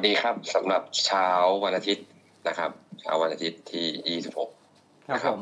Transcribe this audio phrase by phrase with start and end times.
[0.00, 1.28] วัสดีครับสำหรับเช้า
[1.64, 2.06] วันอาทิตย์
[2.48, 2.70] นะครับ
[3.00, 5.40] เช้าวันอาทิตย์ที่ 26ครับผม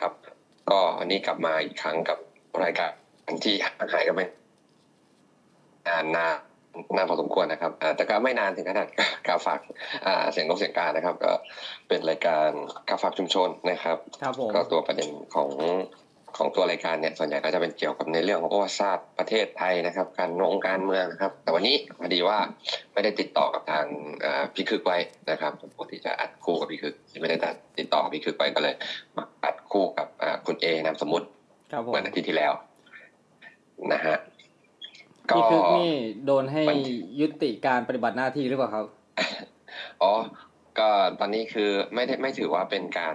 [0.00, 0.12] ครับ
[0.70, 2.18] ก็วันนี้กลับมาอีกครั้งกับ
[2.62, 2.90] รายการ
[3.44, 4.20] ที่ห่างหายกันไป
[5.88, 6.36] นานนาน
[6.96, 8.88] นานพอสมควรนะครับอ่าแต่ก็ไม่นานถึงขนาด
[9.26, 9.60] กาฝาก
[10.06, 11.32] อ่าเสียงนกเสียงกานะครับ ก็
[11.88, 12.50] เป็นรายการ
[12.88, 15.50] กาฝากชุมชนนะครับครับผมก็ตัวประเด็นของ
[16.36, 22.38] ของตัวรายการเนี่ยส่วนใหญ่ก็จะเป็นเกี่ยวกับในเรื่องของประวัติศาสตร์ประเทศไทยนะครับ การนงการเมืองนะครับ แต่วันนี้พอดีว่า
[22.92, 23.84] ไม่ได้ติดต่อกับทาง
[24.24, 24.98] อ่าพี่คึกไว้
[25.30, 27.36] นะครับปกติจะอัดคู่กับพี่คึกไม่ได้
[27.78, 28.74] ติดต่อกับพี่คึกไว้ก็เลย
[29.16, 31.26] มาอัดคู่กับอ่าคุณเอนามสมมุติ
[31.72, 32.52] ครับผมเมื่ออาทิตย์ที่แล้ว
[33.92, 34.16] นะฮะ
[35.30, 35.94] ก็พี่คึกนี่
[36.26, 36.80] โดนให้มัน
[37.20, 38.84] ยุติการปฏิบัติหน้าที่หรือเปล่าครับ
[40.02, 40.12] อ๋อ
[40.78, 40.88] ก็
[41.20, 43.14] ตอนนี้คือไม่ได้ไม่ถือว่าเป็นการ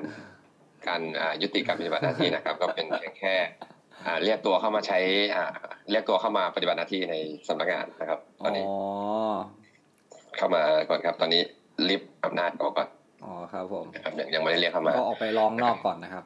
[0.87, 3.35] การอ่ายุติการปฏิบัติหน้าที่นะครับ ก็เป็นเพียงแค่
[4.05, 4.99] อ่าเรียกตัวเข้ามาใช้
[5.35, 5.45] อ่า
[5.91, 7.15] เรียกตัวเข้ามาปฏิบัติหน้าที่ใน
[7.47, 8.69] สำนักงานนะครับ ตอ๋อนนี้อ
[10.37, 11.41] เข้ามาก่อนครับตอนนี้
[11.89, 12.87] ลิฟต์อำนาจออกก่อน
[13.23, 16.23] อ๋อครับผมนะครับยังยังไม่ได้เรียกเข้ามาก็ออกไปร้องนอกก่อนนะครับ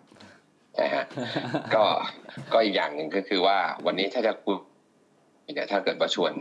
[0.76, 1.04] ใช่ฮะ
[1.76, 1.84] ก็
[2.54, 4.56] ก็อีกอย่างหนึ่งก็คือว่า วันนี้ถ้าจะคุย
[5.54, 6.34] เนี่ยถ้าเกิดว่าชวน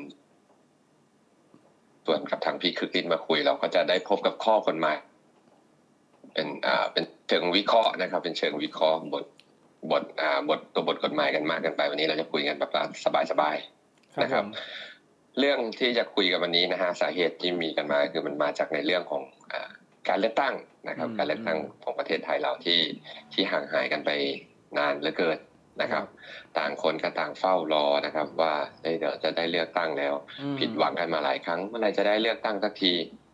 [2.04, 4.96] ชวนกับทางพี่คือกินมาคุย เราก็จะได้พบกับข้อกฎหมาย
[6.38, 9.24] เป็นอ่าเป็นเชิงวิเคราะห์นะครับ เป็นเชิงวิเคราะห์บท
[9.90, 12.70] บทอ่าบทตัวบทกฎหมายกันมากเกันไป วันนี้เราจะคุยกันแบบ
[13.30, 14.50] สบายๆนะครับผม
[15.38, 19.22] เรื่องที่จะคุยกันวันนี้นะฮะสาเหตุที่มีกันมาคือมันมาจากในเรื่องของ
[19.52, 19.70] อา
[20.08, 20.54] การเลือกตั้ง
[20.88, 22.80] นะครับ การเลือกตั้งของประเทศไทยเราที่
[23.32, 24.10] ที่ห่างหายกันไป
[24.76, 25.38] นานเหลือเกิน
[25.82, 26.04] นะครับ
[26.58, 33.27] ต่างคนก็ต่างเฝ้ารอนะครับ ว่าเอ้ยเดี๋ยวจะได้เลือกตั้งแล้วอืมผิดหวังกันมาหลายครั้ง เมื่อไหรจะได้เลือกตั้งสักทีอืม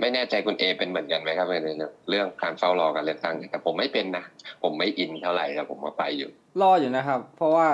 [0.00, 1.68] ไม่แน่ใจคุณเอเป็นเหมือนกันไหมครับใน
[2.08, 4.24] เรื่องการเฝ้ารอการเลือกตั้งเนี่ยแต่ผมไม่เป็นนะ
[4.62, 6.30] ผมไม่อินเท่าไหร่แต่ผมก็ไปอยู่
[6.62, 7.68] รออยู่นะครับ เพราะว่า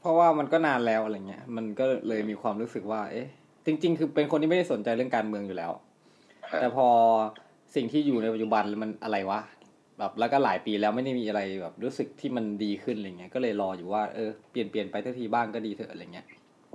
[0.00, 3.28] เพราะว่ามันก็นานแล้วอะไรเงี้ย มันก็เลยมีความรู้สึกว่า เอ๊ะ
[3.66, 5.72] จริง ๆ คือเป็นคนที่ไม่ได้สนใจเรื่องการเมืองอยู่แล้ว
[6.60, 6.88] แต่พอ
[7.74, 9.40] สิ่งที่อยู่ในปัจจุบันมันอะไรวะ
[9.98, 16.26] แบบแล้วก็หลายปีแล้วไม่ได้มีอะไรแบบรู้สึกที่มันดีขึ้นอะไรเงี้ยก็เลยรออยู่ว่าเออเปลี่ยนเปลี่ยนไปทักทีบ้างก็ดีเถอะอะไรเงี้ย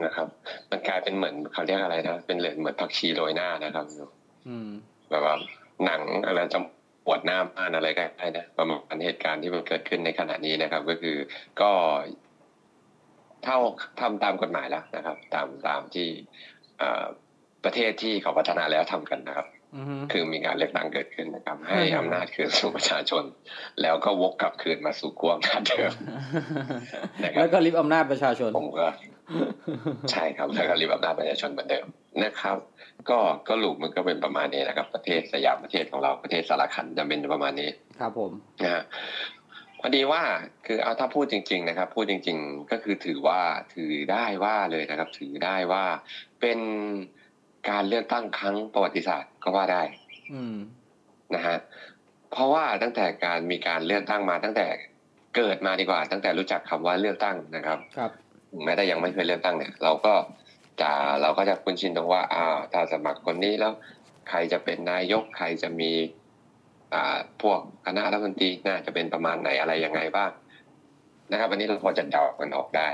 [0.06, 0.28] นะครับ
[0.70, 3.86] มันกลายเป็นเหมือนเขาเรียกอะไรนะเป็นเหมือนผักชีโรยหน้านะครับ
[4.48, 4.70] อืม
[5.10, 5.36] แบบว่า
[5.86, 6.60] หนังอะไรจะ
[7.06, 11.18] ปวดหน้าบ้านอะไรก็ได้นะประมาณเหตุการณ์ที่มันเกิดขึ้นในขณะนี้นะครับ ก็คือ
[11.62, 11.72] ก็
[13.44, 13.58] เท่า
[14.02, 16.08] ทำตามกฎหมายแล้วนะครับ ตามตามที่
[16.80, 17.06] เอ่อ
[17.64, 23.24] ประเทศที่เขาพัฒนาแล้วทำกันนะครับอือฮึคือมีการเลือกตั้งเกิดขึ้นนะครับ ให้อืมอำนาจคืนสู่ประชาชน
[23.82, 25.92] แล้วก็วกกลับคืนมาสู่กวงอำนาจเดิม
[27.24, 28.88] นะครับแล้วก็ริบอำนาจประชาชนผมก็
[30.12, 31.86] ใช่ครับแล้วก็รีบอำนาจประชาชนเหมือนเดิม
[32.24, 32.58] นะครับ
[33.10, 33.18] ก็
[33.48, 37.70] ก็ลูกมันก็เป็นประมาณนี้นะครับ ประเทศสยามประเทศของเราประเทศสารคันจะเป็นประมาณนี้
[38.00, 38.32] ครับผม
[38.64, 38.84] นะฮะ
[39.80, 40.24] พอดีว่า
[40.66, 43.42] คือเอาถ้าพูดจริง ๆ นะครับ พูดจริง ๆ ก็คือถือว่า
[43.74, 45.86] ถือได้ว่าเลยนะครับ ถือได้ว่า
[46.42, 46.60] เป็น
[47.70, 49.84] การเลือกตั้งครั้งประวัติศาสตร์ก็ว่าได้
[50.34, 50.58] อืม
[51.36, 51.58] นะฮะ
[52.32, 54.68] เพราะว่าตั้งแต่การมีการเลือกตั้งมาตั้งแต่
[55.36, 58.12] เกิดมาดีกว่า ตั้งแต่รู้จักคำว่าเลือกตั้งนะครับ ครับ
[58.64, 60.14] แม้แต่ยังไม่เคยเลือกตั้งเนี่ย เราก็
[60.82, 60.92] จะ
[61.22, 63.74] เราก็จะคุ้นชินตรงว่าอ่าถ้าสมัครคนนี้แล้ว
[64.30, 65.92] ใครจะเป็นนายกใครจะมี
[66.94, 70.32] อ่าพวกคณะรัฐมนตรีน่าจะเป็นประมาณไหนอะไรยังไงบ้าง
[71.32, 72.88] นะครับวันนี้เราพอจะเดากันออกได้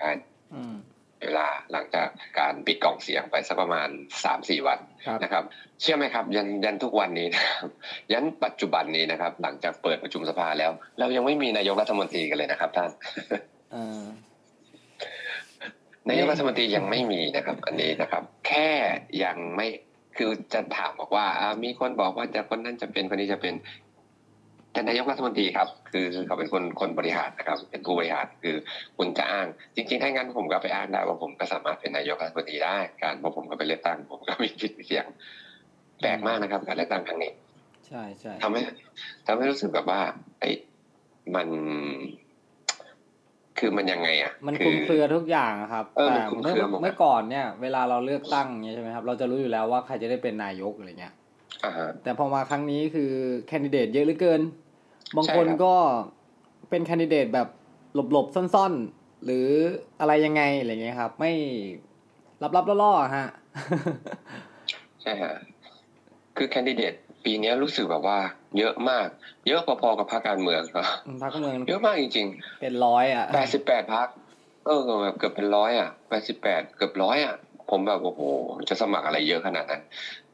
[0.00, 0.14] ภาย
[0.54, 0.76] อืม
[1.18, 2.08] ในเวลาหลังจาก
[2.38, 3.88] การปิดกล่องเสียงไปสักประมาณ
[4.24, 5.44] สามสี่วันครับนะครับ
[5.80, 7.68] เชื่อไหมครับ ยันยันทุกวันนี้นะครับ
[8.12, 12.90] ยันปัจจุบันนี้นะครับ หลังจากเปิดประชุมสภาแล้ว เรายังไม่มีนายกรัฐมนตรีกันเลยนะครับท่าน
[13.72, 14.02] เออ
[16.08, 18.68] นายกรัฐมนตรียังไม่มีนะครับ อันนี้นะครับ แค่
[19.24, 19.66] ยังไม่
[20.16, 23.54] คือจะถามบอกว่าอ่ามีคนบอกว่าจะคนนั้นจะเป็นคนนี้จะเป็น
[24.72, 28.56] แต่นายกรัฐมนตรีครับ คือเขาเป็นคนคนบริหารนะครับ เป็นผู้บริหารคือ
[28.98, 35.06] คุณจะอ้าง จริงๆถ้างั้นผมก็ไปอ้างได้ว่าผมก็สามารถเป็นนายกรัฐมนตรีได้ การเพราะผมก็ไปเลือกตั้งผมก็มีสิทธิ์มีเสียง
[36.00, 37.32] แปลกมากนะครับ การเลือกตั้งครั้งนี้
[37.86, 38.60] ใช่ใช่ทำให้
[39.26, 40.00] ทำให้รู้สึกแบบว่า
[40.40, 40.54] ไอ้ย
[41.34, 41.48] มัน
[43.58, 51.14] คือมันยังไงอะ มันคืคลุมเครือทุกอย่างอะครับเออแต่มันคลุมเคเมื่อรือหมดเมื่อก่อนเนี่ย เวลาเราเลือกตั้งเนี่ยใช่ไหมครับ เราจะรู้อยู่แล้วว่าใครจะได้เป็นนายกอะไรเงี้ย
[51.64, 53.10] อ่าฮะแต่พอมาครั้งนี้คือ
[53.48, 54.40] แคนดิเดตเยอะเหลือเกิน
[55.16, 55.74] บางคนใช่ครับก็
[56.70, 57.48] เป็นแคนดิเดตแบบ
[58.12, 59.46] หลบๆ ซ่อนๆ หรือ
[60.00, 61.32] อะไรยังไงอะไรเงี้ยครับ ไม่
[62.56, 63.26] ลับๆล่อๆอะฮะ
[65.02, 65.34] ใช่ฮะ
[66.36, 68.18] คือแคนดิเดต ปีนี้รู้สึกแบบว่า
[68.58, 69.06] เยอะมาก
[69.48, 70.84] เยอะพอๆกับพรรคการเมืองครับ
[71.22, 72.26] พรรคการเมืองเยอะมากจริง
[72.60, 74.08] เป็นร้อยอะๆแปดสิบแปดพรรค
[74.66, 77.34] เออแบบเกือบเป็นร้อยอะแปดสิบแปดเกือบร้อยอะ
[77.70, 78.20] ผมแบบโอ้โห
[78.68, 79.82] จะสมัครอะไรเยอะขนาดนั้น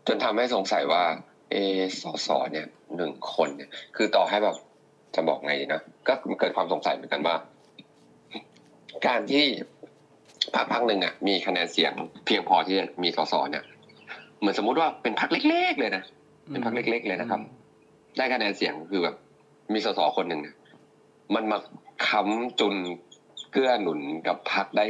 [0.06, 1.02] จนทำให้สงสัยว่า
[1.50, 4.56] เออสอสอเนี่ยหนึ่งคนเนี่ย คือต่อให้แบบ
[5.14, 7.34] จะบอกไงดีนะก็เกิดความสงสัยเหมือนกันว่า
[9.06, 9.46] การที่
[10.56, 11.92] พรรคพรรคหนึ่งอะ มีคะแนนเสียง
[12.26, 13.64] เพียงพอที่จะมีสสเนี่ย
[14.38, 16.04] เหมือนสมมุติว่าเป็นพรรคเล็ก ๆ เลยนะ
[16.50, 17.40] เป็นพรรคเล็ก ๆ เลยนะครับ
[18.16, 19.14] ได้คะแนนเสียงคือแบบ
[19.72, 20.56] มีสสคนหนึ่งเนี่ย
[21.34, 21.58] มันมา
[22.08, 22.74] ค้ำจุน
[23.52, 24.86] เกื้อหนุนกับพรรคได้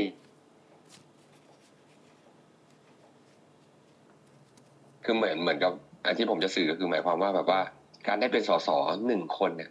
[5.05, 5.73] คือเหมือนเหมือนกับ
[6.05, 7.61] อันที่ผมจะสื่อก็คือหมายความว่าแบบว่า
[8.07, 8.69] การได้เป็นสส
[9.07, 9.71] หนึ่งคนเนี่ย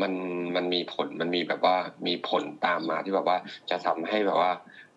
[0.00, 0.12] มัน
[0.56, 1.76] มันมีผลมันมีแบบว่า
[2.06, 3.36] มีผลตามมาที่แบบว่า
[3.70, 4.50] จะทำให้แบบว่า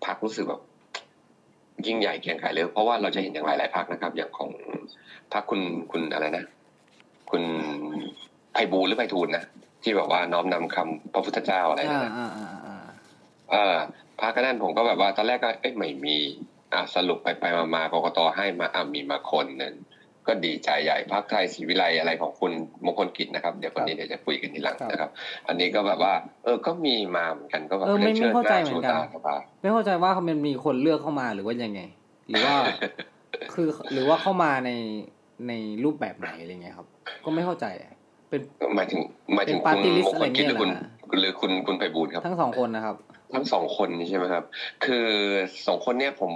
[0.05, 0.61] พรรครู้สึกแบบ
[1.87, 4.49] ยิ่งใหญ่เกรียงไกรเลยเพราะว่าเราจะเห็นอย่างหลายหลายๆพรรคนะครับ อย่างของ
[5.33, 6.45] พรรคคุณคุณอะไรนะ
[7.31, 7.43] คุณ
[8.53, 9.45] ไพบูลย์หรือไพฑูรย์นะ
[9.83, 12.77] ที่แบบว่าน้อมนำคำพระพุทธเจ้าอะไรอ่านะอ่าอ่าอ่า
[13.51, 13.75] เออ
[14.21, 16.17] พรรคก็นั่นผมก็แบบว่าตอนแรกก็เอ้ยไม่มี
[16.73, 19.73] อะสรุปไปไปมามากกตให้มาอะมีมาคนหนึ่ง
[20.27, 22.51] ก็ดีใจใหญ่พรรคไทยศรีวิไลอะไรของคุณ
[22.85, 25.09] มงคลกิจนะครับ เดี๋ยวคนนี้เดี๋ยวจะคุยกันทีหลังนะครับ
[25.47, 31.81] อันนี้ก็แบบว่า เออก็มีมาเหมือนกันก็แบบเออไม่รียไม่เข้าใจชิดเหมือนกันชูตาสภาไม่เข้าใจว่ามันมีคนเลือกเข้ามาหรือว่ายังไง
[32.29, 32.55] หรือว่า
[33.53, 34.71] คือหรือว่าเข้ามาใน
[35.47, 35.53] ใน
[35.83, 36.87] รูปแบบไหนอะไรเงี้ยครับ
[37.25, 37.93] ก็ไม่เข้าใจอะ
[38.29, 38.41] เป็น
[38.75, 39.01] หมายถึง
[39.35, 42.95] หมายถึงเป็นคุณ party list มงคลกิจหรือคุณอะไรเงี้ยเหรอฮะหรือคุณคุณไพบูลย์ครับ ทั้งสองคนนะครับ
[43.35, 44.43] ทั้งสองคนนี่ใช่ไหมครับ
[44.85, 45.07] คือ
[45.67, 46.31] สองคนเนี้ยผม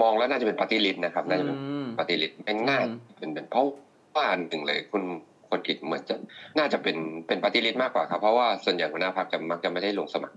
[0.00, 3.66] มองแล้วน่าจะเป็นปฏิริษนะครับน่าจะเป็นอืมปฏิริษเป็นง่ายอืมเป็นเป็นเพราะ
[4.14, 5.02] ว่าอันหนึ่งเลยคุณ
[5.48, 6.14] คนกิจเหมือนจะ
[6.58, 6.96] น่าจะเป็น
[7.26, 10.36] เป็นปฏิริษมากกว่าครับ เพราะว่าส่วนใหญ่หัวหน้าพรรคจะมักจะไม่ได้ลงสมัคร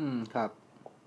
[0.00, 0.50] อืมครับ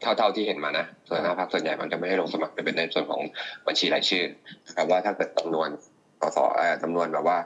[0.02, 3.22] เท่าเท่าที่เห็นมานะส่วนหน้าพรรคส่วนใหญ่มันจะไม่ได้ลงสมัครจะเป็นในส่วนของ
[3.68, 4.24] บัญชีรายชื่อ
[4.68, 5.70] นะครับว่าถ้าเกิดจำนวน
[6.22, 7.38] สสเอ่อจำนวนแบบว่า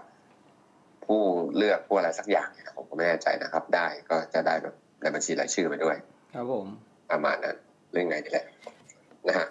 [1.06, 1.22] ผู้
[1.58, 5.96] เลือกผู้อะไรสักอย่างเนี่ยผมก็ไม่แน่ใจนะครับ ได้ก็จะได้แบบในบัญชีรายชื่อไปด้วย
[6.36, 6.66] ครับผม
[7.12, 7.56] ประมาณนั้น
[7.92, 8.46] เรื่องไงนี่แหละ
[9.28, 9.48] นะฮะ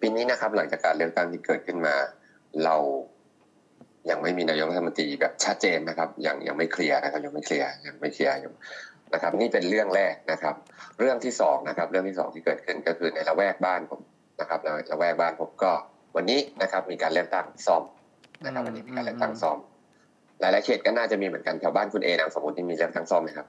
[0.00, 1.94] ปีนี้นะครับหลังจากการเลือกตั้งที่เกิดขึ้นมา
[2.64, 2.76] เรา
[4.10, 8.54] ยังไม่มีนายกรัฐมนตรีแบบชัดเจนนะครับ ยังยังไม่เคลียร์นะครับยังไม่เคลียร์ยังไม่เคลียร์ยัง
[9.12, 10.54] นะครับ นี่เป็นเรื่องแรกนะครับ
[11.00, 14.00] เรื่องที่สองนะครับ เรื่องที่สองที่เกิดขึ้นก็คือในละแวกบ้านผม
[14.40, 15.72] นะครับในละแวกบ้านผมก็
[16.16, 17.82] วันนี้นะครับ มีการเลือกตั้งซ่อม
[18.44, 19.58] นะครับ วันนี้มีการเลือกตั้งซ่อม
[20.40, 23.46] หลายๆเขตก็น่าจะมีเหมือนกันแถวบ้านคุณเอนามสมมติที่มีเลือกตั้งซ่อมไหมครับ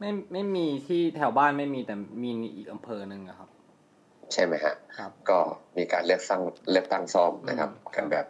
[0.00, 3.48] ไม่ไม่มีที่แถวบ้านไม่มีแต่มีอีกอำเภอหนึ่งอะครับ
[4.32, 5.38] ใช่ไหมฮะครับก็
[5.76, 6.42] มีการเลือกตั้ง
[6.72, 8.26] เลือกตั้งซ่อมนะครับอืมกันแบบ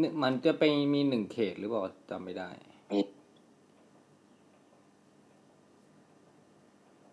[0.00, 0.62] นึมันจะไป
[0.94, 2.48] มีหนึ่งเขตหรือเปล่าจำไม่ได้
[2.92, 3.00] มี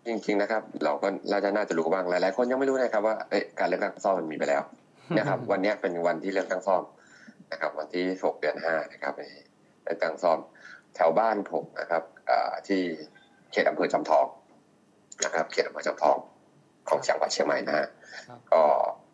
[0.06, 4.62] จริงๆนะครับ เราก็เราจะน่าจะรู้บ้างหลายๆคนยังไม่รู้นะครับว่าเอ้ยการเลือกตั้งซ่อมมันมีไปแล้ว
[5.18, 6.82] นะครับ วันเนี้ยเป็นวันที่เลือกตั้งซ่อม
[7.52, 9.14] นะครับ วันที่หกเดือนห้านะครับ
[9.84, 10.38] เลือกตั้งซ่อม
[10.94, 12.80] แถวบ้านผมนะครับอ่าที่
[13.52, 14.26] เขตอำเภอจอมทอง
[15.24, 16.18] นะครับ เขตอำเภอจอมทอง
[16.90, 17.86] ของจังหวัดเชียงใหม่นะฮะ
[18.28, 18.62] ครับก็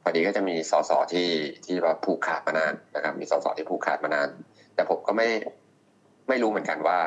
[0.02, 1.28] พอดีก็จะมีสสที่
[1.64, 4.28] ที่ว่าผูกขาดมานานนะครับ มีสสที่ผูกขาดมานาน
[4.75, 5.28] แต่ผมก็ไม่
[6.28, 6.99] ไม่รู้เหมือนกันว่า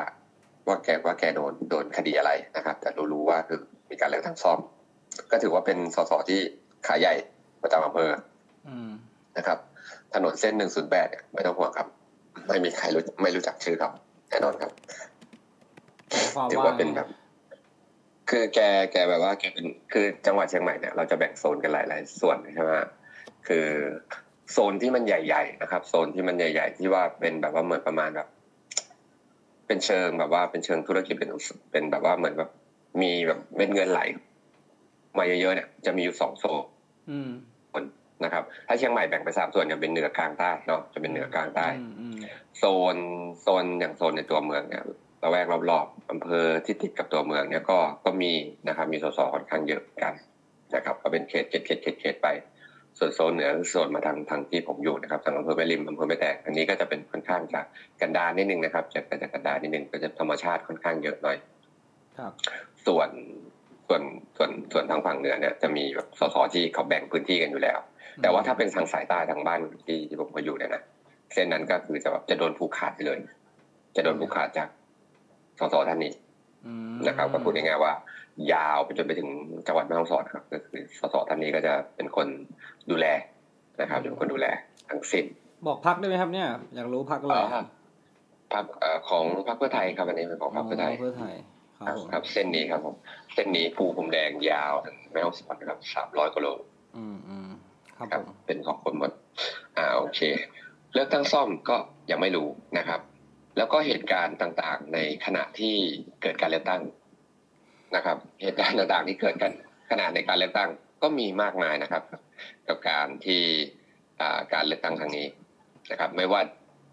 [0.66, 3.58] ว่าแกว่าแกโดนโดนคดีอะไรนะครับ แต่รู้รู้ว่าคือ
[3.90, 4.58] มีการเลือกตั้งซ่อม
[5.30, 6.40] ก็ถือว่าเป็นสสที่
[6.86, 7.14] ขาใหญ่
[7.62, 8.10] ประจำอำเภอ
[8.68, 8.90] อืม
[9.36, 9.58] นะครับ
[10.14, 11.88] ถนนเส้นหนึ่งศูนย์แปดไม่ต้องห่วงครับ
[12.48, 13.92] ไม่มีใครรู้ไม่รู้จักชื่อครับ
[14.30, 14.70] แน่นอนครับ
[16.34, 17.08] ความถือว่าว่าเป็นแบบ
[18.30, 18.60] คือแก
[18.92, 22.88] แกแบบว่าแกเป็นคือจังหวัดเชียงใหม่เนี่ยเราจะแบ่งโซนกันหลาย ๆ ส่วนใช่ไหมฮะ
[23.48, 23.66] คือ
[24.52, 28.26] โซนที่มันใหญ่ ๆ นะครับ โซนที่มันใหญ่ ๆ ที่ว่าเป็นแบบว่าเหมือนประมาณแบบ
[29.66, 31.30] เป็นเชิงแบบว่าเป็นเชิงธุรกิจเป็น
[31.72, 32.48] เป็นแบบว่าเหมือนแบบ
[33.02, 34.00] มีแบบเม็ดเงินไหล
[35.18, 36.62] มาเยอะๆเนี่ย จะมีอยู่สองโซน
[37.10, 37.30] อืม
[38.24, 42.16] นะครับ ถ้าเชียงใหม่แบ่งไปสามส่วนเนี่ยเป็นเหนือกลางใต้เนาะจะเป็นเหนือกลางใต้อืมอืม
[42.58, 42.96] โซน
[43.42, 44.82] โซนอย่างโซนในตัวเมืองเนี่ย
[45.24, 48.32] ระแวกรอบๆอำเภอที่ติดกับตัวเมืองเนี่ยก็ก็มี
[48.68, 50.14] นะครับมีสสค่อนข้างเยอะเหมือนกัน
[50.74, 52.28] นะครับก็เป็นเขตเขตเขตเขตเขตไป
[52.98, 57.60] ส่วนโซนเหนือคือโซนมาทางทางที่ผมอยู่นะครับทางอำเภอแม่ริมอำเภอแม่แตกอันนี้ก็จะเป็นค่อนข้างจะ
[58.00, 61.36] กันดารนิดนึงนะครับจะจะกันดารนิดนึงก็จะธรรมชาติค่อนข้างเยอะหน่อย
[62.18, 62.32] ครับ
[62.86, 63.08] ส่วน
[63.88, 64.02] ส่วน
[64.36, 67.78] ส่วนส่วนทางฝั่งเหนือเนี่ยจะมีแบบสสที่เขาแบ่งพื้นที่กันอยู่แล้ว
[68.22, 70.82] แต่ว่าถ้าเป็นทางสายใต้ทางบ้านที่ที่ผมก็อยู่เนี่ยนะ
[71.32, 73.18] เส้นนั้นก็คือจะแบบจะโดนผูกขาดไปเลย
[73.96, 74.68] จะโดนผูกขาดจาก
[75.60, 76.12] สสท่านนี้
[76.66, 77.92] อืมนะครับก็พูดง่ายๆว่า
[78.52, 79.28] ยาวไปจนไปถึง
[79.66, 82.26] จังหวัดแม่ฮ่องสอนครับก็คือสสท่านนี้ก็จะเป็นคน
[82.90, 83.06] ดูแล
[83.80, 84.46] นะครับจะเป็นคนดูแล
[84.90, 85.24] ทั้งสิ้น
[85.66, 87.64] บอกพักได้ไหมครับเนี่ย อยากรู้พักอะไรอ๋อครับ
[88.52, 91.34] พรรคเอ่อของพรรคเพื่อไทยครับอันนี้เป็นของพรรคเพื่อไทยเพื่อไทย
[91.86, 92.94] ครับผมครับ เส้นนี้ครับผม
[93.34, 96.46] เส้นนี้ภูผมแดงยาวถึงแม่ฮ่องสอนนะครับสามร้อยกิโล
[96.96, 97.48] อืมอืม
[97.96, 99.10] ครับครัผบมเป็นของคนหมด
[99.76, 100.20] อ่าโอเค
[100.92, 101.76] เลือกตั้งซ่อมก็
[102.10, 102.48] ยังไม่รู้
[102.78, 103.00] นะครับ
[103.56, 105.76] แล้วก็เหตุการณ์ต่างๆ ในขณะที่
[106.22, 106.82] เกิดการเลือกตั้ง
[107.96, 109.52] นะครับ เหตุการณ์ต่างๆที่เกิดกัน
[109.90, 110.70] ขณะในการเลือกตั้ง
[111.02, 112.02] ก็มีมากมายนะครับ
[112.68, 113.42] กับการที่
[114.20, 115.26] อ่าการเลือกตั้งครั้งนี้
[115.90, 116.40] นะครับ ไม่ว่า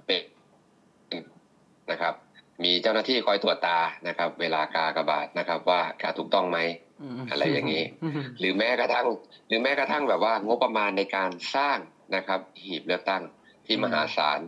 [0.05, 0.23] เป็น
[1.91, 2.13] นะครับ
[2.63, 6.59] มีเจ้าหน้าที่คอยตรวจตานะครับ เวลากากบาทนะครับ ว่าการถูกต้องไหม
[7.19, 9.05] มอะไรอย่างนี้อืมหรือแม้กระทั่ง
[9.47, 11.77] หรือแม้กระทั่งแบบว่างบประมาณในการสร้าง
[12.15, 13.21] นะครับ หีบเลือกตั้ง
[13.65, 14.39] ที่อืมมหาศาล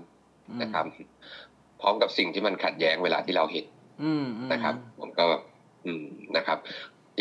[0.48, 0.86] อืมนะครับ
[1.82, 3.66] พร้อมกับสิ่งที่มันขัดแย้งเวลาที่เราเห็น
[4.04, 5.42] อืมอืมนะครับ ผมก็แบบ
[5.86, 6.06] อืม
[6.38, 6.58] นะครับ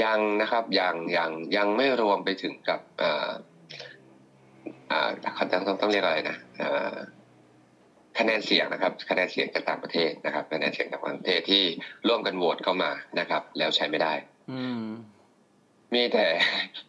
[0.02, 3.30] ยังนะครับยังยังยังไม่รวมไปถึงกับอ่า
[4.90, 6.96] อ่าเขาจะต้องต้องเรียกอะไรนะอ่า
[8.18, 11.62] คะแนนเสียงนะครับคะแนนเสียงจากต่างประเทศนะครับคะแนนเสียงจากต่างประเทศที่
[12.08, 14.12] ร่วมกันโหวตเข้ามานะครับ แล้วใช้ไม่ได้
[14.52, 14.82] อืม
[15.94, 16.26] มีแต่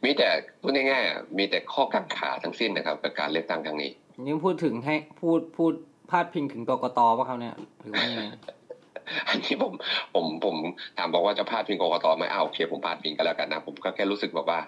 [0.03, 0.27] มีแต่
[0.61, 3.91] พูดง่ายๆอะมีแต่ข้อกังขาทั้งสิ้นนะครับกับการเลือกตั้งครั้งนี้
[4.25, 5.73] นี่พูดถึงให้พูดพูด
[6.11, 8.23] พาดพิงถึงกกตป่ะครับเนี่ยหรือว่ายังไง
[9.27, 9.73] อันนี้ผม
[10.13, 10.55] ผมผม
[10.97, 14.59] ถามบอกว่าจะพาดพิงกกตไหมเอ้าโอเคผมพาดพิงก็แล้วกันนะ ผมก็แค่รู้สึกแบบว่า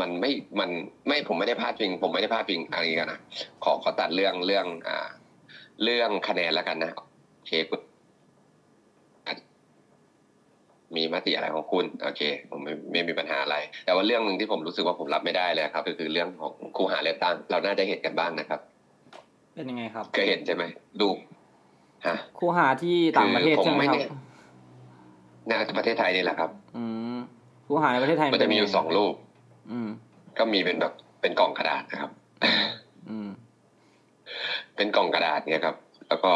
[0.00, 0.30] มันไม่
[0.60, 0.70] มัน
[1.08, 3.20] ไม่ผมไม่ได้พาดพิง ผมไม่ได้พาดพิงอะไรกันนะ
[3.64, 5.08] ขอขอตัดเรื่องเรื่องอ่า
[5.82, 7.80] เรื่องคะแนนแล้วกันนะโอเคคุณ
[10.96, 18.60] มีมติอะไรของคุณโอเค ผมไม่ไม่มีปัญหาอะไร แต่ว่าเรื่องหนึ่งที่ผมรู้สึกว่าผมรับไม่ได้เลยครับ ก็คือเรื่องของคู่หาเลือกตั้ง เราน่าจะเห็นกันบ้างนะครับ
[19.60, 20.64] เป็นยังไงครับเคยเห็นใช่ไหม
[21.00, 21.08] ดู
[22.06, 23.96] ฮะครูหาที่ต่างประเทศคือผมใช่ไหมไม่ครั
[25.46, 26.84] แน่บในประเทศไทยนี่แหละครับ อื
[27.16, 27.18] ม
[27.66, 29.14] ครูหาในประเทศไทยมันจะมีอยู่สองรูป
[29.70, 29.88] อืม
[30.38, 32.10] ก็มีเป็นแบบเป็นกล่องกระดาษนะครับ
[33.08, 33.28] อืม
[34.76, 35.76] เป็นกล่องกระดาษเนี่ยครับ
[36.08, 36.32] แล้วก็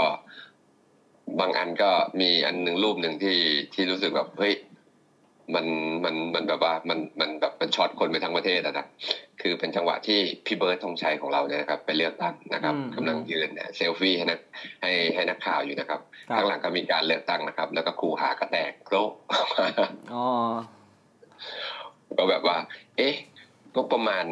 [1.41, 1.91] บางอันก็
[2.21, 3.37] มีอันหนึ่งรูปหนึ่งที่
[3.75, 4.53] ที่รู้สึกแบบเฮ้ย
[5.55, 5.67] มัน
[6.05, 8.87] มันมันแบบว่ามันมันแบบมันช็อตคนไปทั้งประเทศอะนะ
[9.41, 14.39] คือเป็นจังหวะที่พี่เบิร์ดธงชัยของเราเนี่ยนะครับไปเลือกตั้งนะครับอืมกำลังยืนเนี่ยเซลฟี่ให้นัก
[14.83, 19.13] ให้ให้นักข่าวอยู่นะครับครับข้างหลังก็มีการเลือกตั้งนะครับ แล้วก็ครูหากระแตกโกรก
[20.15, 20.27] อ๋อ
[22.19, 22.57] ก็แบบว่า
[22.97, 23.15] เอ๊ะ
[23.75, 24.25] งบประมาณ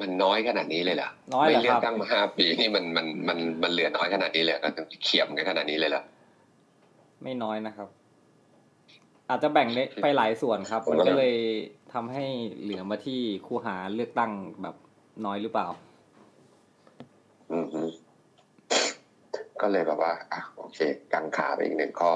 [0.00, 6.02] มันน้อยขนาดนี้เลยเหรอน้อยเหรไม่อเลืคอรักบตั้งมาห้าปีนี่มันมันมันมันเหลือน้อยขนาดนี้เลยเหรอก็เขียมกันขนาดนี้เลยเหรอ
[7.22, 7.88] ไม่น้อยนะครับ
[9.32, 11.34] อาจจะแบ่งได้ไปหลายส่วนครับผมมันก็ก็เลย
[11.92, 12.24] ทำให้
[12.60, 14.30] เหลือมาที่ครูหาเลือกตั้ง
[14.62, 14.76] แบบ
[15.24, 15.66] น้อยหรือเปล่า
[17.52, 17.82] อืมฮึ
[19.60, 20.78] ก็เลยแบบว่าอะโอเค
[21.12, 22.12] กังขาไปอีกหนึ่งข้อ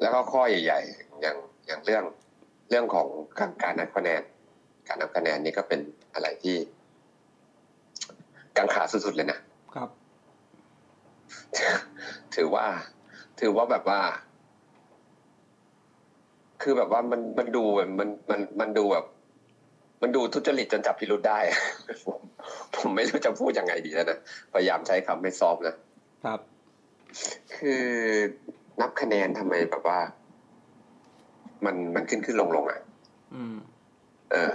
[0.00, 2.04] แล้วก็ข้อใหญ่ๆอย่างอย่างเรื่อง
[2.68, 3.06] เรื่องของ
[3.38, 4.20] การการนับคะแนน
[4.88, 5.80] การนับคะแนนนี่ก็เป็น
[6.14, 6.56] อะไรที่
[8.56, 9.38] กังขาสุดๆเลยนะ
[9.74, 9.88] ครับ
[12.34, 12.66] ถือว่า
[13.40, 14.00] ถือว่าแบบว่า
[16.62, 19.04] คือแบบว่ามันมันดูแบบมันมันมันดูแบบ
[20.02, 21.38] มันดูทุจริตจนจับพิรุธได้
[22.04, 22.18] ผม
[22.76, 24.18] ผมไม่รู้จะพูดยังไงดีแล้วนะ
[24.52, 25.74] พยายามใช้คำไม่ซอฟต์นะ
[26.24, 26.40] ครับ
[27.56, 27.84] คือ
[28.80, 29.98] นับคะแนนทำไมแบบว่า
[31.64, 32.80] มันมันขึ้นขึ้นลงลงอะ
[33.34, 33.56] อืม
[34.32, 34.52] เออ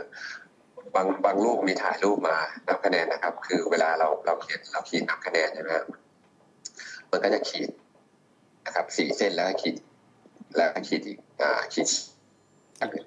[0.96, 5.86] บางบางลูกมีถ่ายรูปมา นับคะแนนนะครับ คือเวลาเราเราเขียนเราขีดนับคะแนนใช่ไหมครับ
[7.12, 7.70] มันก็จะขีด
[8.66, 9.76] นะครับสี่เส้นแล้วก็ขีด
[10.56, 11.88] แล้วก็ขีดอีกอ่าขีด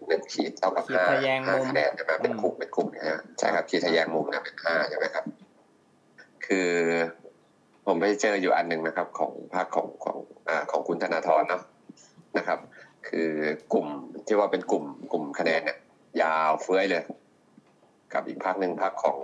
[0.08, 5.24] หนึ่งขีดเท่ากับขีดห้าทะแยงห้ามุมคะแนนใช่ไหมเป็นอืมกลุ่มเป็นกลุ่มนะฮะใช่ครับขีดทะแยงมุมนะเป็นห้าใช่ไหมครับ
[6.46, 6.70] คือ
[7.86, 11.62] ผมไปเจออยู่อันหนึ่งนะครับ ของภาคของของอ่าของคุณธนาธรเนาะ
[12.38, 12.58] นะครับ
[13.08, 13.30] คือ
[13.72, 13.86] กลุ่ม
[14.26, 15.78] ที่ว่าเป็นกลุ่มกลุ่มคะแนนเนี่ย
[16.22, 17.02] ยาวเฟ้ยเลย
[18.12, 19.18] กับอีกพักหนึ่งพักของ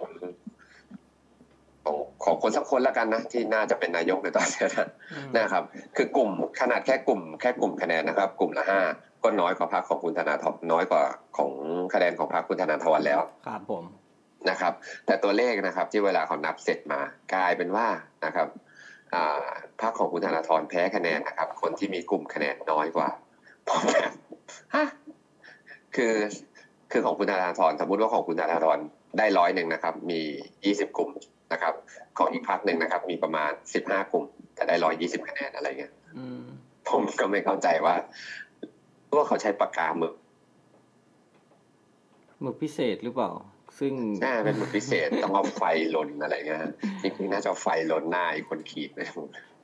[1.84, 5.62] ของของคนสักคนละกันนะที่น่าจะเป็นนายกในตอนนี้นะอืมนะครับ
[5.96, 8.80] คือกลุ่มขนาดแค่กลุ่ม แค่กลุ่มคะแนนนะครับ กลุ่มละห้า
[9.22, 11.02] ก็น้อยกว่าพรรคของคุณธนาธรน้อยกว่า
[11.36, 11.50] ของ
[11.94, 13.84] คะแนนของพรรคคุณธนาธรแล้วครับผม
[14.50, 14.72] นะครับ
[15.06, 17.00] แต่ตัวเลขนะครับที่เวลาเขานับเสร็จมา
[17.34, 17.86] กลายเป็นว่า
[18.24, 18.48] นะครับ
[19.14, 19.46] อ่า
[19.80, 23.08] พรรคของคุณธนาธรแพ้คะแนนนะครับ คนที่มีกลุ่มคะแนนน้อยกว่า
[23.68, 24.12] ผมแบบ
[24.74, 24.86] ฮะ
[25.96, 26.14] คือ
[26.92, 28.78] คือของคุณธนาธรสมมติว่าของคุณธนาธร
[29.18, 30.20] ได้ร้อยหนึ่งนะครับ มี
[30.64, 31.10] ยี่สิบกลุ่ม
[31.52, 31.74] นะครับ
[32.18, 34.24] ของอีกพรรคหนึ่งนะครับ มีประมาณสิบห้ากลุ่ม
[34.54, 36.42] แต่ได้ร้อยยี่สิบคะแนนอะไรเงี้ยอืม
[36.88, 37.94] ผมก็ไม่เข้าใจว่า
[39.16, 40.14] ว่าเขาใช้ปากกาหมึก
[42.42, 43.30] หมึกพิเศษหรือเปล่า
[43.78, 45.62] ซึ่งหน้าเป็นหมึกพิเศษต้องเอาไฟ
[45.96, 46.72] ลนอะไรเงี้ยฮะ
[47.02, 48.98] จริงๆน่าจะเอาไฟลนหน้าไอ้คนขีดไป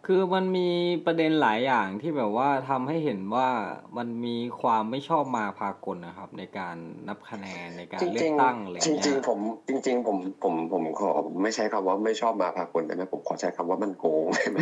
[0.06, 0.68] คือมันมี
[1.06, 3.48] ประเด็นหลายอย่างที่แบบว่าทำให้เห็นว่า
[3.96, 6.76] มันมีความไม่ชอบมาพากลนะครับ ในการ
[7.08, 9.38] นับคะแนนในการจเลือริกงตั้งอะไรๆจเงี้ริงยๆผม
[9.68, 11.10] จริง ๆ ผมผมผมขอ
[11.42, 14.56] ไม่ใช้คำว่าไม่ชอบมาพากลได้ไหมผมขอใช้คำว่ามันโกงได้ไหม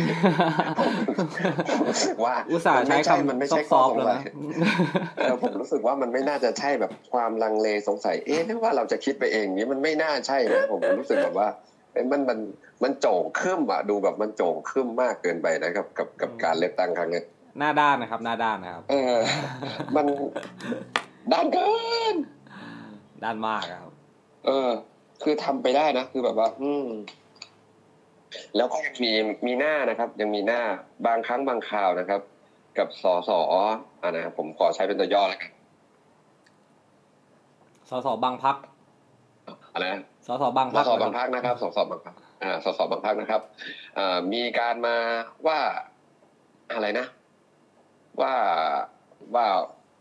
[0.79, 0.91] ผม
[1.69, 4.21] ผมรู้สึกว่าอุตส่าห์ใช้มันไม่คำใช่ซอฟข้ต์ๆแล้วสงสันะย
[5.17, 11.68] เออผมรู้สึกว่ามันไม่น่าจะใช่แบบความลังเลสงสัยเอ๊ะหรือว่าเราจะคิดไปเองนี้มันไม่น่าใช่นะผมรู้สึกแบบว่าเอ๊ะ
[12.11, 12.39] มันมัน
[12.83, 17.25] มันโจ่งครึ่มอะดูแบบมันโจ่งครึ่มมากเกินไปนะครับ กับกับการเลือกตั้งครั้งเนี้ย
[17.59, 19.17] หน้าด้านนะครับ หน้าด้านนะครับ เออ
[19.95, 20.05] มัน
[21.33, 21.71] ด้านเกิ
[22.13, 22.15] น
[23.23, 23.91] ด้านมากครับ
[24.45, 24.69] เออ
[25.23, 26.87] คือทำไปได้นะคือแบบว่า อืม
[28.55, 29.11] แล้วก็ยังมี
[29.45, 30.61] มีหน้านะครับ ยังมีหน้า
[31.05, 32.21] บางครั้งบางคราวนะครับ
[32.77, 33.55] กับสอสอ
[34.01, 35.51] อ่านะผมขอใช้เป็นตัวย่อแล้วกัน
[37.89, 38.55] สสบางพัก
[39.73, 43.41] อะไรนะ สสสบางสพักสบางพักนะครับสสบางพักอ่าสสบางพักนะครับ
[43.97, 44.95] อ่ามีการมา
[45.47, 45.59] ว่า
[46.73, 47.05] อะไรนะ
[48.21, 48.33] ว่า
[49.35, 49.45] ว่า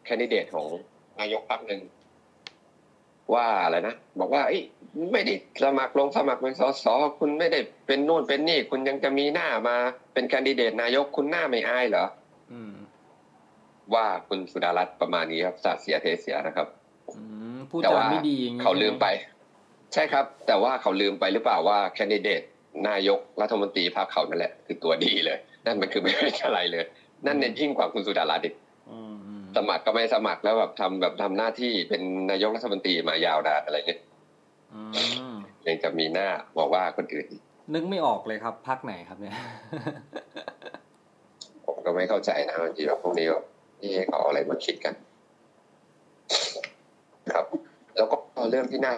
[0.04, 0.66] แคนดิเดตของ
[1.20, 1.80] นายกพักหนึ่ง
[3.34, 4.62] ว่าอะไรนะบอกว่าเอ้ย
[5.12, 6.86] ไม่ได้สมัครลงสมัครเป็นสส
[7.18, 9.76] คุณไม่ได้เป็นนู่นเป็นนี่ คุณยังจะมีหน้ามา
[10.12, 12.06] เป็นแคนดิเดตนายกคุณหน้าไม่อายเหรอ
[12.52, 12.74] อืม
[13.94, 16.66] ว่าคุณสุดารัตน์ประมาณนี้ครับสาดเสียเทเสียนะครับ
[17.16, 17.22] อื
[17.56, 19.06] มพูดแต่จาว่าไม่ดีอย่างนี้เขาลืมไป
[19.92, 22.42] ใช่หใช่ครับ แต่ว่าเขาลืมไปหรือเปล่าว่าแคนดิเดต
[22.88, 26.84] นายกรัฐมนตรีพรรคเขานั่นแหละ คือตัวดีเลย นั่นมันคือไม่ใช่อะไรเลย
[27.26, 28.54] นั่นเน้นยิ่งกว่าคุณสุดารัตน์อีก
[28.90, 34.00] อืมอืมสมัครก็ไม่สมัครแล้วแบบทำแบบทำหน้าที่เป็นนายกรัฐมนตรีมายาวนานอะไรเงี้ย
[34.74, 34.80] อื
[35.34, 36.28] มยังจะมีหน้า
[36.58, 37.42] บอกว่าคนอื่นอีก
[37.74, 39.34] นึกไม่ออกเลยครับพักไหนครับเนี่ย
[41.66, 43.44] ผมก็ไม่เข้าใจนะบางทีแบบพวกนี้แบบ
[43.78, 44.94] ที่ให้เขาเอาอะไรมาคิดกัน
[47.32, 47.46] ครับ
[47.96, 48.16] แล้วก็
[48.50, 48.94] เรื่องที่น่า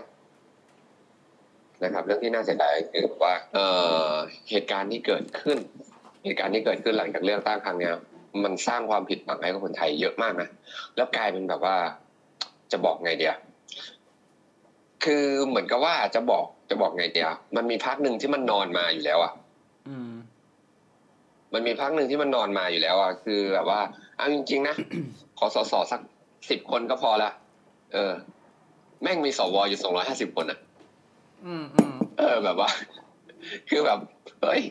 [1.84, 3.66] นะครับ เรื่องที่น่าเสียดายคือว่าเอ่
[4.10, 4.12] อ
[4.50, 5.58] เหตุการณ์ที่เกิดขึ้น
[6.24, 7.94] เหตุการณ์ที่เกิดขึ้นหลังจากเลือกตั้งครั้งเนี้ย
[8.44, 10.48] มันสร้างความผิดหวังให้กับคนไทยเยอะมากนะ
[10.96, 11.76] แล้วกลายเป็นแบบว่า
[12.72, 13.34] จะบอกไงเดีย
[15.04, 19.32] คือเหมือนกับว่าจะบอกจะบอกไงเดียมันมีพักหนึ่งที่มันนอนมาอยู่แล้วอะ
[19.88, 20.12] อืม
[21.54, 23.80] มันมีพักหนึ่งที่มันนอนมาอยู่แล้วอะคือแบบว่า
[24.16, 24.74] เอาจริงๆนะ
[25.38, 26.00] ขอสอสอสัก
[26.50, 27.30] สิบคนก็พอละ
[27.94, 28.12] เออ
[29.02, 30.58] แม่งมีสวอยู่สองร้อยห้าสิบคนอะ
[31.46, 32.70] อืมอืมเออแบบว่า
[33.70, 33.98] คือแบบ
[34.42, 34.62] เฮ้ย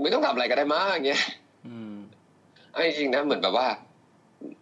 [0.00, 1.22] ไม่ต้องทำอะไรก็ได้มั้งอย่างเงี้ย
[1.66, 1.94] อืม
[2.72, 3.68] เอาจริงๆนะเหมือนแบบว่า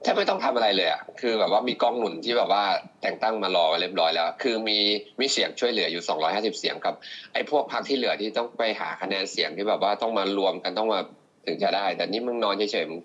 [0.03, 2.65] แทบไม่ต้องทำอะไรเลยอะคือแบบว่ามีกองหนุนที่แบบว่า
[3.03, 4.79] แต่งตั้งมารอไว้เรียบร้อยแล้ว คือมี
[5.21, 6.95] มีเสียงช่วยเหลืออยู่สองร้อยห้าสิบเสียงกับ
[7.33, 11.01] ไอ้พวกพรรคที่เหลือที่ต้องไปหาคะแนนเสียงที่แบบว่าต้องมารวมกันต้องมา
[11.47, 13.01] ถึงจะได้ แต่นี่มึงนอนเฉยๆมึง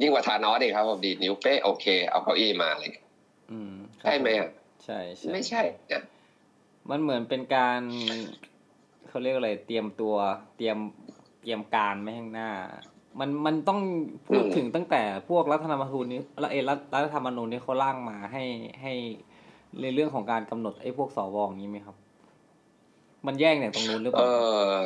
[0.00, 3.06] ยิ่งกว่าทานอสเองครับผมดีดนิ้วเป๊ะโอเค เอาเก้าอี้มาอะไรอย่างเงี้ย
[3.50, 4.48] อืมครับใช่ไหมอะ
[4.88, 6.02] ใช่ใช่ไม่ใช่นะ
[6.90, 7.80] มันเหมือนเป็นการ
[9.08, 10.14] เขาเรียกอะไรเตรียมตัว
[10.56, 10.78] เตรียม
[11.42, 12.50] เตรียมการไม่ข้างหน้า
[13.20, 13.80] มันมันต้อง
[14.28, 18.44] พูดถึงตั้งแต่พวกรัฐธรรมนูญนี้แล้วเอยรัฐรัฐธรรมนูญนี้เขาร่างมาให้
[18.82, 18.92] ให้
[19.80, 21.96] ในเรื่องของการกำหนดไอ้พวกสวอย่างนี้ไหมครับ
[23.26, 24.28] มันแย่งเนี่ยตรงนู้นหรือเปเอล่า
[24.72, 24.76] อ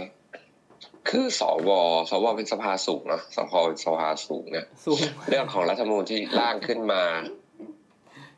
[1.09, 1.71] คือสว
[2.11, 7.03] สวเป็นสภาสูงเนอะสภาเป็นสภาสูงเนี่ยสูงเรื่องของรัฐธรรมนูญที่ร่างขึ้นมา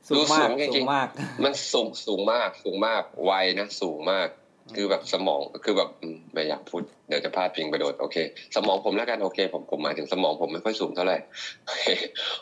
[0.08, 1.08] สูงมากสูงจริงๆสูงมาก
[1.44, 4.28] มันสูงสูงมากสูงมากวัยนะสูงมาก
[4.76, 8.16] คือแบบสมองคือแบบอืมไม่อยากพูดเดี๋ยวจะพลาดพิงไปโดนโอเค
[8.56, 11.16] สมองผมแล้วกันโอเค ผมผมหมายถึงสมองผมไม่ค่อยสูงเท่าไหร่
[11.64, 11.84] โอเค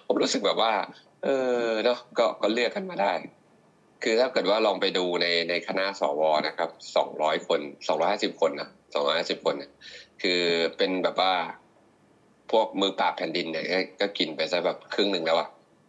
[0.07, 0.73] ผมรู้สึกแบบว่า
[1.25, 1.29] เอ
[1.67, 3.13] อเนาะก็ก็เลือกกันมาได้
[4.03, 9.71] คือถ้าเกิดว่าลองไปดูในในคณะสวนะครับสองร้อยคนสองร้อยห้าสิบคนนะสองร้อยห้าสิบคนเนี่ย
[10.23, 10.41] คือ
[10.77, 11.33] เป็นแบบว่า
[12.51, 15.49] พวกมือปราบแผ่นดินเนี่ยก็ก็กินไปซะแบบครึ่งหนึ่งแล้วอะ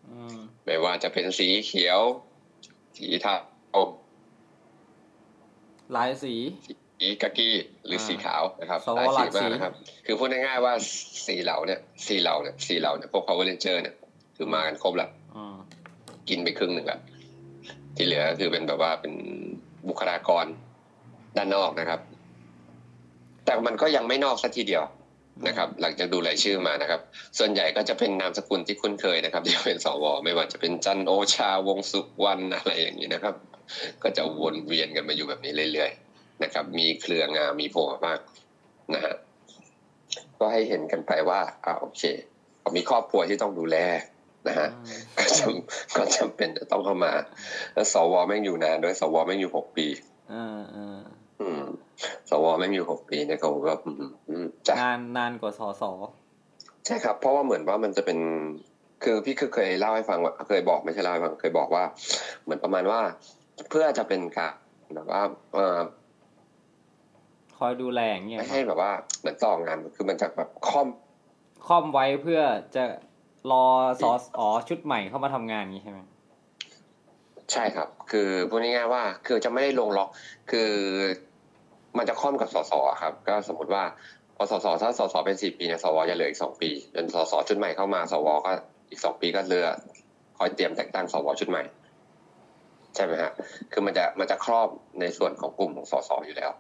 [0.10, 2.00] อืม ไม่ว่าจะเป็นสีเขียว
[2.98, 3.36] สีเทา
[5.92, 6.34] หลายสี
[7.00, 7.50] สีกากี
[7.86, 9.74] หรืออ่าสีขาวนะครับสวหลายสีหลายสีมากนะครับ
[10.06, 10.74] คือพูดง่ายๆว่า
[11.28, 13.96] สีเหล่าเนี่ยสีเหล่าเนี่ยสีเหล่าเนี่ยพวก power ranger เนี่ย
[14.36, 15.56] คือมากันครบละอืม
[16.30, 17.00] กินไปครึ่งหนึ่งละ
[17.96, 19.14] ที่เหลือคือเป็นแบบว่าเป็น
[19.90, 20.46] บุคลากร
[21.38, 22.00] ด้านนอกนะครับ
[23.46, 24.84] แต่มันก็ยังไม่นอกสักทีเดียว
[25.48, 27.00] นะครับหลังจากดูรายชื่อมานะครับ
[27.38, 33.36] ส่วนใหญ่ก็จะเป็นนามสกุลที่คุ้นเคยนะครับที่เป็นสวไม่ว่าจะเป็นจันทร์โอชาวงศ์สุวรรณอะไรอย่างนี้นะครับ
[34.04, 38.20] ก็จะวนเวียนกันมาอยู่แบบนี้เรื่อยๆนะครับ มีเครืองามมีโผล่มามาก
[38.94, 39.14] นะฮะ
[40.40, 42.02] ก็ให้เห็นกันไปว่าอ่าโอเค
[42.60, 43.78] เขามีครอบครัวที่ต้องดูแล
[44.48, 47.14] นะฮะอืมก็จำก็จำเป็นจะต้องเข้ามา
[47.74, 49.88] แล้วสวแม่งอยู่นานด้วยสวแม่งอยู่หกปี
[50.34, 51.02] อ่า
[51.42, 51.64] อ่าอืม
[52.30, 55.92] สวแม่งอยู่หกปีเนี่ยเขาก็อืมอืมจ้ะนานนานกว่าสอสอ
[56.86, 58.18] ใช่ครับ เพราะว่าเหมือนว่ามันจะเป็น
[59.04, 61.84] คือพี่เคยเล่าให้ฟังว่าเคยบอกไม่ใช่เล่าให้ฟังเคยบอกว่า
[62.44, 63.00] เหมือนประมาณว่า
[63.70, 64.54] เพื่อจะเป็นการ
[64.96, 65.22] แบบว่า
[65.54, 65.78] เออ
[67.58, 70.88] คอยดูแลอย่างเงี้ยไม่ครัให้บแบบว่าเหมือนต่องานคือมันจะแบบค่อม
[71.68, 72.42] คอมไว้เพื่อ
[72.76, 72.84] จะ
[73.52, 73.66] รอ
[74.02, 76.00] สอสอชุดใหม่เข้ามาทำงานอย่างนี้ใช่ไหม
[77.54, 80.10] ใช่ครับ คือพูดง่ายๆว่าคือจะไม่ได้ลงล็อก
[80.52, 80.72] คือ
[81.98, 83.84] มันจะค่อมกับสสครับ ก็สมมติว่า
[84.36, 88.52] พอสสถ้าสสเป็นสี่ปีเนี่ยสวจะเหลืออีกสองปีจนสสชุดใหม่เข้ามาสวก็
[88.90, 89.68] อีกสองปีก็เหลือ
[90.38, 91.64] คอยเตรียมแต่งตั้งสวชุดใหม่
[92.96, 93.32] ใช่ไหมฮะ
[93.72, 94.68] คือมันจะมันจะครอบ
[95.00, 96.52] ในส่วนของกลุ่มของสสอยู่แล้ว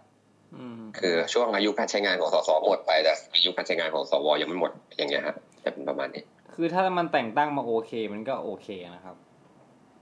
[0.55, 9.15] อืมคือช่วงอายุการใช้งานของสสหมดไปแต่อายุการใช้งานของสวยังไม่หมดอย่างเงี้ยฮะจะเป็นประมาณนี้ คือถ้ามันแต่งตั้งมาโอเค มันก็โอเคนะครับ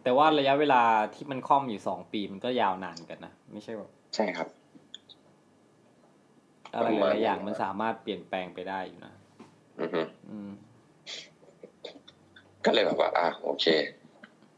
[0.03, 0.81] แต่ว่าระยะเวลา
[1.13, 4.47] ที่มันค่อมอยู่สองปีมันก็ยาวนานกันนะ ไม่ใช่แบบใช่ครับ
[6.73, 9.13] อะไรประหมาณลายๆอย่างนั้นมันสามารถเปลี่ยนแปลงไปได้อยู่นะ
[9.81, 10.49] อือฮึอืม
[12.65, 13.65] ก็เลยแบบว่า อะโอเค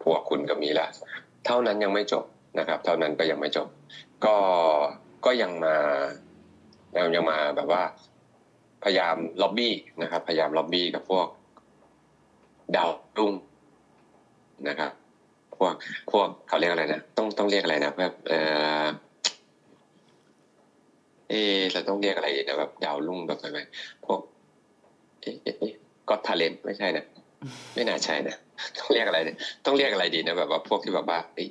[0.02, 0.88] พวกคุณก็มีละ
[1.46, 2.24] เท่านั้นยังไม่จบ
[2.60, 3.68] นะครับ เท่านั้นก็ยังไม่จบ
[4.26, 4.38] ก็
[5.26, 5.76] ก็ยังมา
[6.98, 7.84] ยังยังมาแบบว่า
[8.84, 11.28] พยายามล็อบบี้นะครับ พยายามล็อบบี้กับพวก
[12.76, 13.34] ดาวรุ่ง
[14.68, 14.92] นะครับ
[15.58, 15.74] พวก
[16.12, 18.34] พวกเขาเรียกอะไรนะต้องต้องเรียกอะไรนะแบบเอ
[18.84, 18.88] อ
[21.30, 23.60] เออเราต้องเรียกอะไรนะแบบดาวรุ่งแบบอะไร
[24.06, 24.20] พวก
[25.22, 25.74] เอ๊ะเอ๊ะเอ๊ะ
[26.10, 27.04] ก็ทาเลนไม่ใช่นะ
[27.74, 28.36] ไม่น่าใช่นะ
[28.80, 31.48] ต้องเรียกอะไรเนี่ยต้องเรียกอะไรดีนะแบบว่าพวกที่แบบว่าเอ้ย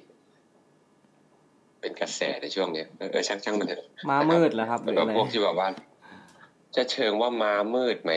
[1.80, 5.68] เป็นกระแสในช่วงเนี้ยเออเออช่างช่างมันเถอะม้ามืดเหรอครับหแบรือบอะไรพวกที่แบบว่า
[6.76, 8.12] จะเชิงว่าม้ามืดไหม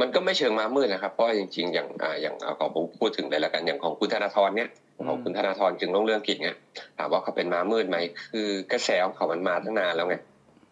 [0.00, 4.68] มันก็ไม่เชิงม้ามืดนะครับ เพราะว่าจริงๆ อย่างอ่าอย่างเอาของผมพูดถึงเลยแล้วกันอย่างของคุณธนาธรเนี่ย
[5.08, 6.56] ของคุณธนาธรจึงต้องเรื่องกิจเนี่ย
[6.98, 7.96] ถามว่าเขาเป็นม้ามืดไหม
[8.32, 10.16] คือกระแสของเขามันมาตั้งนานแล้วไง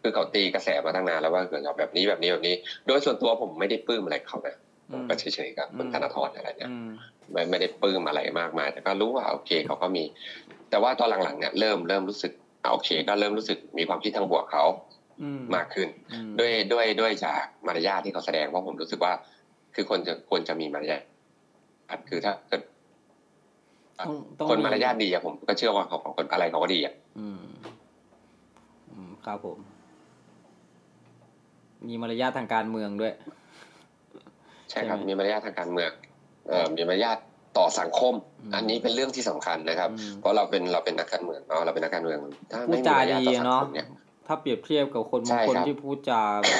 [0.02, 2.54] คือเขาตีกระแสมาตั้งนานแล้วว่าเกิดแบบนี้แบบนี้แบบนี้
[2.86, 4.54] โดยส่วนตัวผมไม่ได้ปลื้มอะไรเขานะ
[4.92, 6.90] ผมก็เฉยๆกับคุณธนาธรอะไรเนี่ยอืม
[7.32, 10.04] ไม่ไม่ได้ปลื้มอะไรมากมาย แต่ก็รู้ว่าโอเคเขาก็มี
[10.70, 12.32] แต่ว่าตอนหลังๆเนี่ยเริ่มเริ่มรู้สึก
[12.62, 14.93] อ่าโอเค ก็เริ่มรู้สึกมีความคิดทางบวกเขาอื
[15.40, 19.12] มมากขึ้นอืมด้วยด้วยด้วยจากมารยาทที่เขาแสดงเพราะผมรู้สึกว่า
[19.74, 21.02] คือคนจะควรจะมีมารยาท
[22.08, 22.60] คือถ้าเกิด
[23.98, 27.40] ต้องต้องคนมารยาทดีอะผมก็เชื่อว่าเขาของคนอะไรเขาก็ดีอะอืม
[28.90, 29.58] อืมครับผม
[31.88, 33.12] มีมารยาททางการเมืองด้วย
[34.70, 35.90] ใช่ครับใช่ไหมมีมารยาททางการเมือง
[36.48, 37.18] เอ่อมีมารยาท
[37.58, 42.18] ต่อสังคมอืมอันนี้เป็นเรื่องที่สำคัญนะครับอืมเพราะเราเป็นเราเป็นนักการเมืองเนาะเราเป็นนักการเมือง
[42.52, 43.86] ถ้าพูดไม่มีจามารยาทดีต่อสังเนาะคมเนี่ย
[44.26, 46.58] ถ้าเปรียบเทียบกับคนใช่บางคนครับที่พูดจาแบบ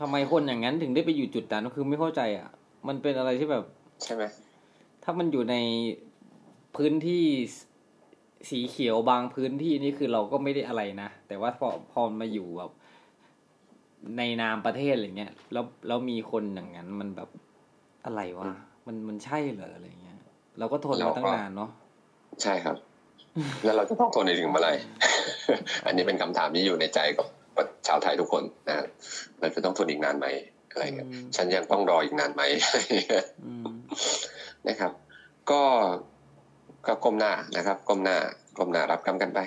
[0.00, 2.48] ทำไมคนอย่างนั้นถึงได้ไปอยู่จุดนั้นก็คือไม่เข้าใจอะ
[2.88, 3.64] มันเป็นอะไรที่แบบ
[4.02, 4.22] ใช่ไหม
[5.02, 5.56] ถ้ามันอยู่ใน
[6.76, 7.24] พื้นที่
[8.50, 12.72] สีเขียวบางพื้นที่นี่คือเราก็ไม่ได้อะไรนะ แต่ว่าพอพอมาอยู่แบบ
[14.18, 17.28] ในนามประเทศอะไรเงี้ยแล้วแล้วมีคนอย่างนั้นมันแบบ
[18.04, 18.46] อะไรวะ
[18.86, 20.18] มันมันใช่เหรออะไรเงี้ย
[20.58, 21.70] เราก็ทนมาตั้งนานเนาะ
[22.42, 22.76] ใช่ครับ
[23.64, 24.72] แล้วเราจะต้องทนในถึงเมื่อไหร่
[25.86, 27.26] อันนี้เป็นคำถามที่อยู่ในใจกับ
[27.86, 28.86] ชาวไทยทุกคนนะ
[29.40, 30.26] เราจะต้องทนอีกนานไหม
[30.70, 32.42] อะไรเงี้ยอืมฉันยังต้องรออีกนานไหม
[33.44, 33.66] อืม
[34.68, 34.92] นะครับ
[35.50, 35.62] ก็
[36.86, 38.16] ก็ก้มหน้านะครับก้มหน้า
[38.58, 39.40] ก้มหน้ารับกรรมกันไป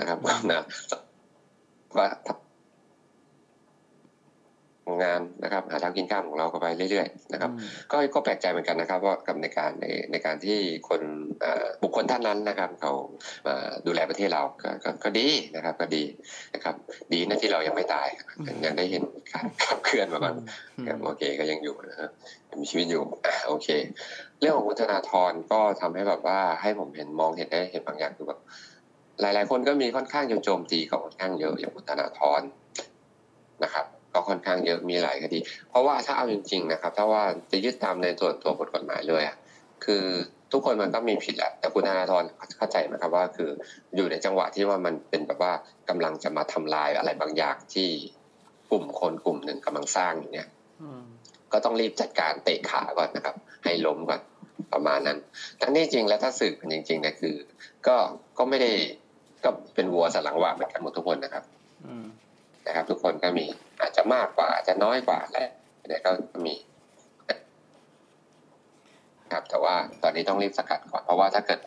[0.00, 0.58] นะครับก้มหน้า
[1.98, 2.08] ว่า
[4.86, 11.00] ทำงานนะครับหาทางกินข้าวของเราก็ไปเรื่อยๆนะครับอืมก็ก็แปลกใจเหมือนกันนะครับว่ากับในการในในการที่คน
[11.40, 12.92] เอ่อบุคคลท่านนั้นนะครับเขา
[13.44, 16.02] เอ่อดูแลประเทศเราก็ก็ก็ดีนะครับก็ดี
[16.54, 16.74] นะครับ
[17.12, 18.08] ดีนะที่เรายังไม่ตาย
[18.46, 20.34] ยังยังได้เห็นการขับเคลื่อนมาบ้าง
[20.88, 22.10] ครับโอเคก็ยังอยู่นะครับ
[22.50, 23.68] ยังมีชีวิตอยู่อะโอเค
[24.40, 28.38] เรื่องของคุณธนาธรก็ทำให้แบบว่าให้ผมเห็นมองเห็นได้เห็นบางอย่างคือแบบ
[29.20, 32.42] หลาย ๆ คนก็มีค่อนข้างจะโจมตีเขาค่อนข้างเยอะอย่างคุณธนาธร
[33.64, 33.95] นะครับก็
[34.28, 39.36] ค่อนข้างเยอะมีหลายคดี เพราะว่าถ้าเอาจริง ๆ นะครับ ถ้าว่าจะยึดตามในส่วนตัวบทกฎหมายเลยอะ
[39.84, 40.04] คือ
[40.52, 42.22] ทุกคนมันก็มีผิดแหละแต่คุณธนาธร
[42.56, 43.50] เข้าใจไหมครับว่าคือ
[43.96, 45.52] อยู่ในจังหวะที่ว่ามันเป็นแบบว่า
[45.88, 47.88] กำลังจะมาทำลายอะไรบางอย่างที่
[48.70, 50.46] กลุ่มคนกลุ่มหนึ่งกำลังสร้างอยู่เนี่ย
[50.82, 51.04] อืม
[51.52, 53.34] ก็ต้องรีบจัดการเตะขาก่อนนะครับ
[53.64, 54.20] ให้ล้มก่อน
[54.72, 55.18] ประมาณนั้น
[55.60, 57.34] ทั้งนี้จริงแล้วถ้าสืบกันจริงๆเนี่ยคือ
[57.86, 57.96] ก็
[58.38, 58.72] ก็ไม่ได้
[59.44, 61.55] ก็เป็นวัวสันหลังหว่าเหมือนกันหมดทุกคนนะครับอืม
[62.66, 63.46] นะครับ ทุกคนก็มี
[63.80, 65.48] อาจจะมากกว่าอาจจะน้อยกว่าแหละ
[65.88, 66.10] แต่ก็
[66.46, 66.54] มี
[69.32, 71.60] ครับ แต่ว่าตอนนี้ต้องรีบสกัดก่อนเพราะว่าถ้าเกิด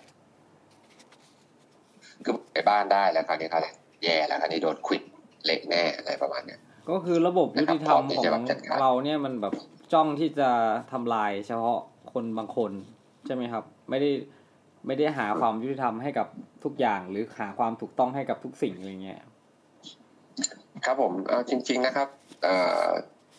[2.23, 3.59] คือไปบ้านได้แล้วคราวนี้เขา
[4.03, 5.01] แย่แล้วคราวนี้โดนควิด
[5.45, 6.59] เละแน่อะไรประมาณเนี้ย
[6.89, 9.53] ก็คือระบบยุติธรรมนะครับของที่จะแบบจัดการเราเนี่ยมันแบบ
[9.93, 10.49] จ้องที่จะ
[10.91, 11.77] ทำลายเฉพาะ
[12.13, 12.71] คนบางคน
[13.25, 14.09] ใช่ไหมครับ ไม่ได้
[14.87, 16.27] ไม่ได้หาความยุติธรรมให้กับ
[16.63, 19.19] ทุกอย่าง หรือหาความถูกต้องให้กับทุกสิ่งอะไรเงี้ย
[20.85, 22.07] ครับผมเอาจริง ๆนะครับ
[22.43, 22.87] เอ่อ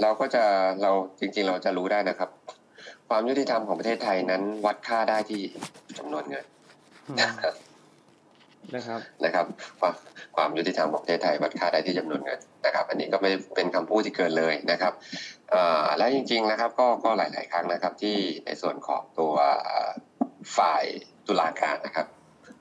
[0.02, 0.44] เราก็จะ
[0.82, 2.30] เราจริง ๆ เราจะรู้ได้นะครับ
[3.08, 5.42] ความยุติธรรมของประเทศไทยนั้น วัดค่าได้ที่
[5.98, 6.44] จำนวนเงิน
[7.08, 7.16] อืม
[8.74, 9.46] นะครับนะครับ
[9.80, 9.94] ความ
[10.36, 14.92] ความยุติธรรมของประเทศไทยวัดค่าได้ที่จำนวนเงินนะครับ อันนี้ก็ไม่ได้เป็นคำพูดที่เกินเลยนะครับ
[15.50, 19.34] เอ่อและจริง ๆนะครับ ก็ก็หลาย ๆ ครั้งนะครับ ที่ในส่วนของตัว
[19.64, 19.90] เอ่อ
[20.56, 20.84] ฝ่าย
[21.26, 22.06] ตุลาการนะครับ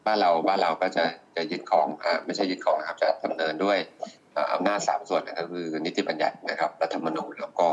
[0.05, 1.03] บ้านเราบ้านเราก็จะ
[1.35, 3.77] จะยึดของอ่าไม่ใช่ยึดของนะครับจะดำเนินด้วย
[4.18, 7.67] เอ่ออำนาจสามส่วนนะครับคือนิติบัญญัตินะครับรัฐธรรมนูญแล้วก็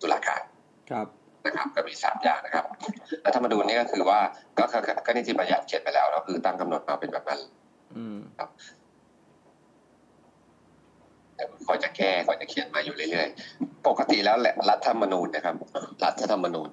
[0.00, 0.42] ตุลาการ
[0.90, 1.06] ครับ
[1.46, 2.64] นะครับก็มีสามอย่างนะครับ
[3.24, 4.20] รัฐธรรมนูญนี่ก็คือว่า
[4.58, 7.40] ก็ก็ก็ก็นิติบัญญัติเขียนไปแล้วแล้วคือตั้งกำหนดมาเป็นแบบนั้น
[7.96, 8.18] อืม
[11.64, 15.54] เขาจะแก้เขาจะเขียนมาอยู่เรื่อยๆ ปกติแล้วแหละรัฐธรรมนูญนะครับ
[16.04, 16.68] รัฐธรรมนูญ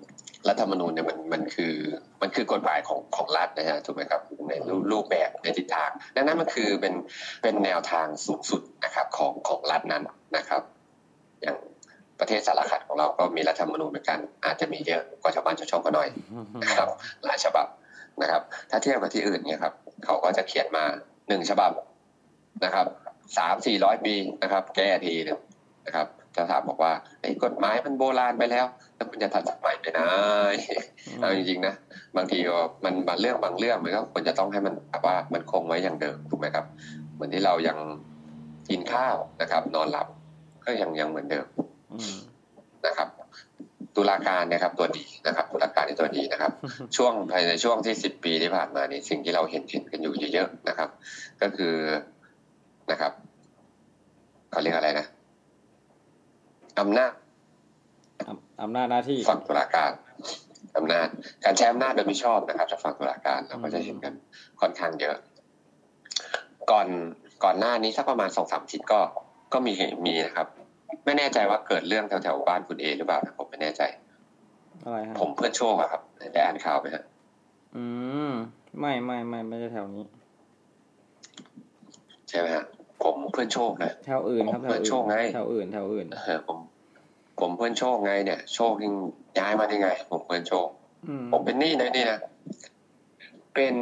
[0.49, 1.73] รัฐธรรมนูญเนี่ยมันมันคือ
[2.21, 6.93] มันคือกฎหมายของของรัฐนะฮะถูกไหมครับในรูรูปแบบในทิศทาง ดังนั้นมันคือเป็น
[7.41, 10.03] เป็นแนวทางสูงสุดนะครับของของรัฐนั้น
[10.37, 10.61] นะครับ
[11.41, 11.57] อย่าง
[12.19, 16.09] ประเทศสารคัดของเราก็มีรัฐธรรมนูญเหมือนกัน อาจจะมีเยอะกว่าชาวบ้านชาวช่องก็หน่อย
[16.63, 16.87] นะครับ
[17.25, 17.67] หลายฉบับ
[18.21, 19.73] นะครับ ถ้าเทียบกับที่อื่นเนี่ยครับ
[20.05, 20.83] เขาก็จะเขียนมา
[21.27, 21.71] หนึ่งฉบับ
[22.65, 22.87] นะครับ
[23.37, 25.39] สามสี่ร้อยปีนะครับ แก้ทีหนึง
[25.85, 29.99] นะครับจะถามบอกว่าไอ้ยกฎหมายมันโบราณไปแล้ว แล้วคุณจะทันสมัยไปไหน
[31.19, 31.73] เอาจริงๆนะ
[32.17, 36.65] บางทีก็มันบางเรื่องบางเรื่องมันก็ควรจะต้องให้มันแบบว่ามันคงไว้อย่างเดิมถูกไหมครับ
[37.13, 37.77] เหมือนที่เรายัง
[38.69, 40.07] กินข้าวนะครับ นอนหลับ
[40.65, 41.45] ก็ยังยังเหมือนเดิม
[41.93, 42.17] อืม
[42.85, 43.07] นะครับ
[43.95, 46.51] ตุลาการนะครับตัวดีนะครับตุลาการในตัวดีนะครับ
[46.95, 50.89] ช่วงภายในช่วงที่สิบปีที่ผ่านมานี่สิ่งที่เราเห็นเห็นกันอยู่เยอะๆนะครับ
[51.41, 51.73] ก็คือ
[52.91, 53.11] นะครับ
[54.51, 55.05] เขาเรียกอะไรนะ
[56.79, 57.11] อำนาจ
[58.27, 59.91] อำอำนาจหน้าที่ฝั่งตุลาการ
[60.77, 61.07] อำนาจ
[61.43, 64.13] การใช้อำนาจโดยมิชอบนะครับจากฝั่งตุลาการเราก็จะเห็นกัน
[64.61, 65.15] ค่อนข้างเยอะ
[66.71, 66.87] ก่อน
[67.43, 68.99] ก่อนหน้านี้สักประมาณสองสามอาทิตย์ก็
[69.53, 69.73] ก็มี
[70.05, 70.47] มีนะครับ
[71.05, 73.81] ไม่แน่ใจว่าเกิดเรื่องแถวๆบ้านคุณเอหรือเปล่านะผมไม่แน่ใจ
[74.83, 76.01] อะไรฮะผมเพื่อนโชคอะครับ
[76.33, 77.03] ได้อ่านข่าวไหมฮะ
[77.75, 77.83] อื
[78.29, 78.31] ม
[78.79, 80.03] ไม่ไม่ไม่ไม่ใช่แถวนี้
[82.29, 82.65] ใช่ไหมฮะ
[83.03, 86.57] ผมเพื่อนโชคนะแถวอื่นครับแถวเปิดโชอื่คนไงแถวอื่นแถวอื่นเออผม
[87.39, 88.93] ผมเพื่อนโชคไงเนี่ย โชคยัง
[89.39, 90.67] ย้ายมาได้ไง ผมเพื่อนโชค
[91.07, 92.19] อืมผมเป็นหนี้นะนี่นะ
[93.53, 93.75] เป็น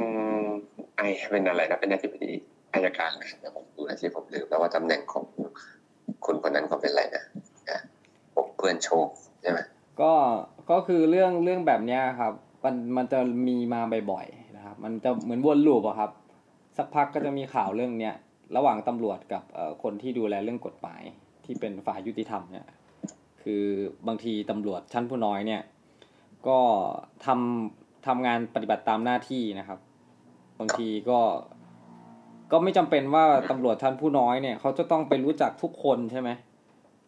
[0.95, 2.33] ไอเป็นอะไรนะเป็นอธิบดี
[2.73, 5.23] อายการนะเดี๋ยวผมดูนะที่ผมลืมแล้วว่าตำแหน่งของ
[6.25, 7.23] คุณคนนั้นเขาเป็นอะไรนะ
[7.69, 7.79] นะ
[8.35, 9.07] ผมเพื่อนโชค
[9.41, 9.59] ใช่ไหม
[10.01, 10.11] ก็
[10.71, 16.11] ก็คือเรื่องเรื่องแบบเนี้ยครับ มันมันจะมีมาบ่อยๆนะครับ มันจะเหมือนวนลูปอะครับ
[16.77, 18.13] สักพักก็จะมีข่าวเรื่องเนี้ย
[18.55, 21.01] ระหว่างตำรวจกับเอ่อคนที่ดูแลเรื่องกฎหมาย
[21.45, 22.65] ที่เป็นฝ่ายยุติธรรมเนี่ย
[23.43, 23.63] คือ
[24.07, 25.61] บางทีตำรวจชั้นผู้น้อยเนี่ย
[26.47, 26.59] ก็
[27.25, 29.79] ทำทำงานปฏิบัติตามหน้าที่นะครับ
[30.59, 31.19] บางทีก็
[32.51, 36.29] ก็ไม่จำเป็นว่าตำรวจชั้นผู้น้อยเนี่ยเขาจะต้องไปรู้จักทุกคนใช่ไหม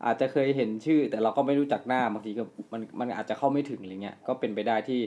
[0.05, 2.43] อาจจะเคยเห็นชื่อ แต่เราก็ไม่รู้จักหน้าบางทีก็
[2.73, 4.99] มันมันอาจจะเข้าไม่ถึงอะไรเงี้ยก็เป็นไปได้ที่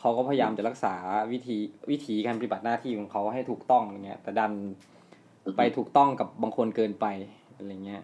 [0.00, 0.94] เขาก็พยายามจะรักษา
[1.32, 1.56] วิธี
[1.90, 4.52] วิธีการปฏิบัติหน้าที่ของเขาให้ถูกต้องอะไรเงี้ย แต่ดัน
[5.56, 7.06] ไปถูกต้องกับบางคนเกินไป
[7.56, 8.02] อะไรเงี้ย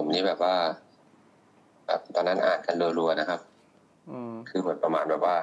[0.00, 0.54] ผมนี่แบบว่า
[1.86, 3.40] แบบตอนนั้นอ่านกันรัวๆนะครับ
[4.10, 5.36] อืมคือเหมือนประมาณแบบว่า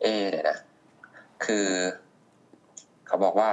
[0.00, 0.58] เอ๊ะเดี๋ยวนะ
[1.44, 1.66] คือ
[3.06, 3.50] เขาบอกว่า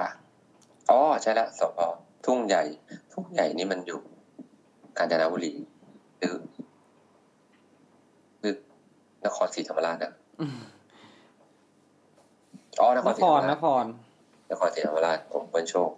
[0.90, 1.78] อ๋อใช่ละสพ
[2.26, 2.64] ทุ่งใหญ่
[3.14, 4.00] ทุ่งใหญ่นี่มันอยู่
[4.98, 5.54] กาญจนบุรี
[6.20, 6.36] หรือ
[8.40, 8.56] หรือ
[9.26, 10.12] นครศรีธรรมราชนะ
[12.80, 13.86] อ๋อนครนศรีคธรรรมนราชคร
[14.52, 15.90] นครศรีธรรมราชผมเพื่อนโชค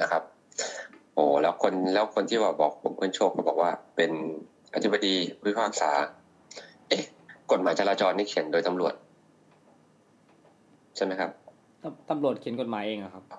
[0.00, 0.22] นะครับ
[1.16, 4.10] โอ้แล้วคนแล้วคนที่ว่าบอกผมเพื่อนโชคก็บอกว่า เป็น
[4.74, 5.90] อธิบดีผู้พิพากษา
[6.88, 7.02] เอ๊ะ
[7.50, 8.94] กฎหมายจราจรนี่เขียนโดยตำรวจ
[10.96, 11.30] ใช่ไหมครับ
[11.82, 13.32] ตำตำรวจเขียนกฎหมายเองเหรอครับ ผ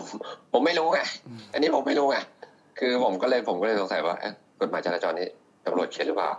[0.00, 0.02] ม
[0.52, 1.00] ผมไม่รู้ไง
[1.52, 2.16] อันนี้ผมไม่รู้ไง
[2.78, 5.28] คือผมก็เลยผมก็เลยสงสัยว่าเอ๊ะกฎหมายจราจรนี่
[5.66, 6.30] ตำรวจเขียนหรือเปล่า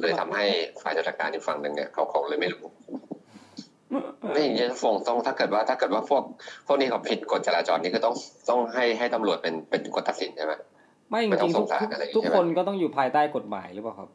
[0.00, 0.44] เลยทำให้
[0.82, 2.64] ฝ่ายจัดการอีกฝั่งหนึ่งเนี่ยเขาเขาเลยไม่รู้
[4.32, 6.22] ไม่อย่างนี้ฟงต้องถ้าเกิดว่าถ้าเกิดว่าพวก
[6.66, 8.14] พวกนี้เขาผิดกฎจราจรนี่ก็ต้อง
[8.48, 10.52] ต้องให้ให้ตำรวจเป็นเป็นคนตัดสินใช่ไหม
[11.10, 14.08] ไม่จไม่ต้อริงงๆทุกสงสารทุกอะไรอย่างงี้ทุกใช่ไหมคนก็ต้องอยู่ภายใต้กฎหมายหรือเปล่าครับ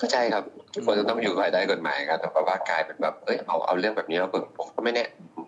[0.00, 0.44] ก็ใช่ครับ
[0.74, 5.04] ทุกคนจะต้องอยู่ภายใต้กฎหมายครับแต่ว่ากลายเป็นแบบเอ้ยเอาเอาเรื่องแบบนี้มาเบิกผมก็ไม่แน่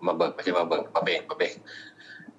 [0.07, 1.55] มาเบิกไม่ใช่มาเบิกมาเบรกมาเบรก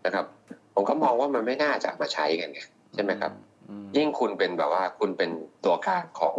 [0.06, 0.26] นะครับ
[0.74, 2.62] ผมก็มองว่ามันไม่น่าจะมาใช้กันไง
[2.94, 3.32] ใช่ไหมครับ
[3.70, 5.30] อืมยิ่งคุณเป็นแบบว่าคุณเป็น
[5.66, 6.36] ตัวกลางของ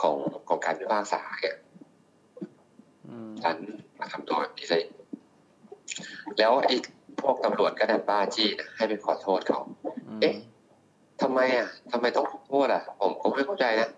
[0.00, 0.16] ของ
[0.48, 1.56] ของการพิพากษาเนี่ย
[3.12, 3.58] อืมดัน
[3.98, 4.90] มาทำตัวแบบนี้ซะอีก
[6.38, 6.74] แล้วไอ้
[7.20, 9.60] พวกตำรวจก็ดันบ้าจี้นะให้ไปขอโทษเขา
[10.08, 10.34] อืมเอ๊ะ
[11.22, 13.88] ทำไมอะทำไมต้องขอโทษอะ ผมก็ไม่เข้าใจนะ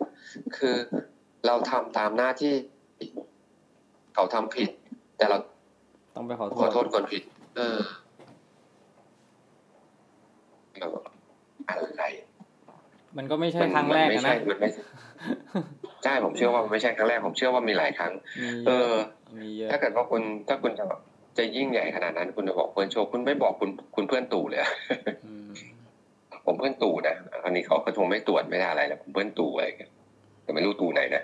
[0.57, 0.74] คือ
[1.46, 2.53] เราทำตามหน้าที่
[4.14, 4.68] เขาทำผิด
[5.16, 5.37] แต่เรา
[6.16, 7.22] ต้องไปขอโทขอษโทษคนผิด
[7.57, 7.79] เออ
[10.79, 10.90] แบบ
[11.68, 12.05] อะไร
[13.16, 14.33] มันก็ไม่ใช่ครั้งแรกมัอะไม่
[14.64, 14.70] นะ
[16.05, 18.12] ใช่มันไม่ใช่ผมเชื่อว่ามันไม่ใช่ครั้งแรกผมเชื่อว่ามีหลายครั้ง
[18.43, 19.07] มีเอเยออะ
[19.38, 20.85] มีเยอะถ้าเกิดว่าคุณถ้าคุณจะ
[21.38, 24.71] จะยิ่งใหญ่ขนาดนั้น คุณจะบอกเพื่อนโชว์คุณไม่บอกคุณคุณเพื่อนตู่เลยอะ
[25.27, 25.51] อืม
[26.47, 29.88] ผมเพื่อนตู่นะอันนี้เขาก็คงไม่ตรวจไม่ได้อะไรแล้วผมเพื่อนตู่อะไรกัน
[30.43, 31.23] แต่ไม่รู้ตู่ไหนนะ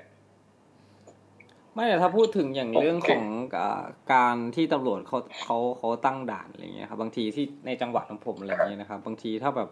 [1.74, 3.24] ไม่แต่ถ้าพูดถึงอย่างโอเคเรื่องของ
[3.58, 9.68] อ่าการที่ตำรวจเขาเขาเขาตั้งด่านอะไรเงี้ยครับบางทีที่ในจังหวัดของผมอะไรเงี้ยนะครับ บางทีถ้าแบบ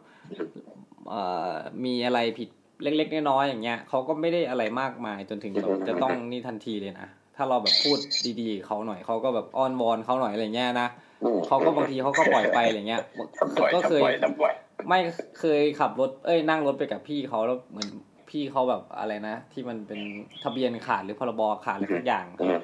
[1.10, 2.48] เอ่อมีอะไรผิด
[2.82, 7.98] เล็ก ๆ น้อยๆอย่างเงี้ยเขาก็ไม่ได้อะไรมากมายจนถึงแบบจะต้องนี่ทันทีเลยนะถ้าเราแบบพูด
[8.40, 10.88] ดีๆเขาหน่อยเขาก็แบบอ้อนวอนเขาหน่อยอะไรเงี้ยนะ
[11.24, 13.02] อืมเขาก็บางทีเขาก็ปล่อยไปอะไรเงี้ย
[13.38, 14.54] ทำบ่อยก็เคยทำบ่อยทำบ่อย
[14.88, 14.98] ไม่
[15.40, 17.88] เคยขับรถเอ้ยนั่งรถไปกับพี่เขาแล้วเหมือน
[18.30, 20.00] พี่เขาแบบอะไรนะ ที่มันเป็น
[20.44, 22.58] ทะเบียนขาดหรือพรบขาดอะไรสักอย่างอืม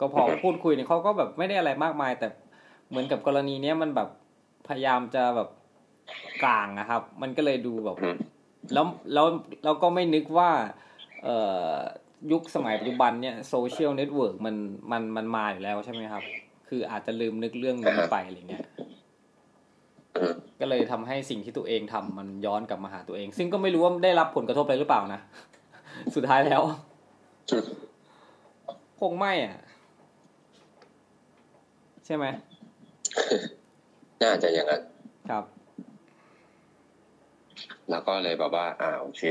[0.00, 2.28] ก็พอพูดคุยเนี่ยเขาก็แบบไม่ได้อะไรมากมาย แต่
[2.88, 4.08] เหมือนกับกรณีเนี้ยมันแบบ
[4.68, 5.48] พยายามจะแบบ
[6.44, 8.16] กลางนะครับ มันก็เลยดูแบบอืม
[8.72, 9.26] แล้วแล้ว
[9.64, 10.50] เราก็ไม่นึกว่า
[11.24, 11.36] เอ่
[11.72, 11.74] อ
[12.32, 14.54] ยุคสมัยปัจจุบันเนี่ย social network มัน
[14.92, 16.22] มันมันมาอยู่แล้วใช่ไหมครับ
[16.68, 18.64] คืออาจจะลืมนึกเรื่องนี้ไปอะไรเงี้ย
[20.16, 25.20] อืมก็เลยทำให้สิ่งที่ตัวเองทำมันย้อนกลับมาหาตัวเอง ซึ่งก็ไม่รู้ว่าได้รับผลกระทบอะไรหรือเปล่านะ
[26.14, 26.62] สุดท้ายแล้ว
[29.00, 29.56] คงไม่อะ
[32.06, 32.24] ใช่ไหม
[34.22, 34.82] น่าจะอย่างนั้น
[35.30, 35.44] ครับ
[37.90, 39.22] แล้วก็เลยแบบว่า อ่าโอเค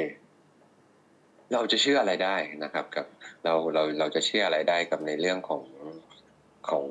[1.54, 3.06] เราจะเชื่ออะไรได้นะครับ กับ
[3.44, 5.62] เราเราเราจะเชื่ออะไรได้กับในเรื่องของ
[6.70, 6.86] ของ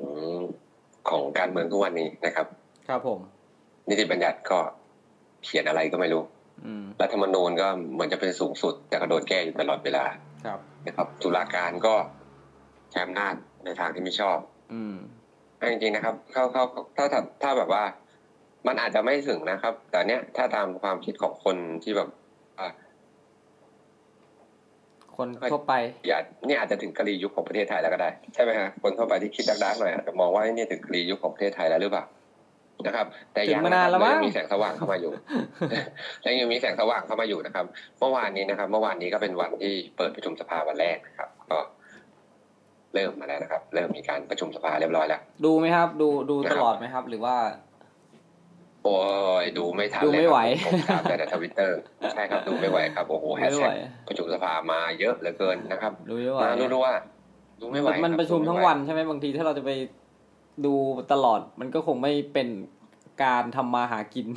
[1.09, 2.47] ของการเมืองทุกวันนี้นะครับ
[2.87, 3.19] ครับผม
[3.89, 4.59] นิติบัญญัติก็
[5.43, 6.23] เขียนอะไรก็ไม่รู้
[6.65, 10.05] อืมรัฐธรรมนูญก็เหมือนจะเป็นสูงสุด แต่ก็โดนแก้อยู่ตลอดเวลา
[10.45, 11.95] ครับนะครับตุลาการก็
[12.91, 13.33] ใช้อำนาจ
[13.65, 14.37] ในทางที่ไม่ชอบ
[14.73, 14.95] อืม
[15.71, 16.63] จริงๆนะครับ เขาเขา
[16.97, 17.83] ถ้าถ้าถ้าแบบว่า
[18.67, 22.09] มันอาจจะไม่ถึงนะครับ แต่เนี้ยถ้าตามความคิดของคนที่แบบ
[22.59, 22.69] อ่า
[25.17, 25.73] คนทั่วไป
[26.07, 32.05] อย่าเนี่ยอาจจะถึงกรียุคของประเทศไทยแล้วก็ได้ใช่ไหมฮะคนทั่วไปที่คิดดักๆหน่อยอาจจะมองว่านี่ถึงกรียุคของประเทศไทยแล้วหรือเปล่า
[32.85, 35.11] นะครับ แต่ยังถึงมานานแล้วมั้งยังมีแสงสว่างเข้ามาอยู่
[36.21, 37.65] และยังมีแสงสว่างเข้ามาอยู่นะครับ
[37.99, 41.57] เมื่อวานนี้นะครับ เมื่อวานนี้ก็เป็นวันที่เปิดประชุมสภาวันแรกนะครับ ก็
[42.93, 47.35] เริ่มมาแล้วนะครับ เริ่มมีการประชุมสภาเรียบร้อยแล้ว ดูไหมครับ ดูดูนะครับตลอดไหมครับ หรือว่า
[48.87, 48.99] โอ้
[49.43, 51.79] ยดูไม่ทันดูเลยไม่ครับไหวผมถามแต่ในทวิตเตอร์
[52.13, 59.71] ใช่ครับดูไม่ไหวครับโอ้โหแฮชไม่ไหวแท็กประชุมสภามาเยอะเหลือเกินนะครับดูไม่ไหวมารัวๆดูไม่ไหวมันคบประชุมดูไไหทั้งวันใช่ไหมบางทีถ้าเราจะไป
[60.65, 60.73] ดู
[61.11, 62.47] ตลอดมันก็คงไม่เป็น
[63.23, 64.27] การทำมาหากิน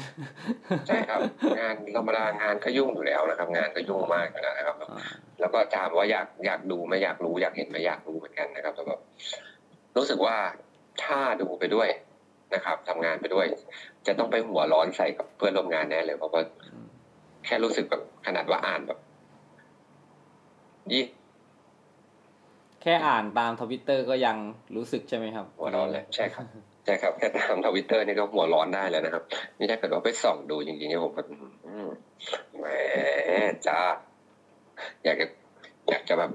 [0.87, 1.21] ใช่ครับ
[1.61, 5.09] งานธรรมดางานก็ยุ่งอยู่แล้วนะครับ งานก็ยุ่งมากอยู่แล้วนะครับอ่า
[5.41, 9.01] แล้วก็ถามว่าอยากอยากดูไหม่อยากรู้อยากเห็นไหมอยากรู้เหมือนกันนะครับแต่แบบ
[9.97, 10.37] รู้สึกว่า
[11.05, 11.89] ถ้าดูไปด้วย
[12.55, 13.47] นะครับทำงานไปด้วย
[14.07, 16.43] จะต้องไปหัวร้อนใส่กับเพื่อนร่วมงานแน่เลย เพราะว่า
[17.45, 18.99] แค่รู้สึกแบบขนาดว่าอ่านแบบ
[20.93, 21.05] ยี่
[22.83, 24.37] แค่อ่านตามทวิตเตอร์ก็ยัง
[24.77, 26.45] รู้สึกใช่ไหมครับ หัวร้อนเลยใช่ครับ
[26.85, 29.23] ใช่ครับแค่ตามทวิตเตอร์นี่ก็หัวร้อนได้แล้วนะครับ
[29.59, 31.27] นี่ถ้าเกิดว่าไปส่องดูจริงๆเนี่ยผมแบบ
[31.67, 31.89] อืม
[32.59, 32.67] แหม
[33.67, 33.81] จ้า
[35.05, 35.27] อยากจะ
[35.91, 36.31] อยากจะแบบ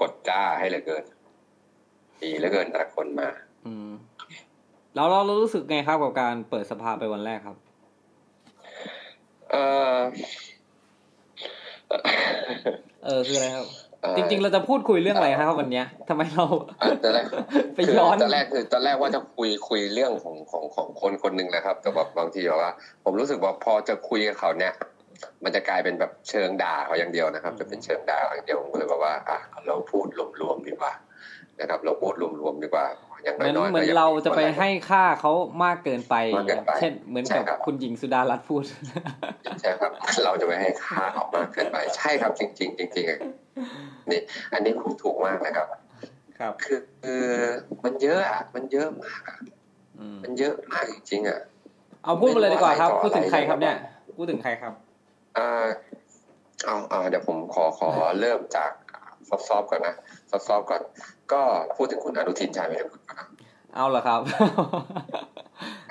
[0.00, 1.04] กดจ้าให้เหลือเกิน
[2.22, 3.28] ดีเหลือเกินแต่ละคนมา
[3.66, 3.90] อืม
[4.94, 7.56] แล้วเรารู้สึกไงครับกับการเปิดสภาไปวันแรกครับ
[9.50, 9.56] เอ
[9.94, 9.96] อ
[13.04, 13.66] เออคืออะไรครับ
[14.02, 16.68] เอ่อจริง ๆ เราจะพูดคุยเรื่องอะไรครับวันเนี้ยทำไมเราอะ
[17.02, 17.24] ตอนแรก
[17.74, 22.72] ไปย้อนตอนแรกคือตอนแรกว่าจะคุยคุยเรื่องของของของคนคนหนึ่งนะครับ แต่แบบบางทีแบบว่า
[23.04, 24.72] ผมรู้สึกว่าพอจะคุยกับเขาเนี่ย
[25.44, 30.06] มันจะกลายเป็นแบบเชิงด่าเขาอย่างเดียวนะครับ จะเป็นเชิงด่าเขาอย่างเดียวผมก็เลยบอกว่า อะเราพูด
[30.40, 30.92] รวมๆดีกว่า
[31.60, 32.86] นะครับ เราพูดรวมๆดีกว่า
[33.24, 35.32] อย่างเหมือนน้อยๆเหมือนก็ยังเราจะไปมีคนให้ค่าเขา
[35.64, 38.62] มากเกินไปมากเกินไป เช่นเหมือนใช่กับครับคุณหญิงสุดารัตน์พูด
[39.60, 39.90] ใช่ครับ
[40.24, 43.20] เราจะไปให้ค่าออกมากเกินไป ใช่ครับจริงๆจริงๆอะ
[44.10, 44.20] นี่
[44.52, 45.66] อันนี้คุณถูกมากนะครับ
[46.38, 47.26] ครับคือคือ
[47.84, 49.38] มันเยอะอะมันเยอะมากอะ
[49.98, 51.38] อืมมันเยอะมากจริงๆอะ
[52.04, 53.76] เอาพูดมาเลยดีกว่าครับไม่รู้พูดถึงใครครับอะไรเนี่ย
[54.16, 54.72] พูดถึงใครครับ
[55.38, 55.66] อ่า
[56.64, 57.88] เอาเอาเดี๋ยวผมขอขอ
[58.20, 58.70] เริ่มจาก
[59.48, 59.94] ซอฟๆก่อนนะ
[60.30, 60.80] ซอฟๆก่อน
[61.32, 61.40] ก็
[61.76, 63.26] พูดถึงคุณอนุทินชาญวิรกุลก่อนนะ
[63.74, 64.20] เอาเหรอครับ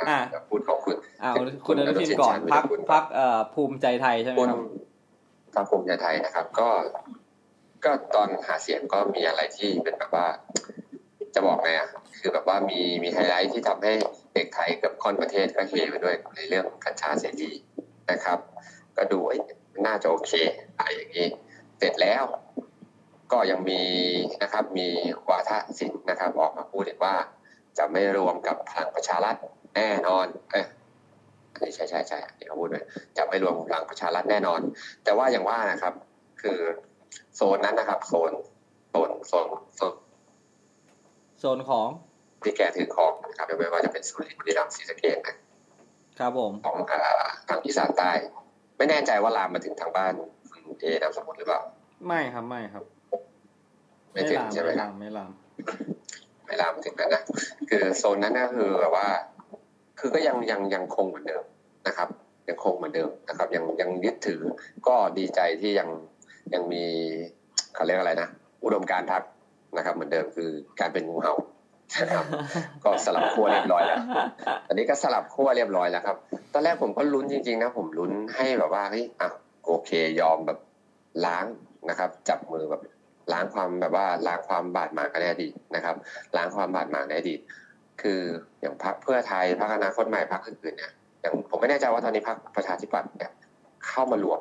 [0.09, 1.33] อะเดี๋ยวพูดของคุณเอา
[1.67, 4.57] คุณอนุทินก่อนพักพักเอ่อภูมิใจไทยใช่ไหมคุณครับ
[5.55, 6.69] พรรคภูมิใจไทยนะครับ ก็
[7.85, 10.27] ก็ตอนหาเสียงก็มีอะไรที่เป็นแบบว่า
[11.35, 13.93] จะบอกไงอะคือแบบว่ามีมีไฮไลท์ที่ทำให้
[14.33, 17.51] เด็กไทยเกับค่อนประเทศก็เฮไปด้วยในเรื่องกัญชาเสรี
[18.11, 18.37] นะครับ
[18.97, 19.39] ก็ดูเอ้ย
[19.85, 20.31] น่าจะโอเค
[20.77, 21.27] อะไรอย่างนี้
[21.77, 22.23] เสร็จแล้ว
[23.31, 23.81] ก็ยังมี
[24.43, 24.87] นะครับมี
[25.29, 27.15] วาทศิลป์นะครับออกมาพูดอีกว่า
[27.77, 29.35] จะไม่รวมกับพลังประชารัฐ
[29.75, 30.65] แน่นอนเอย
[31.53, 32.85] อันนี้ใช่ใช่ใช่อันนี้เขาพูดเลย
[33.17, 34.61] จะไม่รวมกับพลังประชารัฐแน่นอน
[35.03, 35.93] แต่ว่าอย่างว่านะครับ
[36.41, 36.59] คือ
[37.35, 38.31] โซนนั้นนะครับ โซน
[38.91, 39.93] โซนโซนโซน
[41.39, 41.87] โซนของ
[42.43, 45.35] ที่แกถือครองนะครับไม่ว่าจะเป็นสุรินทร์บุรีรัมย์ศรีสะเกษนะ
[46.19, 47.01] ครับผมของอ่า
[47.47, 48.11] ทางอีสานใต้
[48.77, 50.13] ไม่แน่ใจว่าลามมาถึงทางบ้าน
[50.51, 51.61] คุณเอนามสมมติหรือเปล่า
[52.07, 52.83] ไม่ครับไม่ครับ
[54.13, 55.31] ไม่ถึงลามใช่ไหมไม่ครัลาบมไม่ลาม
[56.45, 57.23] ไม่ลามถึงนั้นนะ
[57.69, 59.07] คือโซนนั้นก็คือแบบว่า
[59.99, 61.43] คือก็ยังยังยังคงเหมือนเดิม
[61.87, 62.07] นะครับ
[62.49, 64.41] ยังคงเหมือนเดิมนะครับ ยังยังยึดถือ
[64.87, 65.89] ก็ดีใจที่ยัง
[66.53, 66.83] ยังมี
[67.75, 68.27] เขาเรียกอะไรนะ
[68.63, 69.23] อุดมการณ์พัก
[69.77, 70.49] นะครับ เหมือนเดิมคือ
[70.79, 71.35] การเป็นงูเห่า
[72.01, 72.25] นะครับ
[72.83, 73.99] ก็สลับขั้วเรียบร้อยแล้ว
[74.67, 76.17] อันนี้ก็สลับขั้วเรียบร้อยแล้วครับ
[76.53, 79.29] ตอนแรกผมก็ลุ้นจริงๆนะผมลุ้นให้แบบว่าเฮ้ยอะ
[79.65, 79.89] โอเค
[80.19, 80.59] ยอมแบบ
[81.25, 81.45] ล้าง
[81.89, 82.81] นะครับ จับมือแบบ
[83.33, 85.95] ล้างความแบบว่าล้างความบาดหมางกันในอดีตนะครับ
[86.37, 87.39] ล้างความบาดหมางในอดีต
[88.01, 88.19] คือ
[88.61, 93.31] อย่างพรรคเพื่อไทยพรรคอนาคตใหม่พรรคอื่นๆเนี่ยอย่างผมไม่แน่ใจว่าตอนนี้พรรคประชาธิปัตย์เนี่ย
[93.87, 94.39] เข้ามารวม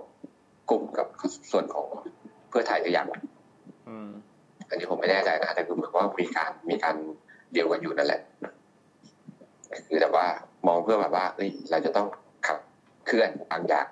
[0.71, 1.07] กลุ่มกับ
[1.51, 1.87] ส่วนของ
[2.49, 3.07] เพื่อไทยหรือยัง
[3.89, 4.09] อืม
[4.69, 6.97] อันนี้ผมไม่แน่ใจนะแต่คือเหมือนว่ามีการมีการ
[7.53, 8.21] เดียวกันอยู่นั่นแหละ
[9.87, 10.27] คือแต่ว่า
[10.67, 12.07] มองเพื่อแบบว่าเอ้ยเราจะต้อง
[12.47, 12.59] ขับ
[13.07, 13.87] เคลื่อนบางอย่าง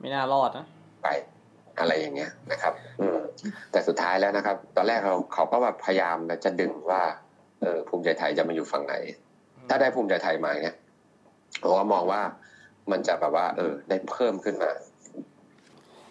[0.00, 0.66] ไม่น่ารอดนะ
[1.02, 1.08] ไป
[1.78, 3.19] อะไรอย่างเงี้ยนะครับ อืม
[3.72, 7.02] แต่สุดท้ายแล้วนะครับ ตอนแรกเราเขาก็แบบพยายามจะดึงว่า
[7.60, 8.94] เออภูมิใจไทยจะมาอยู่ฝั่งไหน
[9.68, 10.76] ถ้าได้ภูมิใจไทยมาเนี่ย
[11.62, 12.22] ผมก็มองว่า
[12.90, 14.70] มันจะแบบว่า เออ ได้เพิ่มขึ้นมา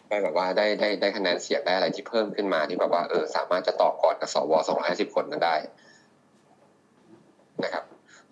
[0.09, 5.55] ได้แบบว่าได้ได้ได้คะแนนเสียงได้อะไรที่เพิ่มขึ้นมาที่แบบว่าเออสามารถจะต่อกอดกับสวสองร้อยห้าสิบคนนั้นได้
[7.63, 7.83] นะครับ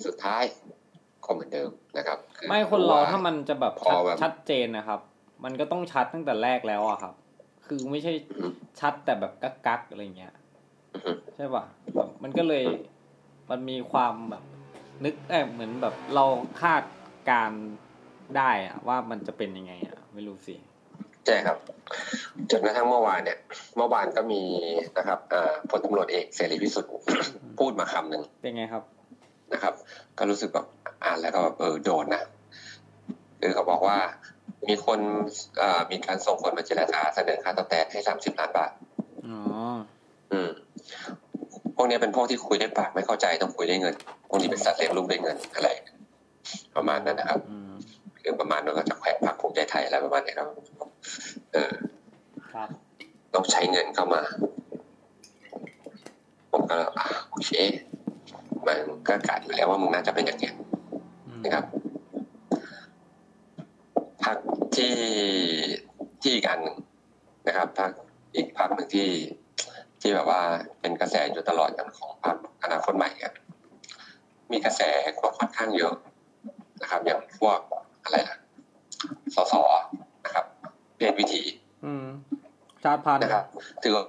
[0.05, 0.43] สุดท้าย
[1.25, 4.99] ก็เหมือนเดิมนะครับอไม่คนเราว่ถ้ามันจะแบบพอชัดแบบชัดเจนนะครับ
[5.43, 7.13] มันก็ต้องชัดตั้งแต่แรกแล้วอะครับ
[7.67, 10.33] คือไม่ใช่อืมชัดแต่แบบกักกักๆอะไรเงี้ย
[10.93, 11.63] อือฮึใช่ป่ะ
[11.95, 12.65] แบบมันก็เลย
[13.49, 14.43] มันมีความแบบ
[15.05, 16.25] นึกเอยเหมือนแบบเรา
[16.61, 16.83] คาด
[17.29, 17.63] การณ์
[18.37, 20.55] ได้อะว่ามันจะเป็นยังไงอะไม่รู้สิ
[21.25, 21.57] ใช่ครับ
[22.51, 23.39] จนกระทั่งเมื่อวานเนี่ย
[23.77, 24.41] เมื่อวานก็มี
[24.97, 26.91] นะครับเอ่อพลตำรวจเอกเสรีพิสุทธิ์
[27.59, 28.83] พูดมาคำหนึ่งเป็นไงครับ
[29.53, 29.73] นะครับ
[30.17, 30.65] ก็รู้สึกแบบ
[31.03, 32.23] อ่านแล้วก็แบบเออโดนนะ
[33.41, 33.97] คือเขาบอกว่า
[34.67, 34.99] มีคน
[35.57, 38.71] เอ่อมีการส่งคนมาเจรจาเสนอค่าตอบแทนให้สามสิบล้านบาท
[39.27, 39.39] อ๋อ
[40.31, 40.49] อืม
[41.75, 43.95] พวกนี้เป็นพวกที่คุยได้ปากไม่เข้าใจต้องคุยได้เงิน
[44.29, 45.69] พวกนี้เป็นสัตว์เลี้ยงลูกได้เงินอะไร
[46.75, 47.71] ประมาณนั้นนะครับอืม
[48.21, 50.47] คือประมาณนั้นก็จะแขวะพรรคภูมิใจไทยอะไรประมาณนี้ครับ
[51.53, 51.73] เออ
[52.53, 52.69] ครับ
[53.33, 54.21] ต้องใช้เงินเข้ามา
[56.51, 57.51] ผมก็เลยอะโอเค
[58.67, 58.77] มัน
[59.07, 60.53] ก็กะอยู่แล้วว่ามึงน่าจะเป็นอย่างเนี้ย
[61.27, 61.65] อืมนะครับ
[64.23, 64.37] พัก
[64.75, 64.93] ที่
[66.21, 66.77] ที่อีกอันหนึ่ง
[67.47, 67.91] นะครับพัก
[68.35, 69.09] อีกพักหนึ่งที่
[70.01, 70.41] ที่แบบว่า
[70.81, 73.33] เป็นกระแสอยู่ตลอดอย่างของพักอนาคตใหม่เนี่ย
[74.51, 74.81] มีกระแส
[75.19, 75.93] ก็ค่อนข้างเยอะ
[76.81, 77.59] นะครับ อย่างพวก
[78.03, 78.37] อะไรล่ะ
[79.35, 79.53] สส
[80.25, 80.45] นะครับ
[80.95, 81.43] เปลี่ยนวิธี
[81.85, 82.07] อืม
[82.83, 83.45] ชาติพันธุ์นะครับ
[83.83, 84.03] ถือว่า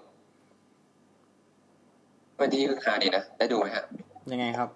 [2.37, 3.85] เป็นที่คือฮาดีนะ ได้ดูไหมฮะ
[4.33, 4.69] ยังไงครับ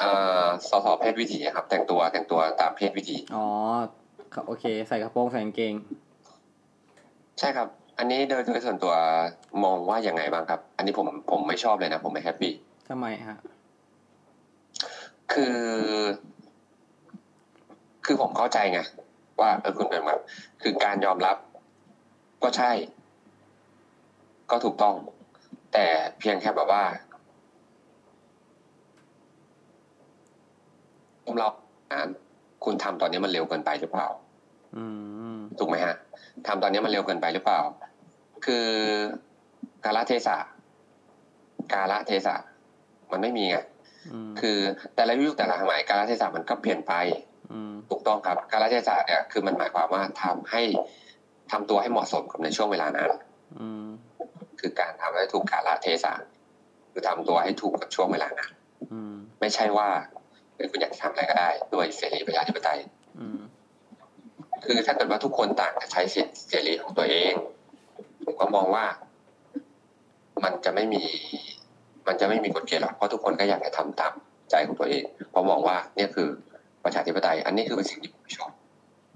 [0.00, 0.12] เอ่
[0.44, 3.46] อสสเพศวิถีครับ แต่งตัวแต่งตัวตามเพศวิถีอ๋อ
[4.34, 5.74] ครับโอเค ใส่กระโปรงใส่กางเกง
[7.38, 7.68] ใช่ครับ
[7.98, 8.94] อันนี้โดยโดยส่วนตัว
[9.64, 12.52] มองว่ายังไงบ้างครับ อันนี้ผมผมไม่ชอบเลยนะ ผมไม่ happy
[12.88, 13.38] ทำไมฮะ
[15.32, 15.58] คือ
[18.04, 18.80] คือผมเข้าใจไง
[19.40, 20.20] ว่าเออคุณเป็นแบบ
[20.62, 21.36] คือการยอมรับ
[22.42, 22.70] ก็ใช่
[24.50, 24.94] ก็ถูกต้อง
[25.72, 25.86] แต่
[26.18, 26.82] เพียงแค่แบบว่า
[31.26, 31.48] ผมเรา
[31.92, 32.08] อ่าน
[32.64, 34.08] คุณทำตอนนี้มันเร็วเกินไปหรือเปล่า
[34.76, 34.84] อื
[35.34, 35.94] มถูกไหมฮะ
[36.46, 37.60] ทำตอนนี้มันเร็วเกินไปหรือเปล่า
[38.44, 38.66] คือ
[39.84, 40.36] กาลเทศะ
[41.72, 42.34] กาลเทศะ
[43.12, 43.56] มันไม่มีไง
[44.12, 44.58] อืมคือ
[44.94, 46.92] แต่ละยุคแต่ละสมัยกาลเทศะมันก็เปลี่ยนไป
[47.52, 50.62] อืมถูกต้องครับ กาลเทศะเนี่ยคือมันหมายความว่าทำให้
[51.50, 53.10] ทำตัวให้เหมาะสมกับในช่วงเวลานั้น
[53.60, 53.86] อืม
[54.60, 56.12] คือการทำให้ถูกกาลเทศะ
[56.92, 58.50] คือทำตัวให้ถูกกับช่วงเวลานั้น
[58.92, 59.88] อืมไม่ใช่ว่า
[60.56, 62.78] เออคุณอยากจะทำอะไรก็ได้ด้วยเสรีประชาธิปไตย
[63.18, 63.38] อืม
[64.64, 67.32] คือถ้าเกิดว่าทุกคนต่างจะใช้สิทธิเสรีของตัวเอง
[68.24, 68.84] ผมก็มองว่า
[70.44, 71.02] มันจะไม่มี
[72.06, 74.12] มันจะไม่มีกฎเกณฑ์หรอกเพราะทุกคนก็อยากจะทำตาม
[74.50, 76.28] ใจของตัวเองเพราะมองว่าเนี่ยคือ
[76.84, 78.50] ประชาธิปไตย อันนี้คือเป็นสิ่งที่ผมไม่ชอบ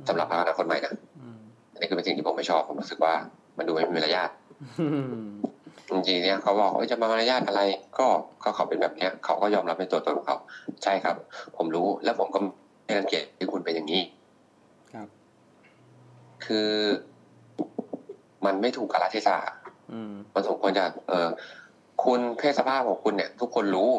[0.08, 1.38] สำหรับพรรคอนาคตใหม่นะอืม
[1.72, 3.14] อันนี้คือเป็นสิ่งที่ผมไม่ชอบผมรู้สึกว่า
[3.58, 4.49] มันดูไม่มีมารยาทอืม
[5.90, 7.60] จริงๆเนี่ยเขาบอกว่าจะมามารยาทอะไร
[7.98, 8.06] ก็
[8.42, 10.36] ก็เขาเป็นแบบเนี้ย เขาก็ยอมรับในตัวตนของเขา
[10.82, 11.16] ใช่ครับ
[11.56, 12.38] ผมรู้แล้วผมก็
[12.84, 14.02] ไม่รังเกียจที่คุณเป็นอย่างนี้
[14.92, 15.08] ครับ
[16.44, 16.70] คือ
[18.44, 19.36] มันไม่ถูกกาลเทศะ
[19.92, 21.28] อืมมันสมควรจะเออ
[22.04, 23.90] คุณเพศสภาพของคุณเนี่ย ทุกคนรู้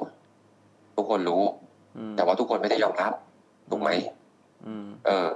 [0.98, 1.44] ทุกคนรู้
[1.98, 3.14] อืมแต่ว่าทุกคนไม่ได้ยอมรับ
[3.70, 3.90] ถูกไหม
[4.66, 5.30] อืมเออ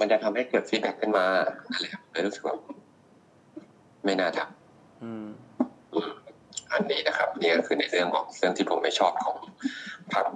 [0.00, 1.24] มันจะทำให้เกิดฟีดแบ็กขึ้นมา
[1.70, 2.54] นั่นแหละเลยรู้สึกว่า
[4.04, 4.40] ไม่น่าท
[5.02, 9.36] อืมำอันนี้นะครับ นี่ก็คือในเรื่องของเรื่องที่ผมไม่ชอบของ
[10.12, 10.26] พรรค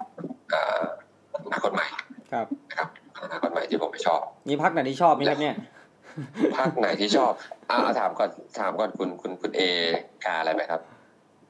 [0.53, 0.85] อ่า
[1.45, 1.87] อนาคตใหม่
[2.33, 2.89] ครับนะครับ
[3.23, 5.57] อนาคตใหม่ที่ผมไม่ชอบ มีพักไหนที่ชอบไหมครับเนี่ย
[6.57, 7.33] ภาคไหนที่ชอบ
[7.71, 9.63] อ่าเอาถามก่อนถามก่อนคุณคุณคุณเอ
[10.25, 10.81] กาอะไรไหมครับ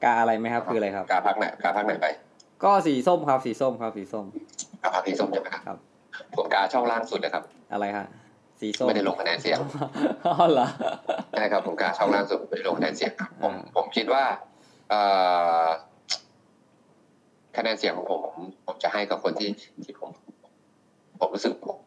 [0.03, 2.07] กาอะไรไหมครับคืออะไรครับ กาภาคไหนกาภาคไหนไป
[2.63, 4.25] ก็สีส้มครับสีส้มครับสีส้ม
[4.81, 5.77] กาภาคที่ส้มใช่ไหมครับครับ
[6.35, 7.43] ผมกาช่องล่างสุดนะครับ
[7.73, 8.05] อะไรฮะ
[8.63, 9.59] สีส้มไม่ได้ลงคะแนนเสียง
[10.25, 10.67] อ๋อเหรอ
[11.31, 14.23] ใช่ครับผมกาช่องล่างสุดไม่ได้ลงคะแนนเสียงครับผมอ่าผมคิดว่า
[14.89, 15.01] เอ่
[15.63, 15.65] อ
[17.57, 18.21] คะแนนเสียงของผม
[18.65, 19.49] ผมจะให้กับคนที่
[19.83, 20.09] ที่ผม
[21.19, 21.77] ผมรู้สึกผม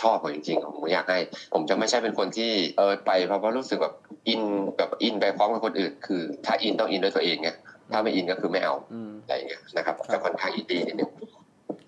[0.00, 1.18] ชอบเขาจริงๆผมอยากให้
[1.52, 3.94] ผมจะไม่ใช่เป็นคนที่เออไปเพราะว่ารู้สึกแบบ
[4.28, 4.42] อิน
[4.76, 7.48] แบบอินไปพร้อมกับคนอื่น คือ ถ้าอินต้องอินด้วยตัวเองไง
[7.92, 11.10] ถ้าไม่อินก็คือไม่เอาอืมอะไรอย่างเงี้ยนะครับครับจะค่อนข้างอินดี้นิดนึง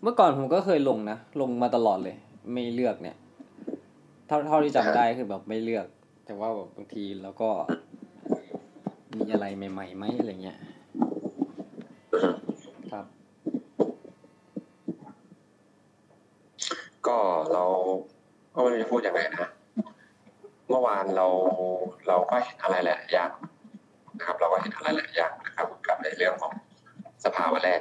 [0.03, 2.17] เมื่อก่อนผมก็เคยลงนะลงมาตลอดเลย
[2.53, 3.17] ไม่เลือกเนี่ย
[4.29, 5.87] เท่าเท่าที่จำได้คือแบบไม่เลือก
[6.27, 7.51] แต่ว่าแบบบางทีแล้วก็
[9.17, 10.59] มีอะไรใหม่ๆไหมอะไรเงี้ย
[12.93, 13.07] ครับ
[17.07, 17.19] ก็
[17.53, 17.65] เรา
[18.55, 19.49] ก็ไม่รู้จะพูดยังไงนะ
[20.69, 21.27] เมื่อวานเรา
[22.09, 23.31] เราก็เห็นอะไรหลายอย่าง
[24.17, 26.53] นะครับ เราก็เห็นอะไรหลายอย่างนะครับกับในเรื่องของ
[27.25, 27.81] สภาวันแรก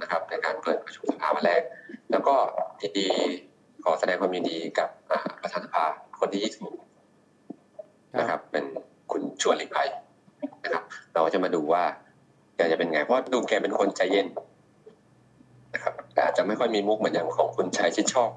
[0.00, 1.62] นะครับ ในการเปิดประชุมสภาวันแรก
[2.10, 2.34] แล้วก็
[2.80, 3.08] ยินดี
[3.47, 3.47] ข
[3.88, 5.84] อแสดงความยินดีกับอ่าประธานสภา
[6.20, 6.42] คนที่
[7.10, 8.64] 20นะครับ เป็น
[9.12, 9.88] คุณชวนหลีกภัย
[10.64, 10.82] นะครับ
[11.14, 11.82] เราจะมาดูว่า
[12.56, 14.26] แกจะเป็นไง เพราะดูแกเป็นคนใจเย็น
[15.74, 18.30] นะครับแต่อาจจะไม่ค่อยมีมุกเหมือนอย่างของคุณชัยชิดชอบ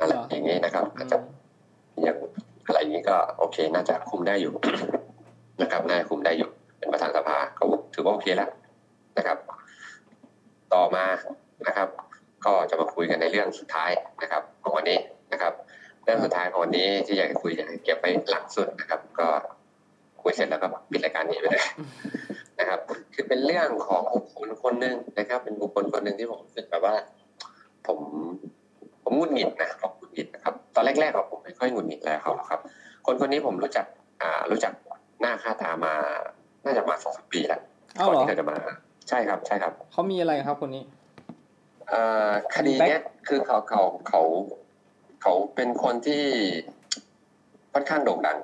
[0.00, 1.16] อะไรอย่างนี้นะครับ อาจจะ
[2.02, 2.16] อย่าง
[2.66, 4.54] อะไรอย่างนี้ก็โอเค น่าจะคุมได้อยู่
[5.62, 7.62] นะครับน่าจะคุมได้อยู่ เป็นประธานสภาก็
[7.94, 8.50] ถือว่าโอเคแล้ว
[9.18, 9.38] นะครับ
[10.74, 11.04] ต่อมา
[11.66, 11.88] นะครับ
[12.44, 13.90] ก็จะมาคุยกันในเรื่องสุดท้าย
[14.22, 14.98] นะครับของวันนี้
[15.32, 15.52] นะครับ
[16.04, 19.28] เรื่องสุดท้ายของวันนี้ที่อยากจะคุยอยากจะเก็บไปหลังสุดนะครับ ก็
[20.22, 21.64] คุยเสร็จแล้วก็ปิดรายการนี้ไปเลย
[22.58, 22.80] นะครับ
[23.14, 26.94] คือเป็นเรื่องของบุคคลคนหนึ่งนะครับ เป็นบุคคลคนหนึ่งที่ผมรู้สึกแบบว่า
[27.86, 27.98] ผม
[29.02, 32.60] ผมหงุดหงิดนะผมหงุดหงิดนะครับ ตอนแรกๆอะผมไม่ค่อยหงุดหงิดแล้วเขาหรอกครับ
[33.06, 33.86] คนคนนี้ผมรู้จัก
[34.22, 34.72] อ่ารู้จัก
[35.20, 35.94] หน้าค่าตามา
[36.64, 37.60] น่าจะมาสองสามปีแล้ว
[37.98, 38.56] อ้าวก่อนเหรอที่เขาจะมา
[39.08, 41.07] ใช่ครับ ใช่ครับเขามีอะไรครับคนนี้เอ่อ
[42.54, 44.20] คดีเนี้ยคือเขาเขาเขา
[45.22, 46.24] เขาเป็นคนที่
[47.72, 48.38] ค่อนข้างโด่งดัง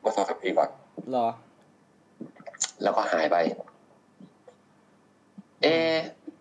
[0.00, 0.68] เมื่อสองสามปีก่อน
[1.10, 1.28] เหรอ
[2.82, 3.36] แล้วก็หายไป
[5.62, 5.96] เอะ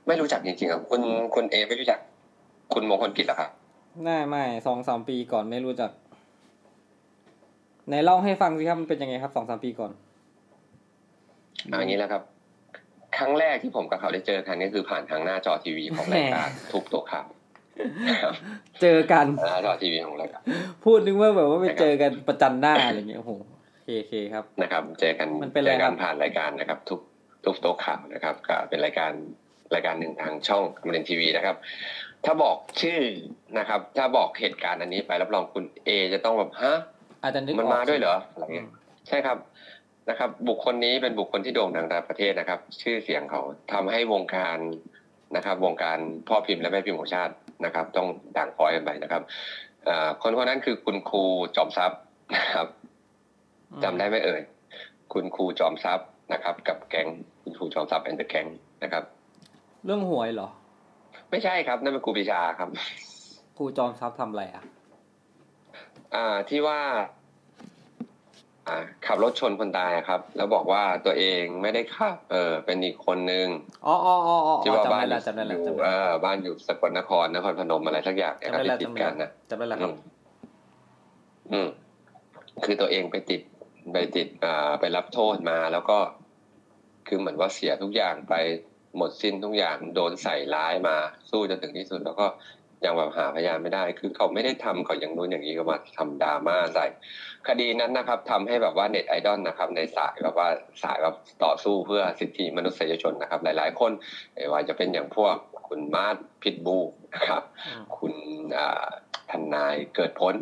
[0.07, 1.01] ไม่รู้จักจริงๆครับคุณ
[1.35, 1.99] คุณเอไม่รู้จัก
[2.73, 3.49] คุณมงคลกิจเหรอครับ
[4.03, 5.91] ไม่ไม่สองสามปีก่อนไม่รู้จัก
[7.87, 9.91] ไหนเล่าให้ฟังสิครับมันเป็นยังไงครับสองสามปีก่อน
[11.67, 12.40] เอาอย่างนี้แล้วครับค
[13.21, 17.27] รั้งแรกที่ผมกับเขาได้เจอกันก็คือผ่านทางหน้าจอทีวีของรายการทุบตัวข่าว
[18.09, 18.33] นะครับ
[18.81, 20.41] เจอกันหน้าจอทีวีของรายการ
[20.83, 23.31] พูดนึกว่าแบบว่าไปเจอกันประจันหน้าอะไรเงี้ยโอ้โห
[23.73, 26.99] โอเคโอเคครับนะครับ เจอกันมันเป็นอะไรเจอครักับนผ่านรายการนะครับ ทุบ
[27.43, 29.11] ทุบโต๊ะข่าวนะครับก็เป็นรายการ
[29.75, 31.55] รายการหนึ่งทางช่องอมรินทีวีนะครับ
[32.25, 32.99] ถ้าบอกชื่อ
[33.59, 36.73] นะครับ ถ้าบอกเหตุการณ์อันนี้ไปรับรองคุณเอจะต้องแบบฮะ
[37.23, 38.67] อาจจะนึกมันออกมาด้วยเหรออะไรอืเงี้มย
[39.07, 39.37] ใช่ครับ
[40.09, 43.41] นะครับ บุคคลนี้เป็นบุคคลที่โด่งดังระดับประเทศนะครับ ชื่อเสียงเขา
[43.73, 44.57] ทำให้วงการ
[45.35, 45.97] นะครับ วงการ
[46.27, 47.33] พ่อพิมพ์และแม่พิมพ์ของชาติ
[47.65, 49.21] นะครับ ต้องด่างพร้อยกันไปนะครับ
[49.85, 51.23] เอ่อคนคนนั้นคือคุณครู
[51.55, 51.99] จอมทรัพย์
[52.35, 52.67] นะครับ
[53.83, 54.41] จำได้ไหมเอ่ย
[55.13, 57.07] คุณครูจอมทรัพย์นะครับ กับแก๊ง
[57.41, 58.47] คุณครูจอมทรัพย์แอนด์เดอะแก๊ง
[58.83, 59.03] นะครับ
[59.85, 60.47] เรื่องหวยเหรอ
[61.29, 62.69] ไม่ใช่ครับนั่นเป็นครูปรีชาครับ
[63.57, 64.63] ครูจอมทรัพย์ทำอะไรอะ
[66.15, 67.03] อ่าที่ว่าอ่า
[69.05, 73.47] ขับรถชนคนตายอะครับ แล้วบอกว่าตัวเองไม่ได้ขับ เออ เป็นอีกคนนึง
[73.85, 79.95] อ๋ออ๋ออ๋ออ๋อที่ว่าจำบ้านได้อแล้วจำได้แล้วยู่จำเอได้แล้วอบ้านอยู่สกลนครนครพนมอะไรสักอย่างเนี่ยจำครับได้แล้วที่ติดจำได้กันแล้วนะจำได้แล้วครับอืม
[81.51, 81.67] อืม
[82.63, 83.41] คือตัวเองไปติด
[83.93, 85.97] ไปติดอ่าไปรับโทษมาแล้วก็
[87.07, 88.33] คือเหมือนว่าเสียทุกอย่างไป
[88.97, 90.95] หมดสิ้นทุกอย่างโดนใส่ร้ายมา
[91.29, 92.25] สู้จนถึงที่สุด แล้วก็
[92.85, 96.85] ยังแบบหาพยานไม่ได้ คือเขาไม่ได้ทำเขาอย่างนู้นอย่างนี้ก็มาทำดราม่าใส่
[97.47, 100.47] คดีนั้นนะครับทำให้แบบว่าเน็ตไอดอลนะครับในสายแบบว่า
[100.83, 103.91] สายแบบต่อสู้เพื่อสิทธิมนุษยชนนะครับ หลาย ๆ คน
[104.35, 105.35] ไม่ว่าจะเป็นอย่างพวก
[105.67, 106.77] คุณมาร์ทพิทบู
[107.15, 108.13] นะครับอืมคุณ
[108.57, 108.89] อ่า
[109.31, 110.35] ทนายเกิดพ้น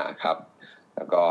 [0.00, 0.36] นะครับ
[0.96, 1.24] แล้วก็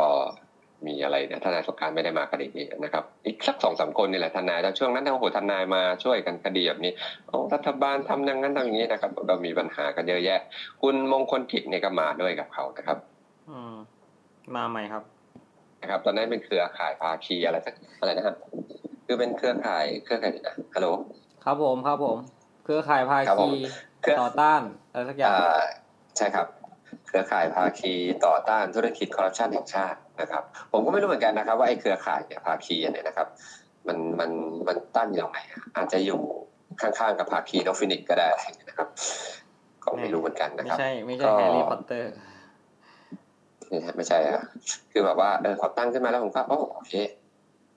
[0.87, 6.91] มีอะไรนะทนายสงกรารไม่ได้มาคดีนี้นะครับ อีกสักสองสามคนนี่แหละทนายแล้วช่วงนั้นโอ้โหทนายมาช่วยกันคดีแบบนี้
[7.27, 10.39] โอ้รัฐบาลทำอย่างนั้นทำอย่างนี้นะครับก็มีปัญหากันเยอะแยะ
[10.81, 13.09] คุณมงคลกิจเนี่ยก็มาด้วยกับเขานะครับอืม
[14.55, 15.03] มาใหม่ครับ
[15.81, 18.35] นะครับ ตอนนั้นเป็นเครือข่ายภาคีอะไรสักอะไรนะครับ
[19.05, 20.87] คือเป็นเครือข่ายเครือข่ายนะฮัลโหล
[21.45, 22.17] ครับผมครับผม
[22.63, 23.53] เครือข่ายภาครับผคีม
[24.01, 25.61] เครือต่อต้านอะไรสักอย่างอ่า
[26.17, 26.47] ใช่ครับ
[27.07, 27.93] เครือข่ายภาคี
[28.25, 33.27] ต่อต้านธุรกิจคอร์รัปชันแห่งชาตินะครับ ผมก็ไม่รู้เหมือนกันนะครับ ว่าไอ้เครือข่ายเนี่ยภาคีอันเนี่ยนะครับ
[33.87, 34.31] มันมัน
[34.67, 36.21] มันตั้งอยู่ตรงไหนอะอาจจะอยู่
[36.81, 38.29] ข้างๆกับภาคี of Phoenix ก็ได้
[38.69, 38.87] นะครับ
[39.83, 42.38] ก็ไม่รู้เหมือนกันนะไม่ครับใช่ไม่ก็ใช่แฮร์รี่พอตเตอร์นี่ฮะ
[43.97, 44.41] ไม่ใช่อะ
[44.91, 46.93] คือแบบว่าเออเขาตั้งขึ้นมาแล้วผมก็โอ้โอเค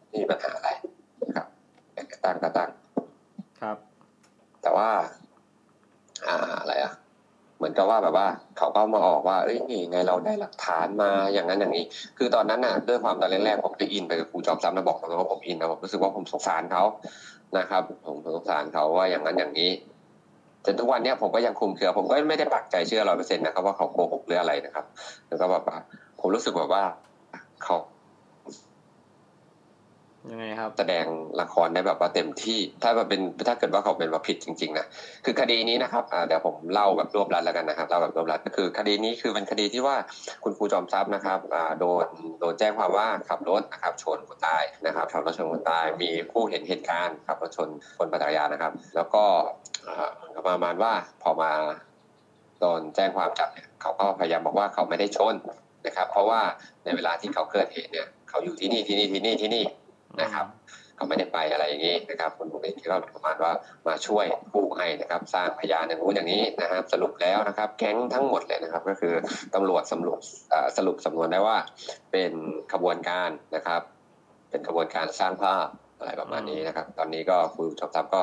[0.09, 0.71] ไม่มีปัญหาอะไร
[1.27, 1.47] นะครับ
[2.25, 2.71] ตั้งก็ตั้ง
[3.61, 3.77] ครับ
[4.63, 4.91] แต่ว่า
[6.27, 6.93] อ่าอะไรอะ
[7.57, 8.27] เหมือนกับว่าแบบว่า
[8.59, 11.85] เขาก็มาออกว่าเอ้ยนี่ไงเราได้หลักฐานมาอย่างนั้นอย่างนี้
[12.19, 16.83] คือตอนนั้นน่ะด้วยความตอนแรกๆผมได้อินไปกับครูจอมทรัพย์นะบอกตรงๆว่าผมอินนะผมรู้สึกว่าผมสงสารเขา
[17.59, 19.71] นะครับ ผมสงสารเขาว่าอย่างนั้นอย่างนี้
[20.65, 24.85] จนทุกวันเนี้ยผมก็ยังคุมเครือ ผมก็ไม่ได้ปักใจเชื่อร้อยเปอร์เซ็นต์นะครับว่าเขาโกหกหรืออะไรนะครับ
[25.29, 25.77] แล้วก็แบบว่า
[26.21, 26.85] ผมรู้สึกแบบว่า
[27.63, 27.77] เขา
[30.31, 31.05] ยังไงครับแสดง
[31.41, 34.87] ละครได้แบบว่าเต็มที่ ถ้ามันเป็นถ้าเกิดว่าเขาเป็นว่าผิดจริง ๆนะ
[35.25, 39.97] คือคดีนี้นะครับเดี๋ยวผมเล่าแบบรวบรัดแล้วกันนะครับเล่าแบบรวบรัดก็คือ คดีนี้คือเป็นคดีที่ว่า
[40.45, 41.39] คุณครูจอมทรัพย์นะครับ
[41.81, 42.07] โดน
[42.41, 47.69] โดนแจ้งความว่าขับรถนะครับชนคนตายนะครับขับรถชนคนตาย มีผู้เห็นเหตุการณ์ขับรถชน
[47.99, 49.25] คนปัตยานนะครับ แล้วก็
[50.49, 50.93] ประมาณว่า
[51.23, 51.53] พอมา
[52.61, 55.35] โดนแจ้งความจับเนี่ยเขาก็พยายามบอกว่าเขาไม่ได้ชน
[55.87, 56.41] นะครับ เพราะว่า
[56.85, 59.65] ในเวลาที่เขาเกิดเหตุเนี่ย เขาอยู่ที่นี่ที่นี่ที่นี่ที่นี่
[60.21, 60.47] นะครับ
[60.97, 63.53] เขาไม่ได้ไปอะไรอย่างนี้นะครับคุณบุญเอกก็ประมาณว่า
[63.89, 69.15] มาช่วยผู้ให้นะครับ สร้างพยานอย่างนู้นอย่างนี้นะครับสรุปแล้วนะครับ แก๊งทั้งหมดเลยนะครับ ก็คือ
[69.55, 70.21] ตำรวจสำรวจ
[70.53, 71.57] อ่าสรุปสำนวนได้ว่า
[72.13, 72.33] เป็น
[72.73, 73.83] ขบวนการนะครับ
[74.51, 75.67] เป็นขบวนการสร้างภาพ
[75.99, 78.21] อะไรประมาณนี้นะครับ ตอนนี้ก็ครูจอมทรัพย์ก็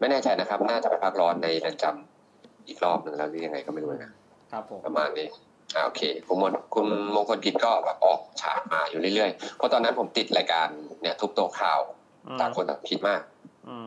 [0.00, 4.12] ไม่แน่ใจนะครับ น่าจะไปพักร้อนในเรือนจำอีกรอบหนึ่งแล้วหรือยังไงก็ไม่รู้นะ
[4.52, 5.40] ครับผมประมาณนี้อ่า
[5.84, 10.66] โอเคคุณมนคุณมงคลกิจก็แบบออกฉากมาอยู่เรื่อยๆเพราะตอนนั้นผมติดรายการ
[11.02, 11.80] เนี่ยทุบโต๊ะข่าว
[12.28, 13.22] อืมต่างคนต่างคิดมาก
[13.68, 13.86] อืม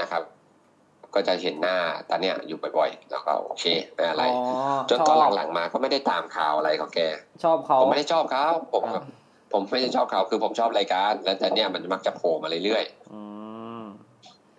[0.00, 0.22] นะครับ
[1.14, 1.76] ก็จะเห็นหน้า
[2.08, 4.38] ตาเนี่ยอยู่บ่อยๆ แล้วก็โอเคไม่อะไรอ๋อ
[4.90, 7.00] จนตอนหลังๆมาก็ไม่ได้ตามข่าวอะไรของแก
[7.44, 9.02] ชอบเขาผมไม่ได้ชอบเขาผมอ่า
[9.52, 13.29] ผมไม่ได้ชอบเขาคือผมชอบรายการ แล้วแต่เนี่ยมันมักจะโผล่มาเรื่อยอืม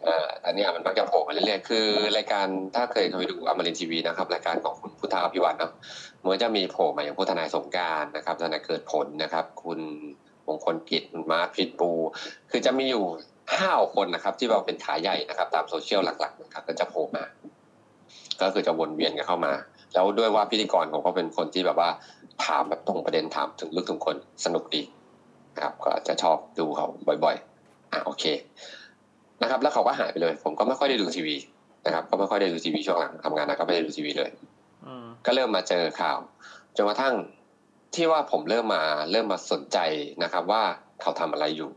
[0.08, 1.86] อ่อแต่เนี่ยมันมักจะโผล่มาเรื่อยๆ คือ
[2.18, 5.72] รายการถ้าเคยเคยดูอมรินทีวีนะครับ รายการของคุณพุทธาพิวัฒน์เนาะ
[6.22, 9.80] มันจะมีโผล่มาอย่างผู้ทนายสงการนะครับทนายเกิดผลนะครับ คุณ
[10.48, 11.92] มงคลกิจคุณมาร์คพิทบู
[12.50, 13.06] คือจะมีอยู่
[13.58, 17.24] ห้าคนนะครับ ที่เราเป็นขาใหญ่นะครับ ตามโซเชียลหลักๆนะครับก็จะโผล่มา
[18.42, 19.54] ก็คือจะวนเวียนกันเข้ามา
[19.94, 21.90] แล้วด้วยว่าพิธีกรของเขาเป็นคนที่แบบว่า
[22.46, 24.82] ถามแบบตรงประเด็นถามถึงลึกถึงคนสนุกดี
[25.56, 26.88] นะครับ ก็จะชอบดูเขา
[27.24, 27.36] บ่อย
[27.66, 28.24] ๆ อะโอเค
[29.42, 31.36] นะครับ แล้วเขาก็หายไปเลย ผมก็ไม่ค่อยได้ดูทีวี
[31.86, 34.32] นะครับ ก็ไม่ค่อยได้ดูทีวีช่วงหลังทำงานนะก็ไม่ได้ดูทีวีเลย
[34.86, 36.18] อืมก็เริ่มมาเจอข่าว
[36.78, 37.16] จนกระทั่ง
[37.96, 39.78] ที่ว่าผมเริ่มมาเริ่มมาสนใจ
[40.24, 40.64] นะครับ ว่า
[41.02, 41.70] เขาทำอะไรอยู่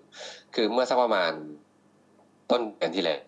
[0.55, 1.33] คือเมื่อสักประมาณ
[2.51, 3.21] ต้นเดือนที่แล้ว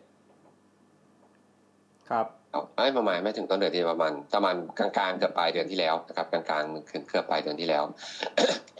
[2.10, 7.82] ครับเอาไม่ประมาณไม่ถึงต้นเดือนที่ประมาณประมาณกลางๆเกือบปลายเดือนที่แล้วนะครับกลางๆขึ้นเกือบปลายเดือนที่แล้ว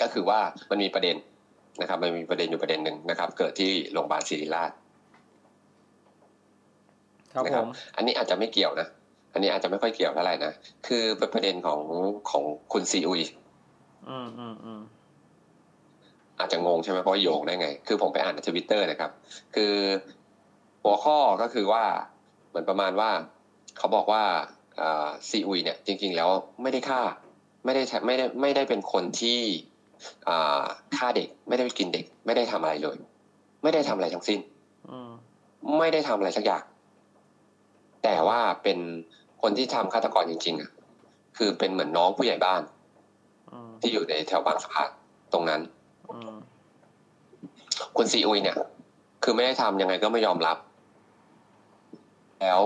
[0.00, 0.40] ก็คือว่า
[0.70, 1.16] มันมีประเด็น
[1.80, 4.85] นะครับ มันมีประเด็นอยู่ประเด็นหนึ่งนะครับ เกิดที่โรงพยาบาลศิริราชครับ
[7.34, 8.88] นะผครับมอันนี้อาจจะไม่เกี่ยวนะ
[9.32, 10.52] อันนี้อาจจะไม่ค่อยเกี่ยวเท่าไหร่นะ
[10.86, 11.80] คือเป็นประเด็นของ
[12.30, 13.22] ของคุณซีอุย
[14.08, 14.80] อืมอืมอืม
[16.38, 19.10] อาจจะงงใช่ไหมเพราะว่าโยงได้ไง คือผมไปอ่านในทวิตเตอร์นะครับ
[19.54, 19.74] คือ
[20.82, 21.84] หัวข้อก็คือว่า
[22.48, 23.10] เหมือนประมาณว่า
[23.78, 24.22] เขาบอกว่า
[25.28, 26.28] ซีอุยเนี่ย จริง ๆ แล้ว
[26.62, 27.00] ไม่ได้ฆ่า
[27.64, 29.40] ไม่ได้ใช้ไม่ได้ไม่ได้เป็นคนที่
[30.28, 30.64] อ่า
[30.96, 32.96] ฆ่าเด็ก ไม่ได้ไปกินเด็ก ไม่ได้ทำอะไรเลย
[33.62, 34.40] ไม่ได้ทำอะไรทั้งสิ้น
[34.90, 35.10] อืม
[35.78, 36.62] ไม่ได้ทำอะไรสักอย่าง
[38.08, 38.78] แต่ว่าเป็น
[39.42, 40.70] คนที่ทำฆาตกรจริง ๆอะ
[41.38, 42.62] คือเป็นเหมือนน้องผู้ใหญ่บ้าน
[43.52, 44.90] อืมที่อยู่ในแถวบางสะพาน
[45.32, 45.60] ตรงนั้น
[46.12, 46.36] อืม
[47.96, 48.56] คุณซีอุยเนี่ย
[49.22, 50.56] คือไม่ได้ทำยังไงก็ไม่ยอมรับ
[52.40, 52.60] แล้ว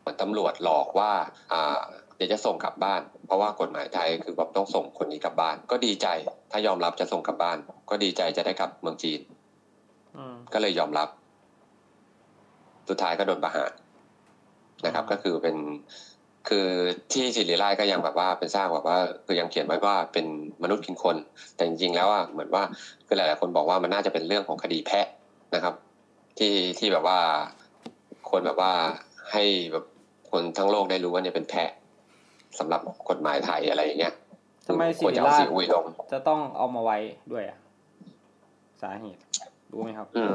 [0.00, 1.12] เหมือนตำรวจหลอกว่า
[1.52, 1.78] อ่า
[2.16, 6.06] เดี๋ยวจะส่งกลับบ้าน เพราะว่ากฎหมายไทยคือแบบต้องส่งคนนี้กลับบ้าน ก็ดีใจ
[6.50, 7.56] ถ้ายอมรับจะส่งกลับบ้าน
[7.90, 9.20] ก็ดีใจจะได้กลับเมืองจีน
[10.16, 11.08] อืมก็เลยยอมรับ
[12.88, 13.70] สุดท้ายก็โดนประหาร
[14.86, 15.56] นะครับ ก็คือเป็น
[16.48, 16.66] คือ
[17.12, 20.26] ที่ศิริราชก็ยังแบบว่าเป็นสร้างแบบว่าคือยังเขียนไว้ว่าเป็น
[20.62, 21.16] มนุษย์กินคน
[21.56, 22.62] แต่จริงๆแล้วอะเหมือนว่า
[23.06, 25.06] คือหลายๆคนบอกว่ามันน่าจะเป็นเรื่องของคดีแพะ
[25.54, 25.74] นะครับ
[26.38, 27.18] ที่ที่แบบว่า
[28.30, 28.72] คนแบบว่า
[29.32, 29.84] ให้แบบ
[30.30, 31.70] คนทั้งโลกได้รู้ว่าเนี่ยเป็นแพะ
[32.58, 34.14] สำหรับกฎหมายไทยอะไรอย่างเงี้ย
[34.66, 36.98] ทำไมควรศิริจะเอาราชซีอุยลงจะต้องเอามาไว้
[37.32, 37.58] ด้วยอะ
[38.82, 39.20] สาเหตุ
[39.72, 40.34] รู้ไหมครับ อืม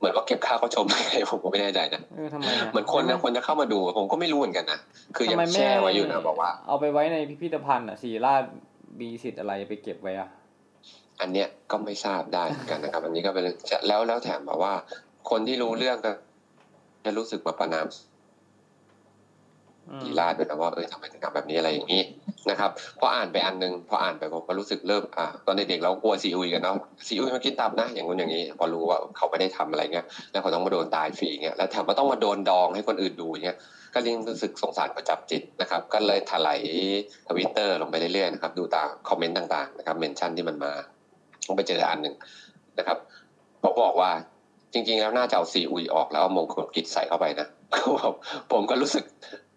[0.00, 4.78] เหมือนว่าเก็บค่าเขาชมอะไรผมก็ไม่แน่ใจนะเออทำไมอะเหมือนคนนะคนจะเข้ามาดู ผมก็ไม่รู้เหมือนกันนะ
[5.16, 8.42] คือยังทำไมม่แช่ไว้อยู่นะบอกว่า เอาไปไว้ในพิพิธภัณฑ์อะศิริราช
[9.00, 10.28] มีสิทธิ์อะไรไปเก็บไว้อะ
[11.20, 13.44] อันเนี้ยก็ไม่ทราบได้เหมือนกันนะครับ อันนี้ก็เป็น
[13.88, 14.72] แล้วแล้วแถมแบบว่า
[15.30, 16.10] คนที่รู้เรื่องก็
[17.04, 17.86] จะรู้สึกมาประนาม
[19.90, 22.02] อืมศิราด้วยนะว่าเออทำไมถึงทำแบบนี้อะไรอย่างนี้
[22.50, 22.70] นะครับ
[23.00, 26.76] พออ่านไปอันนึงพออ่านไปผมก็รู้สึกเริ่มอ่าตอนเด็กๆเรากลัวซีอุยกันเนาะ
[27.06, 33.56] ซีอุยมากินตับนะอย่างนู้นอย่างนี้ พอรู้ว่าเขาไม่ได้ทำอะไรเงี้ยแล้วเขาต้องมาโดนตายฟรีเงี้ยแล้วแถมว่าต้องมาโดนดองให้คนอื่นดูเงี้ย
[33.94, 36.60] ก็ยิ่งรู้สึกสงสารประจับจิตนะครับ ก็เลยถลาย
[37.28, 40.72] ทวิตเตอร์ลงไปเรื่อยๆนะครับดูตามคอมเมนต์ต่างๆนะครับ mention ที่มันมา
[41.46, 42.14] ผมไปเจออันหนึ่ง
[42.78, 42.98] นะครับ
[43.60, 44.10] เขาบอกว่า
[44.72, 47.46] จริงๆ แล้วน่าจะเอาซีอุยออกแล้วเอามงคลกิตติ์ใส่เข้าไปนะ
[48.52, 49.04] ผมก็รู้สึก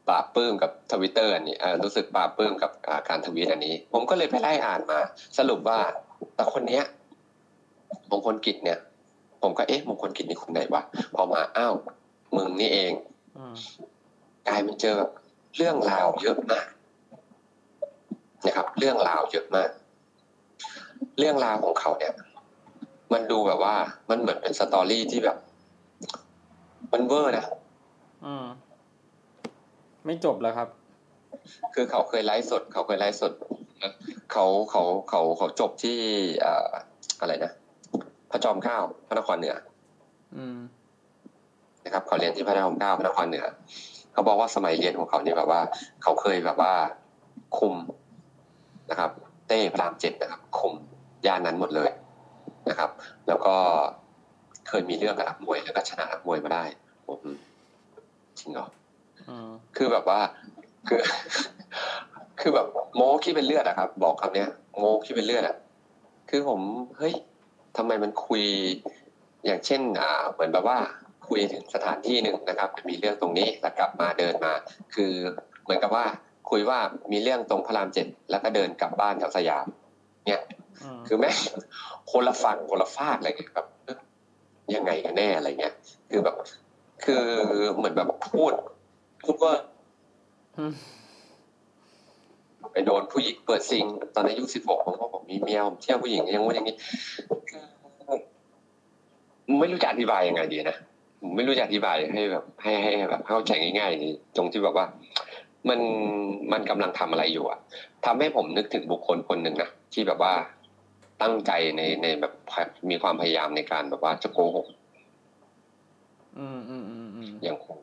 [0.07, 2.71] ปลาบปลื้มกับทวิตเตอร์อันนี้เอ่อรู้สึกปลาบปลื้มกับ
[3.09, 4.99] การทวีตอันนี้ ผมก็เลยไปไล่อ่านมา
[5.37, 5.79] สรุปว่า
[6.35, 6.83] แต่คนเนี้ย
[8.11, 8.79] มงคลกิจเนี่ย
[9.41, 10.81] ผมก็เอ๊ะมงคลกิจนี่คนไหนวะ
[11.15, 11.73] พอมาอ้าว
[12.35, 12.93] มึงนี่เอง
[14.47, 14.97] กลายเป็นเจอ
[15.57, 16.67] เรื่องราวเยอะมาก
[18.45, 19.69] นะครับ เรื่องราวเยอะมาก
[21.19, 22.13] เรื่องราวของเขาเนี่ย
[23.13, 23.75] มันดูแบบว่า
[24.09, 25.37] มันเหมือนเป็นสตอรี่ที่แบบ
[26.93, 27.45] มันเวอร์นะ
[28.25, 28.45] อืม
[30.05, 30.67] ไม่จบแล้วครับ
[31.73, 33.31] คือเขาเคยไลฟ์สด เขาเคยไลฟ์สด
[34.31, 35.97] เขาเขาเขาเขาจบที่
[36.39, 36.71] เอ่อ
[37.19, 37.51] อะไรนะ
[38.31, 38.77] พระจอมเกล้า
[39.07, 39.55] พระนครเหนือ
[40.35, 40.57] อืม
[41.85, 43.45] นะครับเขาเรียนที่พระนครเกล้าพระนครเหนือ
[44.13, 45.61] เขาบอกว่าสมัยเรียนของเขานี่แบบว่า
[46.01, 46.73] เขาเคยแบบว่า
[47.57, 47.75] คุม
[48.89, 49.09] นะครับ
[49.47, 50.73] เต้พระรามเจ็ดนะครับ คุม
[51.25, 51.89] ย่านนั้นหมดเลย
[52.69, 52.89] นะครับ
[53.27, 53.55] แล้วก็
[54.67, 56.63] เคยมีเรื่องกับนักมวยแล้วก็ชนะนักมวยมาได้
[57.07, 57.19] ผม
[58.39, 58.82] จริงเหรออืม
[59.77, 60.19] คือแบบว่า
[60.87, 61.01] คือ
[62.39, 65.55] คือแบบโม้ขี้เป็นเลือดอะครับ บอกคำเนี้ย โม้ขี้เป็นเลือดอะ
[66.29, 66.61] คือผม
[66.97, 67.13] เฮ้ย
[67.77, 68.43] ทำไมมันคุย
[69.45, 70.77] อย่างเช่น อ่า เหมือนแบบว่า
[71.27, 74.53] คุยถึงสถานที่หนึ่งนะครับ มีเรื่องตรงนี้แล้วกลับมาเดินมา
[74.93, 75.11] คือ
[75.63, 76.05] เหมือนกับว่า
[76.49, 76.79] คุยว่า
[77.11, 79.65] มีเรื่องตรงพระรามเจ็ดแล้วก็เดินกลับบ้านแถวสยาม
[80.27, 80.41] เนี่ย
[80.83, 81.37] อืมคือแม่ง
[82.11, 83.97] คนละฝั่งคนละฟากอะไรเงี้ยแบบเอ๊ะ
[84.75, 85.73] ยังไงกันแน่อะไรเงี้ย
[86.11, 86.35] คือแบบ
[87.05, 87.23] คือ
[87.75, 88.51] เหมือนแบบพูด
[89.23, 89.53] พูดว่า
[90.57, 90.73] อืม
[92.71, 96.75] ไปโดนผู้หญิงเปิดซิง ตอนอายุสิบหกผมก็ผมมีเมียผมเที่ยวผู้หญิงอยังงู้นอย่างนี้
[97.49, 98.17] คือ
[99.59, 100.77] ไม่รู้จะอธิบายยังไงดีนะ
[101.21, 104.85] ผมไม่รู้จะอธิบายให้แบบให้ให้ให้แบบเข้าใจง่ายๆนี่ตรงที่แบบว่า
[105.69, 105.79] มัน
[106.51, 107.59] มันกำลังทำอะไรอยู่อะ
[108.05, 110.33] ทำให้ผมนึกถึงบุคคลคนหนึ่งนะที่แบบว่า
[111.21, 112.33] ตั้งใจในในแบบ
[112.89, 114.67] มีความพยายามในการแบบว่าจะโกหก
[116.37, 117.82] อืมอืมอืมอืมอย่างของค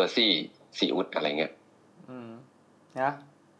[0.00, 0.32] อร์ซี่
[0.78, 1.52] ซีอุดอะไรเงี้ย
[2.10, 2.30] อืม
[3.00, 3.10] นะ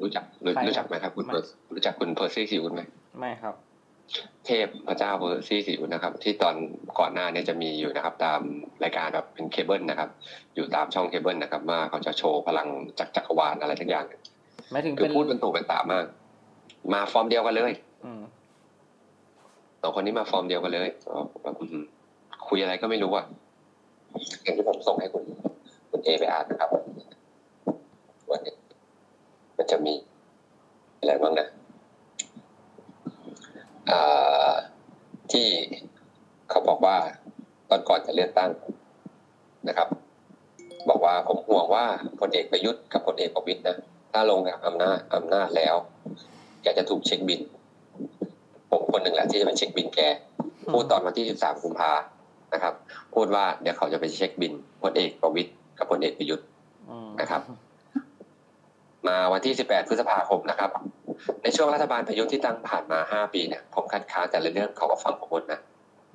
[0.03, 2.83] รู้จักรู้ใครรู้จักไหมครับ คุณไม่เพอร์รู้จักคุณเพอร์ซี่ซีอุดไหม
[3.19, 3.55] ไม่ครับ
[4.47, 6.55] เทพพระเจ้าเพอร์ซี่ซีอุดนะครับ ที่ตอน
[6.99, 8.41] ก่อนหน้าเนี้จะมีอยู่นะครับ ตาม
[8.83, 10.11] รายการแบบเป็นเคเบิลนะครับ
[10.55, 12.69] อยู่ตามช่องเคเบิลนะครับว่าเขาจะโชว์พลัง
[12.99, 14.05] จากจักรวาลอะไรทั้งอย่าง
[14.71, 16.05] หมายถึงคือเป็นพูดเป็นตุเป็นตะมาก
[16.93, 17.73] มาฟอร์มเดียวกันเลย
[18.05, 18.23] อืม
[19.83, 20.89] สองคนนี้มาฟอร์มเดียวกันเลย
[21.43, 21.85] แบบอื้อหือ
[22.49, 23.25] คุยอะไรก็ไม่รู้อะ
[24.43, 25.23] อย่างที่ผมส่งให้คุณ
[26.07, 26.69] เอไปอ่านะครับ
[28.31, 28.57] วันนี้
[29.57, 29.95] มันจะมี
[30.99, 31.49] อะไรบ้างนะ
[35.33, 35.49] ที่
[36.51, 36.97] เขาบอกว่า
[37.71, 38.51] ตอนก่อนจะเลือกตั้ง
[39.69, 39.89] นะครับ
[40.89, 41.85] บอกว่าผมห่วงว่า
[42.21, 43.77] พลเอกประยุทธ์กับพลเอกประวิตรนะ
[44.13, 45.75] ถ้าลงจากอำนาจอำนาจแล้ว
[46.63, 47.41] แกจะถูกเช็คบิล
[48.71, 50.01] ผมคนหนึ่งแหละที่จะไปเช็คบิล แก
[50.73, 51.93] พูดตอนวันที่ 13 กุมภา
[52.55, 52.75] นะครับ
[53.15, 54.53] พูดว่าเดี๋ยวเขาจะไปเช็คบิล
[54.83, 56.45] พลเอกประวิตร กับพลเอกประยุทธ์
[56.91, 57.41] อืมนะครับ
[59.09, 60.71] มาวันที่ 18 พฤษภาคมนะครับ
[61.43, 65.61] ในช่วงรัฐบาลประยุทธ์ที่ตั้งผ่านมา 5 ปีเนี่ยผมคัดค้านแต่ละเรื่องเขาก็ฟังผมหมดนะ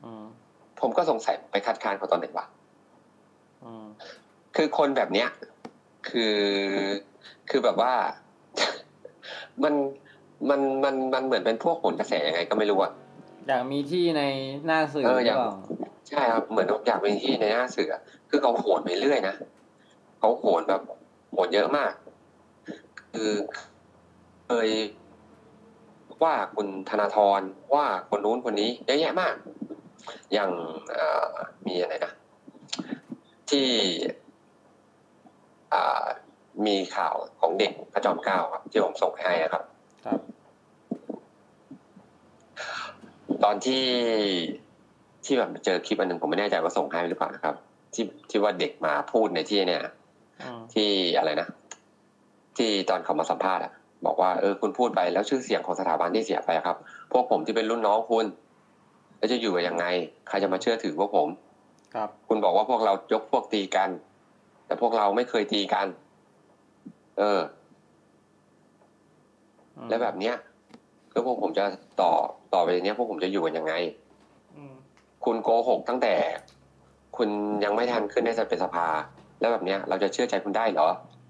[0.04, 0.24] อืม
[0.80, 2.46] ผมก็สงสัยไปคัดค้านเขาตอนไหนวะ
[3.64, 3.86] อืม
[4.56, 5.30] คือคนแบบเนี้ย
[6.10, 6.38] คือ
[7.50, 7.94] คือแบบว่า
[9.64, 9.74] มัน
[10.50, 12.92] มันมันมันเหมือนเป็นพวกผลกระแสยังไงก็ไม่รู้อะ
[13.48, 14.22] อยากมีที่ใน
[14.66, 15.54] หน้าสื่อเออหอรืยากเปล่า
[16.12, 17.94] ใช่ครับเหมือนอยากเป็นที่ในหน้าเสือ
[18.30, 19.36] คือเขาโหนไปเรื่อยนะ
[20.20, 20.82] เขาโหนแบบ
[21.32, 21.94] โหนเยอะมาก
[23.12, 23.32] คือ
[24.46, 24.70] เคย
[26.24, 27.42] ว่าคุณธนาธร
[27.76, 29.36] ว่าคนนู้นคนนี้เยอะแยะมาก
[30.34, 30.52] อย่าง
[30.92, 31.32] เอ่อ
[31.68, 32.14] มีอะไรนะ
[33.50, 33.70] ที่
[35.74, 36.06] อ่า
[36.66, 39.64] มีข่าวของเด็กพระจอมเกล้าครับที่ผมส่งไปให้นะครับ
[40.06, 40.20] ครับ
[43.44, 43.86] ตอนที่
[45.26, 47.56] ที่แบบเจอคลิปอันหนึ่งผมไม่แน่ใจว่าส่งให้หรือเปล่านะครับ
[47.94, 49.82] ที่ที่ว่าเด็กมาพูดในที่เนี่ย
[50.42, 51.48] อืมที่อะไรนะ
[52.58, 53.72] ที่ตอนเขามาสัมภาษณ์อะ
[54.06, 56.78] บอกว่าเออคุณพูดไปแล้วชื่อเสียงของสถาบันที่เสียไปอะครับ
[57.12, 58.26] พวกผมที่เป็นรุ่นน้องคุณ
[59.18, 59.86] แล้วจะอยู่กันยังไง
[60.28, 61.28] ใครจะมาเชื่อถือพวกผม
[61.96, 63.90] ครับ คุณบอกว่าพวกเรายกพวกตีกัน
[64.66, 65.88] แต่พวกเราไม่เคยตีกัน
[67.20, 67.40] เออ
[69.78, 70.36] อืมแล้วแบบเนี้ย
[71.12, 71.64] คือพวกผมจะ
[72.02, 72.12] ต่อ
[72.54, 74.01] ต่อไปเนี้ยพวกผมจะอยู่กันยังไงอืม
[75.26, 76.14] คุณโกหกตั้งแต่
[77.18, 77.30] คุณ
[77.64, 78.88] ยังไม่ทันขึ้นได้เป็นสภา
[79.40, 80.88] แล้วแบบเนี้ย เราจะเชื่อใจคุณได้เหรอ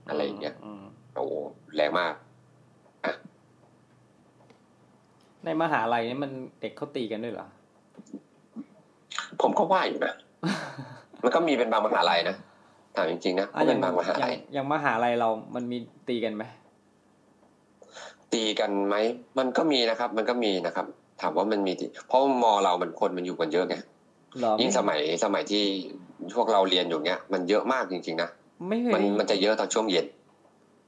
[0.10, 0.84] อะไรอย่างเงี้ยอืม
[1.16, 1.34] โอ้โห
[1.76, 2.14] แรงมาก
[5.46, 6.32] ในมหาลัยนี่มัน
[6.62, 7.48] เด็กเขาตีกันด้วยเหรอ
[9.42, 10.14] ผมก็ว่าอยู่นะ
[11.24, 12.36] มันก็มีเป็นบางมหาลัยนะ
[12.96, 15.78] ถามจริงๆนะอะก็อเป็ย่างนบางมหาอย่าลังยอย่างมหาลัยเรา มันมี
[16.08, 16.44] ตีกันไหม
[18.34, 18.96] ตีกันไหม
[19.38, 20.86] มันก็มีนะครับ มันก็มีนะครับ
[21.22, 23.76] ถามว่ามันมีตีเพราะมอเรามันคนมันอยู่กันเยอะไง
[24.40, 25.64] เหรอยิ่งสมัยสมัยที่
[26.36, 28.30] พวกเราเรียนอยู่เนี้ยมันเยอะมากจริงๆนะ
[28.70, 30.06] ไม่เคยมันได้มันจะเยอะตอนช่วงเย็น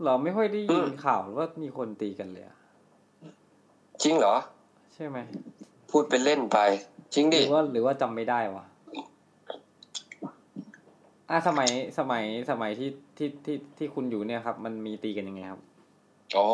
[0.02, 2.58] เหรอไม่ค่อยได้อืยิมนข่าวว่ามีคนตีกันเลยอะ
[4.04, 4.36] จริงเหรอ
[4.94, 5.18] ใช่ไหม
[5.92, 6.58] พูดเป็นเล่นไป
[7.16, 8.66] จริงหดิรือว่าหรือว่าจำไม่ได้วะ
[11.30, 15.62] อะสมัยสมัยสมัยที่ที่ที่ที่คุณอยู่เนี่ยครับ มันมีตีกันยังไงครับ
[16.38, 16.48] อ๋อ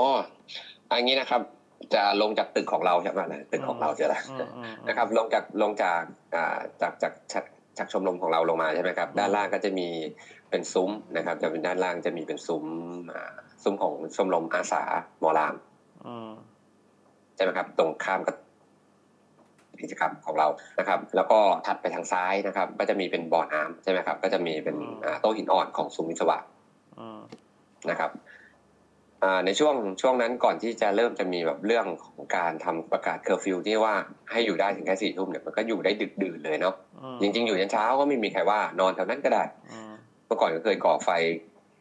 [0.92, 1.42] อันนี้นะครับ
[1.94, 6.02] จะลงจากตึกของเราใช่ไหมนะตึกของเราใช่ไหมอืมอืมนะครับ ลงจากลงจาก
[6.36, 7.44] อ่าจากจากจาก
[7.78, 9.88] จากชมรมของเราลงมาใช่ไหมครับ ด้านล่างก็จะมี
[10.50, 12.66] เป็นซุ้มนะครับ จะเป็นด้านล่างจะมีเป็นซุ้ม
[13.14, 14.84] อ่าซุ้มของชมรมอาสา
[15.20, 15.56] หมอลาม
[16.06, 16.32] อืม
[17.36, 18.36] ใช่ไหมครับ ตรงข้ามกับ
[19.82, 20.48] กิจกรรมของเรา
[20.80, 26.38] นะครับ แล้วก็ถัดไปทางซ้ายนะครับ ก็จะมีเป็นบ่อน้ำใช่ไหมครับ ก็จะมีเป็นอ่าโต๊ะหินอ่อนของซุ้มวิศวะ
[27.00, 27.20] อืม
[27.90, 28.29] นะครับอ่า
[29.46, 33.94] ในช่วงช่วงนั้นก่อนที่จะเริ่มจะมีแบบเรื่องของการทำประกาศเคอร์ฟิวที่ว่า
[34.32, 39.92] ให้อยู่ได้ถึงแค่สี่ทุ่มเนี่ยมันก็อยู่ได้ดึกดื่นเลยเนาะอืมจริง ๆ อยู่ยันเช้าก็ไม่มีใครว่านอนแถวนั้นก็ได้อืม
[40.26, 41.10] เมื่อก่อนก็เคยก่อไฟ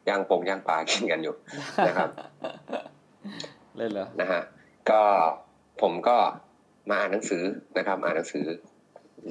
[0.08, 1.34] ย่างปงย่างปลากินกันอยู่
[1.88, 2.08] นะครับ
[3.76, 4.42] เล่นเหรอนะฮะ
[4.90, 5.00] ก็
[5.82, 6.16] ผมก็
[6.90, 7.42] มาอ่านหนังสือ
[7.78, 8.46] นะครับ อ่านหนังสือ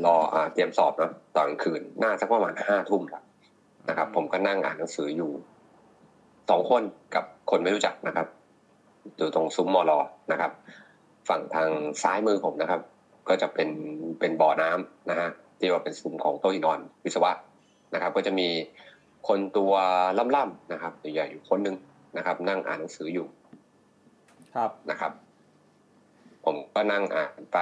[0.05, 3.23] รออ่าเตรียมสอบเนาะตอนกลางคืนน่าสักประมาณห้าทุ่มแล้ว
[3.89, 5.31] นะครับ ผมก็นั่งอ่านหนังสืออยู่
[6.49, 6.83] สองคน
[7.15, 8.27] กับคนไม่รู้จักนะครับ
[9.17, 9.99] อยู่ตรงซุ้มมอลอ
[10.31, 10.51] นะครับ
[11.29, 11.69] ฝั่งทาง
[12.03, 12.81] ซ้ายมือผมนะครับ
[13.29, 13.69] ก็จะเป็น
[14.19, 15.29] เป็นบ่อน้ำนะฮะ
[15.59, 17.31] ที่ว่าเป็นซุ้มของโต๊ะหินอ่อนวิศวะ
[17.93, 18.47] นะครับ ก็จะมี
[19.27, 19.73] คนตัว
[20.35, 21.75] ล่ำๆนะครับใหญ่ๆอยู่คนหนึ่ง
[22.17, 23.27] นะครับ นั่งอ่านหนังสืออยู่
[24.55, 25.11] ครับนะครับ
[26.45, 27.59] ผมก็นั่งอ่านไป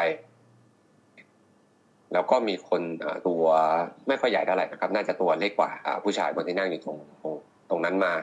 [2.13, 3.43] แล้วก็มีคนอ่าตัว
[4.07, 7.33] ไม่ค่อยใหญ่เท่าไหร่นะครับ น่าจะตัวเล็กกว่าอ่าผู้ชายคนที่นั่งอยู่ตรงตรง
[7.69, 8.13] ตรงนั้นมา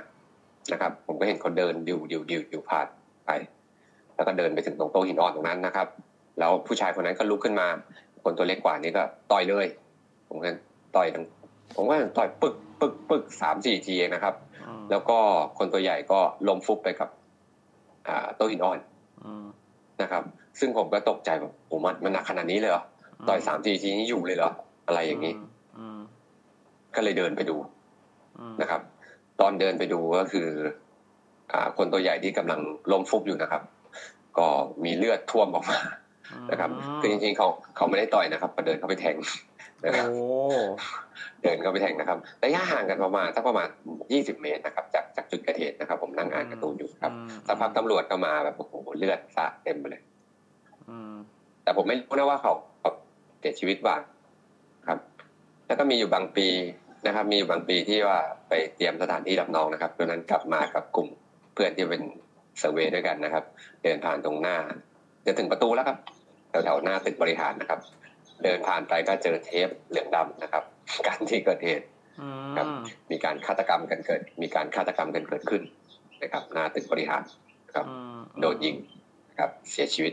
[0.73, 2.87] นะครับ ผมก็เห็นเขาเดินดิวดิวดิวดิวผ่าน
[3.27, 3.31] ไป
[4.15, 5.87] แล้วก็เดินไปถึงตรงโต๊ะหินอ่อนตรงนั้นนะครับ
[6.39, 7.67] แล้วผู้ชายคนนั้นก็ลุกขึ้นมา
[8.25, 9.03] คนตัวเล็กกว่านี้ก็
[9.33, 9.67] ต่อยเลย
[10.29, 10.51] ผมก็
[10.97, 11.25] ต่อยทั้ง
[11.77, 14.35] ผมก็ต่อยปึกปึกปึกสามสี่ทีเองนะครับ
[14.67, 15.19] อืมแล้วก็
[15.59, 17.09] คนตัวใหญ่ก็ล้มฟุบไปกับ
[18.09, 18.79] อ่าโต๊ะหินอ่อน
[19.25, 19.47] อืม
[20.03, 20.23] นะครับ
[20.61, 22.85] ซึ่งผมก็ตกใจแบบผมมันมันหนักขนาดนี้เลยเหรอ
[23.29, 24.51] ต่อยสามทีทีนี้อยู่เลยเหรอ
[24.87, 25.35] อะไรอย่างนี้
[25.79, 25.99] อืม
[26.95, 27.57] ก็เลยเดินไปดู
[28.39, 28.81] อืมนะครับ
[29.41, 30.49] ตอนเดินไปดูก็คือ
[31.53, 32.61] อ่า คนตัวใหญ่ที่กำลัง
[32.93, 33.63] ล้มฟุบอยู่นะครับ
[34.39, 34.47] ก็
[34.85, 35.79] มีเลือดท่วมออกมา
[36.51, 36.71] นะครับ
[37.01, 39.17] คือจริงๆเขาเขาไม่ได้ต่อยนะครับก็เดินเข้าไปแทง
[39.85, 40.21] นะครับโอ้
[41.43, 43.69] เดินเข้าไปแทงนะครับระยะห่างกันประมาณสักประมาณ
[44.13, 50.03] ยี่สิบเมตรนะครับ จากจากจุดเกิดเหตุนะครับ ผมนั่งอ่านการ์ตูนอยู่ครับอืมสักพักตำรวจก็มาแบบโอ้โหเลือดสาดเต็มไปเลย
[50.89, 51.13] อืม
[51.63, 52.91] แต่ผมไม่รู้นะว่าเขาเขา
[53.41, 54.01] เสียชีวิตบ้าง
[54.87, 54.99] ครับ
[55.67, 56.47] แล้วก็มีอยู่บางปี
[57.07, 61.09] นะครับ มีอยู่บางปีที่ว่าไปเตรียมสถานที่รับน้องนะครับตอนนั้นกลับมากับกลุ่ม
[61.55, 62.03] เพื่อนที่เป็น
[62.59, 63.45] เซอร์เวย์ด้วยกันนะครับ
[63.83, 64.57] เดินผ่านตรงหน้า
[65.27, 65.99] จะถึงประตูแล้วครับ
[66.51, 67.81] แถวๆหน้าตึกบริหารนะครับ
[68.45, 70.65] เดินผ่านไปก็เจอเทปเหลืองดำนะครับ
[71.07, 71.87] การที่เกิดเหตุ
[72.21, 72.67] อืมครับ
[73.11, 75.63] มีการฆาตกรรมกันเกิด มีการฆาตกรรมกันเกิดขึ้น
[76.23, 77.23] นะครับ หน้าตึกบริหาร
[77.75, 78.77] ครับอืมโดนยิง
[79.31, 80.13] นะครับ เสียชีวิต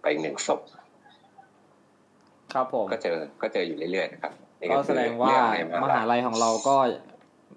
[0.00, 0.60] ไปอีกหนึ่งศพ
[2.54, 6.76] ครับผมก็เจอก็เจออยู่เรื่อยๆนะครับนี่ ก็คือแสดงว่าเรื่องในมหาลัยของเราก็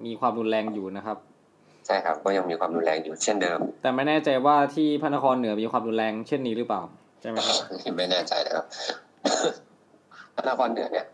[0.06, 1.18] มีความรุนแรงอยู่นะครับ
[1.86, 6.82] ใช่ครับก็ยังมีความรุนแรงอยู่เช่นเดิม แต่ไม่แน่ใจว่าที่พระนครเหนือมีความรุนแรงเช่นนี้หรือเปล่า
[7.22, 7.58] ใช่ไหมครับ
[7.97, 8.66] ไม่แน่ใจนะครับ
[10.36, 11.06] พระนครเหนือเนี่ย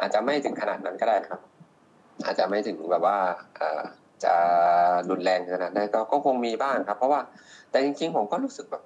[0.00, 1.40] อาจจะไม่ถึงขนาดนั้นก็ได้นะครับ
[2.24, 3.16] อาจจะไม่ถึงแบบว่า
[3.56, 3.80] เอ่อ
[4.24, 4.34] จะ
[5.10, 7.20] รุนแรงขนาดนั้นก็ก็คงมีบ้างครับ เพราะว่า
[7.70, 8.82] แต่จริง ๆ ผมก็รู้สึกแบบ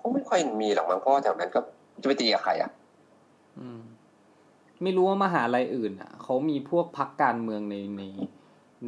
[0.00, 1.60] คงไม่ค่อยมีหรอกมั้งเพราะว่าแถวนั้นก็
[2.02, 2.70] จะไปตีกับใครอะ
[3.58, 3.80] อืม
[4.82, 8.02] ไม่รู้ว่ามหาลัยอื่นอะเขามีพวกพักการเมืองในใน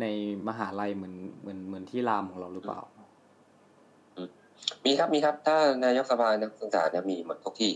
[0.01, 0.05] ใน
[0.49, 2.80] มหาลัยเหมือนเหมือนเหมือนที่รามของเราหรือเปล่า
[4.84, 7.72] มีครับมีครับ ถ้านายกสภานักศึกษาเนี่ยมีหมดทุกที่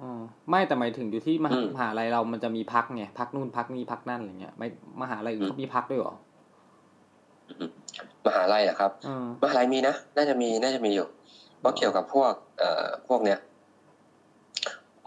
[0.00, 4.68] อ๋อไม่แต่หมายถึงอยู่ที่มหาอืมมหาลัยเรามันจะมีพักไงพักนู่นพักนี่พักนั่นอะไรเงี้ยไม่
[5.02, 6.14] มหาลัยอื่นอืมเขามีพักด้วยเหรอ
[8.26, 11.06] มหาลัยเหรอครับอืมมหาลัยมีนะน่าจะมีน่าจะมีอยู่
[11.58, 13.38] เพราะเกี่ยวกับพวก เอ่อพวกเนี้ย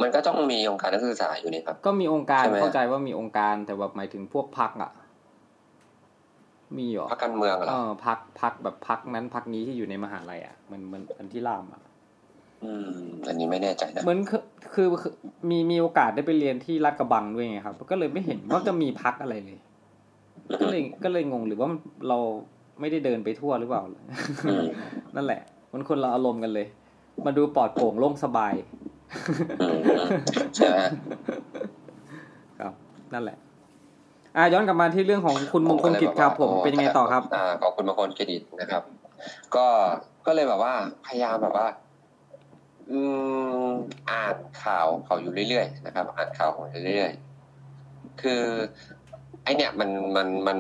[0.02, 4.92] มันก็ต้องมีองค์การนักศึกษาอยู่นี่ครับ ก็มีองค์การใช่ไหมเข้าใจว่ามีองค์การแต่แบบหมายถึงพวกพักอะ
[6.78, 11.82] มีเหรอพรรคการเมืองเหรเอออพักพักแบบพักนั้นพักนี้ที่อยู่ในมหาลัยอะมันมันมันที่รามอะ
[12.64, 12.90] อืม
[13.28, 14.42] อันนี้ไม่แน่ใจนะเหมือนคือ
[14.74, 15.14] คือคือ
[15.50, 19.60] มีมีโอกาสได้ไปเรียนที่ลาดกระบังด้วยไงครับ ก็เลยไม่เห็นว่าจะมีพักอะไรเลย
[20.62, 21.80] ก็เลยก็เลยงงหรือว่ามัน
[22.10, 22.18] เรา
[22.80, 23.84] ไม่ได้เดินไปทั่วหรือเปล่า
[24.46, 24.66] อืม
[25.16, 25.42] นั่นแหละ
[25.72, 26.68] มันคนเราอารมณ์กันเลย
[27.26, 28.60] มาดูปลอดโปร่งโล่งสบายอื
[28.94, 28.95] ม
[30.58, 30.68] ใช่
[32.60, 32.74] ครับ
[33.14, 33.38] นั่นแหละ
[34.36, 38.84] อะย้อนกลับมาที่เรื่องของคุณมงคลกิจครับ ผมเป็นยังไงต่อครับ อ่าขอบคุณมงคลกิจนะครับ
[39.56, 39.68] ก็
[40.26, 40.74] ก็เลยแบบว่า
[41.06, 41.68] พยายามแบบว่า
[42.92, 43.00] อื
[43.66, 43.70] ม
[44.10, 48.44] อ่านข่าวเขาอยู่เรื่อยๆนะครับอ่านข่าวของเรื่อยๆคือ
[49.44, 50.58] ไอเนี่ยมันมันมัน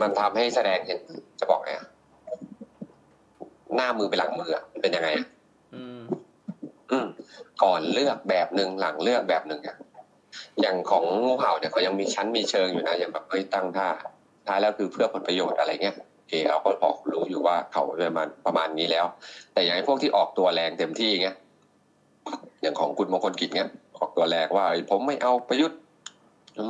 [0.00, 1.00] มันทำให้แสดงเห็น
[1.40, 1.86] จะบอกไงอะ
[3.76, 4.50] หน้ามือไปหลังมือ
[4.82, 5.26] เป็นยังไงอะ
[5.74, 6.00] อืม
[6.90, 7.06] อืม
[7.62, 9.76] ก่อนเลือกแบบหนึ่งหลังเลือกแบบหนึ่งอะ
[10.60, 13.88] อย่างของงูเห่าเนี่ยเขายังมีชั้นมีเชิงอยู่นะอย่างแบบเฮ้ยตั้งท่า
[14.46, 15.96] ท้ายแล้วคือเพื่อผลประโยชน์อะไรเงี้ย
[16.28, 19.04] เคเราก็พอรู้อยู่ว่าเขาประมาณประมาณนี้แล้ว
[19.52, 21.36] แต่อย่างพวกที่ออกตัวแรงเต็มที่เงี้ย
[22.62, 25.78] อย่างของคุณมงคลกิจเงี้ยออกตัวแรงว่าเอ้ยผมไม่เอาประยุทธ์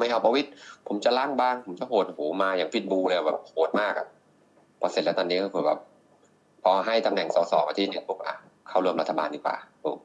[0.01, 0.49] ไม่เอาประวิตย
[0.87, 4.07] ผมจะล้างบาง ผมจะโหดโหมาอย่างพิทบูเลยแบบโหดมากอะ
[4.81, 5.79] พอเสร็จแล้วตอนนี้ก็คือแบบ
[6.63, 8.37] พอให้ตำแหน่งสสมาที่หนึ่งปุ๊บอะ
[8.69, 9.99] เข้าร่วมรัฐบาลดีกว่าปุ๊บ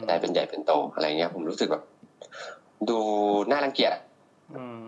[0.00, 1.82] จะได้เป็นใหญ่เป็นโตอะไรเงี้ย ผมรู้สึกแบบ
[2.88, 2.98] ดู
[3.50, 4.02] น่ารังเกียจอะ
[4.56, 4.78] อืม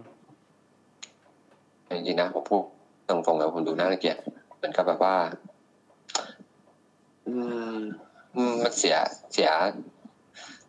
[1.96, 2.62] จริงๆนะผมพูด
[3.08, 4.16] ตรงๆแล้วผมดูน่ารังเกียจ
[4.56, 5.14] เหมือนกับแบบว่า
[7.26, 7.34] อื
[7.76, 7.78] ม
[8.36, 8.96] อืมมันเสีย
[9.32, 9.50] เสีย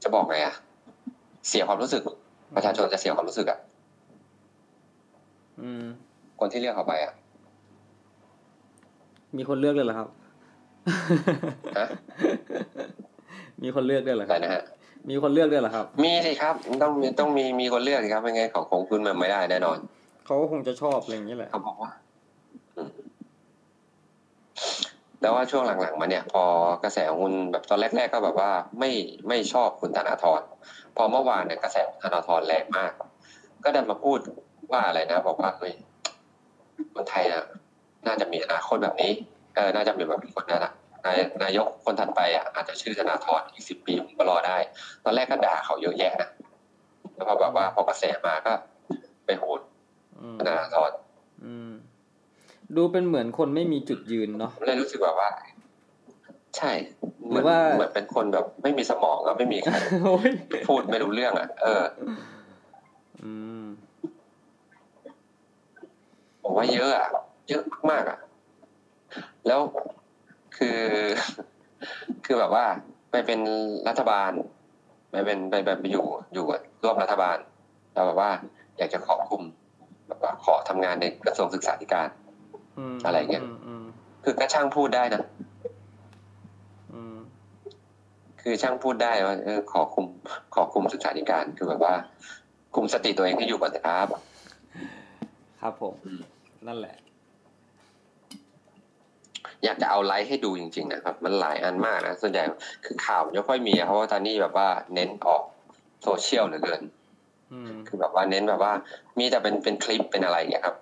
[0.04, 0.56] จะบอกไงอะ
[1.50, 2.02] เสียความรู้สึก
[2.56, 3.60] ประชาชนจะเสียความรู้สึกอะ
[5.62, 5.84] อืม
[6.40, 7.14] คนที่เลือกเขาไปอะ
[9.38, 10.08] มีคนเลือกเลยเหรอครับ
[11.78, 11.88] ฮะ
[13.64, 14.64] มีคนเลือกด้วยเหรออะคไรรับนะฮะ
[15.10, 19.78] มีคนเลือกด้วยเหรอครับ มีสิครับต้องมีต้องมีมีคนเลือกสิครับไม่งั้นเขาคงขึ้นมาไม่ได้แน่นอน
[20.26, 21.92] เขาก็คงจะชอบอะไรอย่างนี้แหละเขาบอกว่า
[22.78, 22.90] อืม
[25.22, 26.44] แล้วว่าช่วงหลังๆมาเนี่ย พอ
[26.84, 28.92] กระแสของคุณแบบตอนแรก ๆ ก็แบบว่าไม่
[29.28, 30.42] ไม่ชอบคุณธนาธร
[30.96, 32.92] พอเมื่อวานเนี่ยกระแสของธนาธรแรงมาก
[33.64, 34.20] ก็ดันมาพูด
[34.72, 35.74] ว่าอะไรนะ บอกว่าเฮ้ย
[36.94, 37.44] คนไทยนะ
[38.08, 39.12] น่าจะมีอนาคตแบบนี้
[39.56, 40.74] เออน่าจะมีแบบคนนั้นอะ
[41.06, 44.58] นายนายกคนถัดไปอะอาจจะชื่อธนาธรอีกสิบปีผมก็รอได้
[45.04, 46.30] ตอนแรกก็ด่าเขาเยอะแยะนะ
[47.16, 48.54] แล้วพอแบบว่าพอกระแสมาก็
[49.26, 49.60] ไปโหด
[50.20, 50.92] อืมธนาธร
[51.44, 51.72] อืม
[52.76, 55.30] ดูเป็นเหมือนคนไม่มีจุดยืนเนาะเลยรู้สึกแบบว่า
[56.58, 56.72] ใช่
[57.32, 60.32] หรือว่าเหมือนเป็นคนแบบไม่มีสมองแล้วไม่มีใครโอ้ย
[60.68, 61.84] พูดไม่รู้เรื่องอะ เออ
[63.24, 63.32] อื
[63.64, 63.66] ม
[66.44, 67.10] ผมว่าเยอะอะ
[67.50, 68.20] เยอะมากๆอะ
[69.48, 69.60] แล้ว
[70.64, 70.82] คือ
[72.26, 72.66] คือแบบว่า
[73.12, 73.40] ไปเป็น
[73.88, 74.32] รัฐบาล
[75.12, 76.46] ไปเป็นไปแบบไปอยู่อยู่
[76.84, 77.38] ร่วมรัฐบาล
[77.94, 78.32] แล้วแบบว่า
[78.78, 79.42] อยากจะขอคุม
[80.08, 82.10] แบบว่าขอทำงานในกระทรวงศึกษาธิการ
[82.94, 83.84] มอะไรเงี้ยมอืม
[84.24, 85.22] คือก็ช่างพูดได้นะ
[86.94, 87.18] อืม
[88.42, 90.06] คือช่างพูดได้ว่าเออขอคุม
[90.56, 91.94] ขอคุมศึกษาธิการคือแบบว่า
[92.76, 94.08] คุมสติตัวเองให้อยู่ก่อนนะครับ
[95.62, 96.22] ครับผมอืม
[96.68, 96.96] นั่นแหละ
[99.64, 102.44] อยากจะเอาไลฟ์ให้ดูจริง ๆ นะครับ มันหลายอันมากนะส่วนใหญ่
[102.86, 105.44] คือข่าวมันไม่ค่อยมีอะเพราะว่าตอนนี้แบบว่าเน้นออก
[106.04, 106.82] โซเชียลเหลือเกิน
[107.54, 108.74] อืมคือแบบว่าเน้นแบบว่า
[109.20, 110.76] มีแต่เป็นเป็นคลิปเป็นอะไรอย่างเงี้ยครับ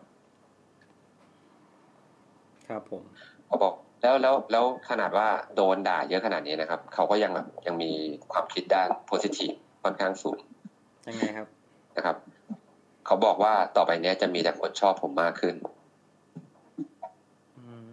[2.67, 3.03] ครับผม
[3.47, 7.91] เขาบอกแล้วแล้วแล้วขนาดว่าโดนด่าเยอะขนาดนี้นะครับ เขาก็ยังแบบยังมี
[8.31, 9.51] ความคิดด้านโพซิทีฟ
[9.83, 10.39] ค่อนข้างสูง
[11.07, 11.47] ยังไงครับ
[11.95, 12.15] นะครับ
[13.05, 15.55] เขาบอกว่าต่อไปเนี้ยจะมีแต่คนชอบผมมากขึ้น
[17.57, 17.89] อืม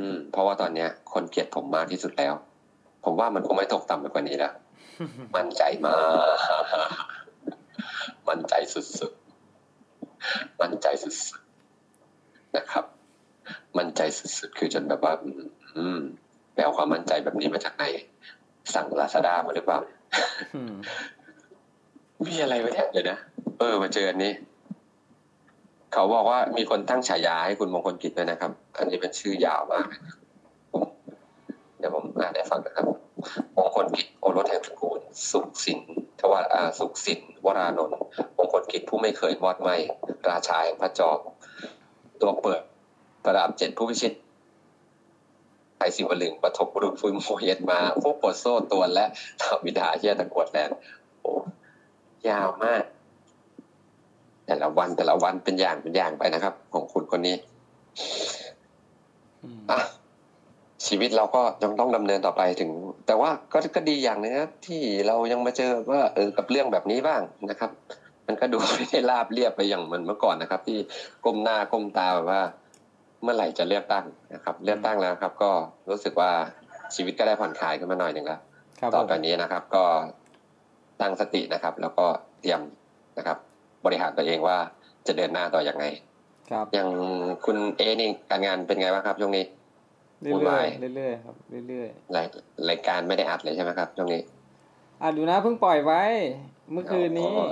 [0.00, 2.34] อืม เพราะว่าตอนเนี้ย คนเกลียดผมมากที่สุดแล้ว
[3.04, 4.52] ผมว่ามันคงไม่ตกต่ำไปกว่านี้แล้ว
[5.36, 5.98] มั่นใจมาก
[8.28, 12.84] มั่นใจสุดๆมั่นใจสุดๆนะครับ
[13.78, 15.40] มั่นใจสุดๆคือจนแบบว่า อืม
[15.76, 15.98] อืม
[16.52, 17.84] ไปเอาความมั่นใจแบบนี้มาจากไหน
[18.74, 19.78] สั่งลาซาด้ามาหรือเปล่า
[20.54, 20.74] อืม
[22.26, 23.18] มีอะไรวะเนี่ยเดี๋ยวนะ
[23.58, 24.32] เออมาเจออันนี้
[25.92, 29.86] เขาบอกว่ามีคนตั้งฉายาให้คุณมงคลกิจด้วยนะครับ อันนี้เป็นชื่อยาวมาก
[31.78, 32.86] เดี๋ยวผมอ่านให้ฟังนะครับ
[33.56, 35.80] มงคลกิจโอรสแห่งตระกูล สุขสิน
[36.20, 37.98] ทวาอาสุขสินวรานนท์
[38.36, 39.70] มงคลกิจผู้ไม่เคยมอดไหม
[40.28, 41.18] ราชาแห่งพระจอบ
[42.20, 42.60] ตัวเปิด
[43.24, 44.12] ประดับเจ็ดผู้พิชิต
[45.76, 49.04] ไทยสิวลึงปฐมบุรุษฟุยโมเย็นมาพวกปวดโซ่ตัวและ
[49.40, 50.70] ทาวิดาเฮียตะกรวดแลน
[51.20, 51.32] โอ้
[52.28, 52.82] ยาวมาก
[54.50, 57.36] แต่ละวันแต่ละวันเป็นอย่างเป็นอย่างไปนะครับ ของคุณคนนี้
[59.44, 59.80] อืมอะ
[60.86, 62.70] ชีวิตเราก็ยังต้องดำเนินต่อไปถึง
[63.06, 67.20] แต่ว่าก็ก็ดีอย่างหนึงนะที่เรายังมาเจอว่า เออกับเรื่องแบบนี้บ้าง
[67.50, 67.70] นะครับ
[68.26, 70.78] มันก็ดูไม่ได้ราบเรียบไปอย่างเหมือนเมื่อก่อนนะครับ ที่
[71.24, 72.42] ก้มหน้าก้มตาแบบว่า
[73.22, 75.50] เมื่อไหร่จะเลือกตั้งนะครับ เลือกตั้งแล้วครับ ก็
[75.90, 76.30] รู้สึกว่า
[76.94, 78.40] ชีวิตก็ได้ผ่อนคลายขึ้นมาหน่อยหนึ่งแล้ว
[78.80, 79.84] ครับต่อผมไปนี้นะครับ ก็
[81.00, 82.06] ตั้งสตินะครับ แล้วก็
[82.40, 82.60] เตรียม
[83.18, 83.38] นะครับ
[83.84, 84.56] บริหารตัวเองว่า
[85.06, 85.84] จะเดินหน้าต่ออย่างไง
[86.50, 86.88] ครับ อย่าง
[87.44, 89.44] คุณเอนี่การงานเป็นไงบ้างครับช่วงนี้
[90.22, 91.34] เรื่วุ่นวาอยยๆเรื่อยๆครับ
[91.68, 92.26] เรื่อยราย
[92.68, 96.02] รายการไม่ได้อัดเลยใช่ไหมครับช่วงนี้ๆอะดูนะเพิ่งปล่อยไว้
[96.72, 97.46] เมื่อคืนนี้อ๋อ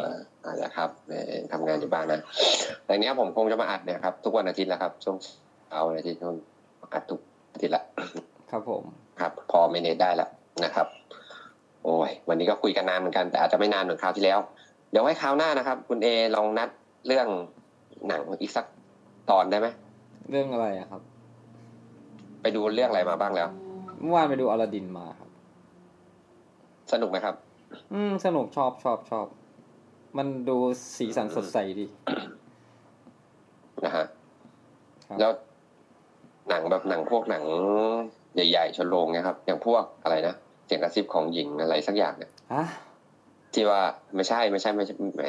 [0.44, 2.20] อาจจะครับเอ่อทำงานอยู่บ้านนะ
[2.84, 5.16] แต่เนี้ยผมคงจะมาอัดเนี่ยครับทุกวันอาทิตย์แล้วครับช่วง
[5.66, 6.34] เช้าวันอาทิตย์ช่วง
[6.94, 7.20] อัดทุก
[7.52, 7.82] อาทิตย์ละ
[8.50, 8.82] ครับผม
[9.20, 10.30] ครับ พอไม่เนตได้แล้ว
[10.64, 10.86] นะครับ
[11.84, 14.38] โอ้ยวันนี้ก็คุยกันนานเหมือนกันแต่อาจจะไม่นานเหมือนคราวที่แล้ว
[14.90, 16.68] เดี๋ยวไว้คราวหน้านะครับ คุณเอลองนัด
[17.06, 17.28] เรื่อง
[18.08, 18.66] หนังอีกสัก
[19.30, 19.68] ตอนได้ไหม
[20.30, 21.02] เรื่องอะไรอะครับ
[22.42, 23.48] ไปดูเรื่องอะไรมาบ้างแล้ว
[24.00, 25.30] เมื่อวานไปดูอลาดินมาครับ
[26.92, 27.34] สนุกไหมครับ
[27.92, 29.26] อืม สนุกชอบชอบชอบ
[30.18, 30.56] มันดู
[30.96, 31.86] สีสันสดใสดี
[33.84, 34.04] นะฮะ
[35.08, 35.30] ครับ แล้ว
[36.48, 37.44] หนังแบบหนังพวกหนัง
[38.34, 40.34] ใหญ่ๆชนโรงเนี่ยครับ อย่างพวกอะไรนะ
[40.66, 42.64] เสียงกระซิบของหญิงอะไรสักอย่างเนี่ย ฮะ
[43.54, 43.80] ที่ว่า
[44.14, 45.22] ไม่ใช่ไม่ใช่ไม่ใช่แหม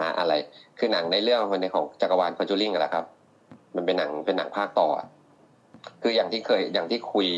[0.00, 0.32] อะอะไร
[0.78, 3.04] คือหนังในเรื่องคนในของจักรวาลคอนจูริงอะแหละครับ
[3.76, 5.06] มันเป็นหนังเป็นหนังภาคต่ออะ
[6.02, 7.28] คืออย่างที่เคยอย่างที่คุย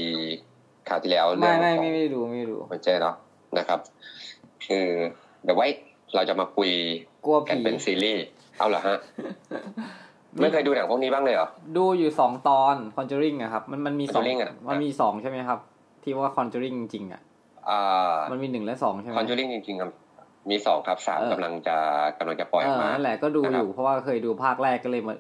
[0.89, 3.15] คราวที่แล้วเรื่ไม่องไม่ของไม่ไม่ดูไม่ดูมันเจอเนาะ
[3.59, 3.79] นะครับ
[4.67, 4.87] คือ
[5.45, 5.67] เดี๋ยวไว้
[6.15, 6.71] เราจะมาคุย
[7.27, 8.25] กลัวกันผีเป็นซีรีส์
[8.59, 8.97] เอาเหรอฮะ
[10.41, 15.59] ไม่เคยดูหนังพวกนี้บ้างเลยเหรอ ดูอยู่สองตอน Conjuring อะครับ มันมันมีสอง Conjuring อะมันมีสองใช่ไหมครับ
[16.03, 17.21] ที่ว่า Conjuring จริงๆอะ
[17.69, 19.91] อ่ามันมีหนึ่งและสองใช่ไหม Conjuring จริงๆครับ
[20.49, 21.77] มีสองครับสามเออ กำลังจะ
[22.19, 25.15] กำลังจะปล่อยเอออกอมา นั่นแหละก็ดูนะคอรับ ยู่เพราะว่าเคยดูภาคแรกก็เลยมา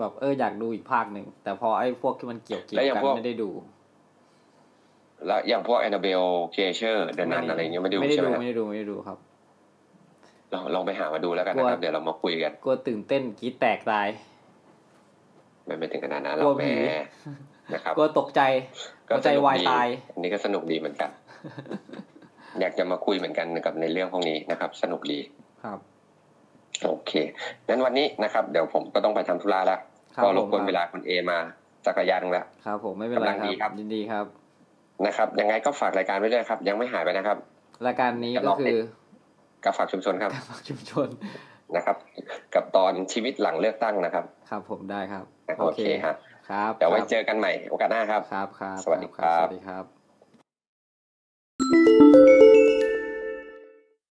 [0.00, 3.50] แบบเอออยากดูอีกภาคหนึ่ง แต่พอไอ้พวกที่มันเกี่ยวเกี่ยวกันไม่ได้ดู
[5.26, 6.22] แล้วอย่างพวก Annabelle
[6.52, 9.18] เคเชอร์ The Nun อะไรอย่างเงี้ยไม่ได้ดูไม่ได้ใช่ไหดูมครับไม่ได้ดูไม่ได้ดูครับ
[10.52, 14.08] ลองลองไปหามาดูแล้วกันนะครับกลัว เดี๋ยวเรามาคุยกันกลัวตื่นเต้นกรี๊ดแตกตาย
[15.64, 16.72] ไม่ไม่ถึงขนาดนั้นหรกลัอวกแหมผี
[17.74, 18.40] นะครับ กลัวตกใจ
[19.08, 21.10] หัวใจสนุกวายดีตาย อันนี้ก็สนุกดีเหมือนกัน
[22.60, 25.20] อยากจะมาคุยเหมือนกันกับในเรื่องพวกนี้นะครับ สนุกดี
[25.64, 25.78] ครับ
[26.84, 27.12] โอเค
[27.68, 29.80] งั้นวันนี้นะครับ เดี๋ยวผมก็ต้องไปทำธุระแล้ว
[30.16, 31.38] ครับก็รบกวนผมครับเวลาคุณเอมา
[31.86, 34.26] สักระยะหนึงแล้วครับ ผมไม่เป็นไรกำลังดีคครัรับบยินดีครับ
[35.06, 37.36] นะครับ ยังไงก็ฝากรายการไว้ด้วยครับ ยังไม่หายไปนะครับ
[37.86, 38.76] รายการนี้จะลก็องคืติอด
[39.64, 41.08] กับฝากชุมชนครับการฝากชุมชน
[41.76, 41.96] นะครับ
[42.54, 45.24] กับตอนชีวิตหลังเลือกตั้งนะครับ ครับผมได้ครับ
[45.60, 46.14] โอเคฮะ
[46.50, 49.78] ครับเดี๋ยวไว้ครับเจอกันใหม่โอกาสหน้าครับครับครับสวัสดีครับสวัสดีครั
[52.30, 52.33] บ